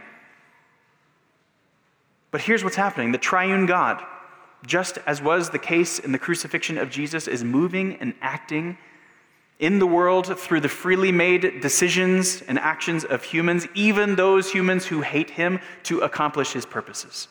But 2.35 2.41
here's 2.41 2.65
what's 2.65 2.75
happening 2.75 3.13
the 3.13 3.19
triune 3.19 3.65
God, 3.65 4.03
just 4.67 4.99
as 5.07 5.23
was 5.23 5.51
the 5.51 5.59
case 5.61 6.01
in 6.01 6.11
the 6.11 6.19
crucifixion 6.19 6.79
of 6.79 6.91
Jesus, 6.91 7.29
is 7.29 7.45
moving 7.45 7.97
and 8.01 8.13
acting 8.21 8.77
in 9.61 9.79
the 9.79 9.87
world 9.87 10.37
through 10.37 10.59
the 10.59 10.69
freely 10.69 11.13
made 11.13 11.61
decisions 11.61 12.43
and 12.49 12.59
actions 12.59 13.05
of 13.05 13.23
humans, 13.23 13.69
even 13.77 14.17
those 14.17 14.51
humans 14.51 14.85
who 14.85 15.01
hate 15.01 15.31
him, 15.31 15.61
to 15.85 16.01
accomplish 16.01 16.53
his 16.53 16.67
purposes, 16.67 17.29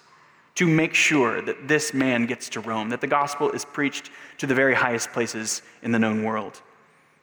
to 0.56 0.66
make 0.66 0.94
sure 0.94 1.42
that 1.42 1.68
this 1.68 1.94
man 1.94 2.26
gets 2.26 2.48
to 2.48 2.62
Rome, 2.62 2.88
that 2.88 3.02
the 3.02 3.06
gospel 3.06 3.52
is 3.52 3.66
preached 3.66 4.10
to 4.38 4.48
the 4.48 4.56
very 4.56 4.74
highest 4.74 5.12
places 5.12 5.64
in 5.82 5.92
the 5.92 6.00
known 6.00 6.24
world, 6.24 6.62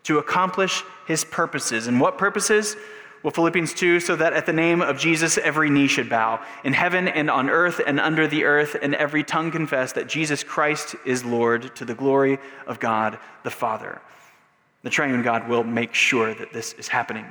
to 0.03 0.19
accomplish 0.19 0.83
his 1.07 1.25
purposes. 1.25 1.87
And 1.87 1.99
what 1.99 2.19
purposes? 2.19 2.77
Well, 3.23 3.31
Philippians 3.33 3.75
2 3.75 4.01
so 4.01 4.17
that 4.17 4.33
at 4.33 4.47
the 4.47 4.53
name 4.53 4.81
of 4.81 4.99
Jesus 4.99 5.37
every 5.37 5.69
knee 5.69 5.89
should 5.89 6.09
bow, 6.09 6.43
in 6.65 6.73
heaven 6.73 7.07
and 7.07 7.31
on 7.31 7.51
earth 7.51 7.81
and 7.87 8.01
under 8.01 8.27
the 8.27 8.45
earth, 8.45 8.77
and 8.81 8.95
every 8.95 9.23
tongue 9.25 9.51
confess 9.51 9.93
that 9.93 10.09
Jesus 10.09 10.43
Christ 10.43 10.97
is 11.05 11.23
Lord 11.23 11.77
to 11.77 11.85
the 11.85 11.95
glory 11.95 12.39
of 12.67 12.81
God 12.81 13.19
the 13.43 13.51
Father. 13.51 14.01
The 14.83 14.91
triune 14.91 15.23
God 15.23 15.49
will 15.49 15.65
make 15.65 15.93
sure 15.93 16.33
that 16.33 16.55
this 16.55 16.73
is 16.75 16.89
happening 16.89 17.31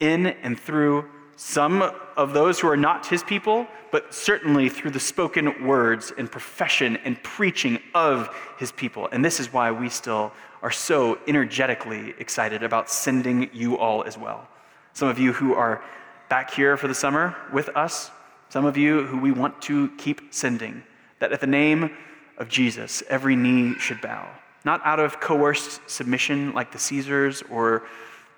in 0.00 0.26
and 0.26 0.58
through 0.58 1.08
some 1.36 1.82
of 2.16 2.32
those 2.32 2.58
who 2.58 2.68
are 2.68 2.76
not 2.76 3.06
his 3.06 3.22
people, 3.22 3.66
but 3.92 4.12
certainly 4.12 4.68
through 4.68 4.90
the 4.90 5.00
spoken 5.00 5.64
words 5.66 6.12
and 6.18 6.30
profession 6.30 6.96
and 7.04 7.22
preaching 7.22 7.78
of 7.94 8.34
his 8.58 8.72
people. 8.72 9.08
And 9.12 9.24
this 9.24 9.38
is 9.38 9.52
why 9.52 9.70
we 9.70 9.88
still 9.88 10.32
are 10.62 10.70
so 10.70 11.18
energetically 11.28 12.14
excited 12.18 12.62
about 12.62 12.90
sending 12.90 13.48
you 13.52 13.78
all 13.78 14.02
as 14.04 14.18
well. 14.18 14.48
Some 14.92 15.08
of 15.08 15.18
you 15.18 15.32
who 15.32 15.54
are 15.54 15.82
back 16.28 16.52
here 16.52 16.76
for 16.76 16.88
the 16.88 16.94
summer 16.94 17.36
with 17.52 17.68
us, 17.70 18.10
some 18.48 18.64
of 18.64 18.76
you 18.76 19.06
who 19.06 19.18
we 19.18 19.32
want 19.32 19.60
to 19.62 19.90
keep 19.96 20.32
sending, 20.32 20.82
that 21.18 21.32
at 21.32 21.40
the 21.40 21.46
name 21.46 21.90
of 22.38 22.48
Jesus, 22.48 23.02
every 23.08 23.36
knee 23.36 23.74
should 23.78 24.00
bow 24.00 24.28
not 24.64 24.80
out 24.84 25.00
of 25.00 25.20
coerced 25.20 25.80
submission 25.88 26.52
like 26.52 26.72
the 26.72 26.78
Caesars 26.78 27.42
or 27.50 27.82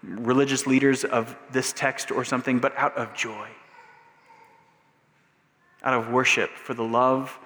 religious 0.02 0.66
leaders 0.66 1.04
of 1.04 1.36
this 1.50 1.72
text 1.72 2.10
or 2.10 2.24
something, 2.24 2.58
but 2.58 2.76
out 2.76 2.96
of 2.96 3.14
joy, 3.14 3.48
out 5.82 5.94
of 5.94 6.10
worship 6.10 6.50
for 6.50 6.74
the 6.74 6.84
love 6.84 7.38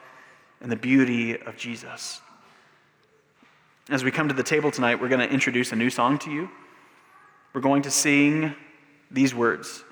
and 0.60 0.70
the 0.70 0.76
beauty 0.76 1.38
of 1.38 1.56
Jesus. 1.56 2.20
As 3.88 4.02
we 4.02 4.10
come 4.10 4.28
to 4.28 4.34
the 4.34 4.42
table 4.42 4.70
tonight, 4.70 5.00
we're 5.00 5.08
going 5.08 5.26
to 5.26 5.32
introduce 5.32 5.72
a 5.72 5.76
new 5.76 5.90
song 5.90 6.18
to 6.20 6.30
you. 6.30 6.50
We're 7.52 7.60
going 7.60 7.82
to 7.82 7.90
sing 7.90 8.54
these 9.10 9.34
words 9.34 9.84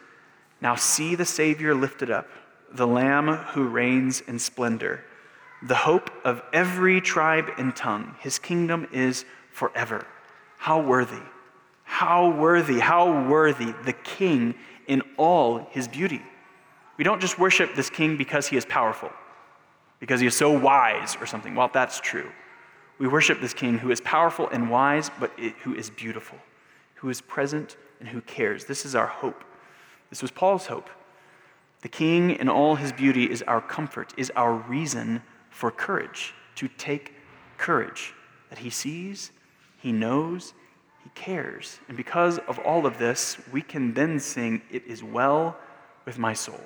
Now 0.60 0.74
see 0.74 1.14
the 1.14 1.24
Savior 1.24 1.74
lifted 1.74 2.10
up, 2.10 2.28
the 2.72 2.86
Lamb 2.86 3.28
who 3.28 3.68
reigns 3.68 4.20
in 4.22 4.38
splendor 4.38 5.04
the 5.64 5.74
hope 5.74 6.10
of 6.24 6.42
every 6.52 7.00
tribe 7.00 7.50
and 7.56 7.74
tongue. 7.74 8.14
His 8.20 8.38
kingdom 8.38 8.86
is 8.92 9.24
forever. 9.50 10.06
How 10.58 10.80
worthy, 10.80 11.22
how 11.84 12.30
worthy, 12.30 12.78
how 12.78 13.28
worthy 13.28 13.72
the 13.84 13.94
king 13.94 14.54
in 14.86 15.02
all 15.16 15.66
his 15.70 15.88
beauty. 15.88 16.22
We 16.98 17.04
don't 17.04 17.20
just 17.20 17.38
worship 17.38 17.74
this 17.74 17.90
king 17.90 18.16
because 18.16 18.46
he 18.46 18.56
is 18.56 18.66
powerful, 18.66 19.10
because 20.00 20.20
he 20.20 20.26
is 20.26 20.36
so 20.36 20.56
wise 20.56 21.16
or 21.18 21.26
something. 21.26 21.54
Well, 21.54 21.70
that's 21.72 21.98
true. 21.98 22.30
We 22.98 23.08
worship 23.08 23.40
this 23.40 23.54
king 23.54 23.78
who 23.78 23.90
is 23.90 24.00
powerful 24.02 24.48
and 24.50 24.70
wise, 24.70 25.10
but 25.18 25.32
who 25.62 25.74
is 25.74 25.90
beautiful, 25.90 26.38
who 26.96 27.08
is 27.08 27.20
present 27.20 27.76
and 28.00 28.08
who 28.08 28.20
cares. 28.20 28.64
This 28.64 28.84
is 28.84 28.94
our 28.94 29.06
hope. 29.06 29.44
This 30.10 30.22
was 30.22 30.30
Paul's 30.30 30.66
hope. 30.66 30.90
The 31.82 31.88
king 31.88 32.30
in 32.30 32.48
all 32.48 32.76
his 32.76 32.92
beauty 32.92 33.30
is 33.30 33.42
our 33.42 33.60
comfort, 33.60 34.14
is 34.16 34.32
our 34.36 34.54
reason 34.54 35.22
for 35.50 35.70
courage, 35.70 36.34
to 36.56 36.68
take 36.68 37.14
courage 37.58 38.14
that 38.48 38.58
he 38.58 38.70
sees, 38.70 39.32
he 39.78 39.92
knows, 39.92 40.54
he 41.02 41.10
cares. 41.14 41.78
And 41.88 41.96
because 41.96 42.38
of 42.38 42.58
all 42.60 42.86
of 42.86 42.98
this, 42.98 43.36
we 43.52 43.60
can 43.60 43.92
then 43.92 44.18
sing, 44.18 44.62
It 44.70 44.84
is 44.86 45.02
well 45.02 45.56
with 46.06 46.18
my 46.18 46.32
soul. 46.32 46.60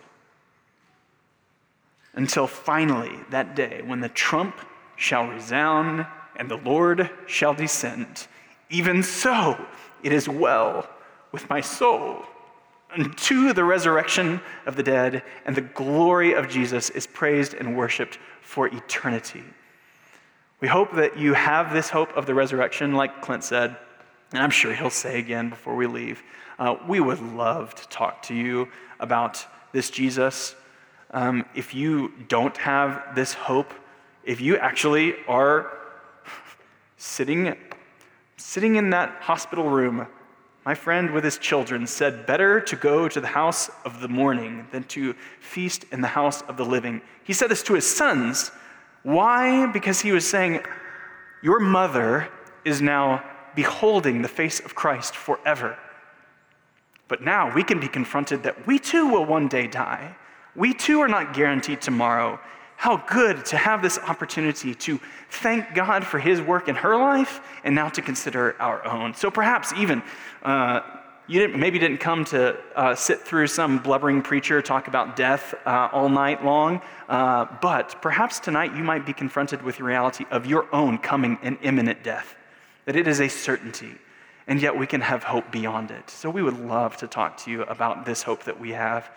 Until 2.14 2.46
finally, 2.46 3.18
that 3.30 3.56
day, 3.56 3.82
when 3.84 4.00
the 4.00 4.08
trump 4.08 4.60
shall 4.96 5.28
resound 5.28 6.06
and 6.36 6.50
the 6.50 6.56
Lord 6.56 7.10
shall 7.26 7.54
descend, 7.54 8.26
even 8.70 9.02
so 9.02 9.66
it 10.02 10.12
is 10.12 10.28
well 10.28 10.88
with 11.32 11.48
my 11.48 11.60
soul. 11.60 12.24
Unto 12.90 13.52
the 13.52 13.64
resurrection 13.64 14.40
of 14.64 14.76
the 14.76 14.82
dead 14.82 15.22
and 15.44 15.54
the 15.54 15.60
glory 15.60 16.32
of 16.32 16.48
Jesus 16.48 16.88
is 16.90 17.06
praised 17.06 17.54
and 17.54 17.76
worshiped 17.76 18.18
for 18.40 18.66
eternity. 18.66 19.44
We 20.60 20.68
hope 20.68 20.92
that 20.94 21.18
you 21.18 21.34
have 21.34 21.72
this 21.72 21.90
hope 21.90 22.16
of 22.16 22.26
the 22.26 22.34
resurrection, 22.34 22.94
like 22.94 23.22
Clint 23.22 23.44
said, 23.44 23.76
and 24.32 24.42
I'm 24.42 24.50
sure 24.50 24.74
he'll 24.74 24.90
say 24.90 25.18
again 25.18 25.50
before 25.50 25.76
we 25.76 25.86
leave. 25.86 26.22
Uh, 26.58 26.76
we 26.88 26.98
would 26.98 27.20
love 27.20 27.74
to 27.76 27.88
talk 27.88 28.22
to 28.22 28.34
you 28.34 28.68
about 28.98 29.46
this 29.72 29.90
Jesus. 29.90 30.54
Um, 31.12 31.44
if 31.54 31.74
you 31.74 32.12
don't 32.28 32.56
have 32.56 33.14
this 33.14 33.32
hope, 33.34 33.72
if 34.24 34.40
you 34.40 34.56
actually 34.56 35.14
are 35.26 35.78
sitting, 36.96 37.56
sitting 38.36 38.76
in 38.76 38.90
that 38.90 39.10
hospital 39.20 39.70
room, 39.70 40.06
my 40.68 40.74
friend 40.74 41.12
with 41.12 41.24
his 41.24 41.38
children 41.38 41.86
said, 41.86 42.26
Better 42.26 42.60
to 42.60 42.76
go 42.76 43.08
to 43.08 43.22
the 43.22 43.28
house 43.28 43.70
of 43.86 44.02
the 44.02 44.08
mourning 44.08 44.66
than 44.70 44.84
to 44.84 45.14
feast 45.40 45.86
in 45.92 46.02
the 46.02 46.08
house 46.08 46.42
of 46.42 46.58
the 46.58 46.64
living. 46.66 47.00
He 47.24 47.32
said 47.32 47.48
this 47.48 47.62
to 47.62 47.72
his 47.72 47.86
sons. 47.86 48.50
Why? 49.02 49.64
Because 49.72 50.02
he 50.02 50.12
was 50.12 50.28
saying, 50.28 50.60
Your 51.42 51.58
mother 51.58 52.28
is 52.66 52.82
now 52.82 53.24
beholding 53.56 54.20
the 54.20 54.28
face 54.28 54.60
of 54.60 54.74
Christ 54.74 55.16
forever. 55.16 55.78
But 57.08 57.22
now 57.22 57.54
we 57.54 57.64
can 57.64 57.80
be 57.80 57.88
confronted 57.88 58.42
that 58.42 58.66
we 58.66 58.78
too 58.78 59.08
will 59.08 59.24
one 59.24 59.48
day 59.48 59.68
die. 59.68 60.16
We 60.54 60.74
too 60.74 61.00
are 61.00 61.08
not 61.08 61.32
guaranteed 61.32 61.80
tomorrow. 61.80 62.38
How 62.78 62.96
good 62.96 63.44
to 63.46 63.56
have 63.56 63.82
this 63.82 63.98
opportunity 63.98 64.72
to 64.72 65.00
thank 65.30 65.74
God 65.74 66.06
for 66.06 66.20
his 66.20 66.40
work 66.40 66.68
in 66.68 66.76
her 66.76 66.96
life 66.96 67.40
and 67.64 67.74
now 67.74 67.88
to 67.88 68.00
consider 68.00 68.54
our 68.60 68.86
own. 68.86 69.14
So 69.14 69.32
perhaps 69.32 69.72
even 69.72 70.00
uh, 70.44 70.82
you 71.26 71.40
didn't, 71.40 71.58
maybe 71.58 71.80
didn't 71.80 71.98
come 71.98 72.24
to 72.26 72.56
uh, 72.76 72.94
sit 72.94 73.22
through 73.22 73.48
some 73.48 73.78
blubbering 73.78 74.22
preacher 74.22 74.62
talk 74.62 74.86
about 74.86 75.16
death 75.16 75.56
uh, 75.66 75.88
all 75.90 76.08
night 76.08 76.44
long, 76.44 76.80
uh, 77.08 77.46
but 77.60 78.00
perhaps 78.00 78.38
tonight 78.38 78.76
you 78.76 78.84
might 78.84 79.04
be 79.04 79.12
confronted 79.12 79.60
with 79.60 79.78
the 79.78 79.82
reality 79.82 80.24
of 80.30 80.46
your 80.46 80.72
own 80.72 80.98
coming 80.98 81.36
and 81.42 81.58
imminent 81.62 82.04
death, 82.04 82.36
that 82.84 82.94
it 82.94 83.08
is 83.08 83.20
a 83.20 83.28
certainty, 83.28 83.96
and 84.46 84.62
yet 84.62 84.78
we 84.78 84.86
can 84.86 85.00
have 85.00 85.24
hope 85.24 85.50
beyond 85.50 85.90
it. 85.90 86.08
So 86.08 86.30
we 86.30 86.44
would 86.44 86.60
love 86.60 86.96
to 86.98 87.08
talk 87.08 87.38
to 87.38 87.50
you 87.50 87.62
about 87.62 88.06
this 88.06 88.22
hope 88.22 88.44
that 88.44 88.60
we 88.60 88.70
have. 88.70 89.10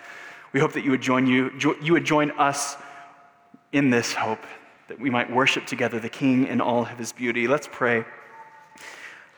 We 0.52 0.60
hope 0.60 0.74
that 0.74 0.84
you 0.84 0.90
would 0.90 1.02
join 1.02 1.28
you, 1.28 1.56
jo- 1.60 1.78
you 1.80 1.94
would 1.94 2.06
join 2.06 2.32
us 2.32 2.76
in 3.72 3.90
this 3.90 4.14
hope 4.14 4.44
that 4.88 5.00
we 5.00 5.10
might 5.10 5.32
worship 5.32 5.66
together 5.66 6.00
the 6.00 6.10
King 6.10 6.48
in 6.48 6.60
all 6.60 6.84
of 6.84 6.98
his 6.98 7.14
beauty. 7.14 7.48
Let's 7.48 7.70
pray. 7.72 8.04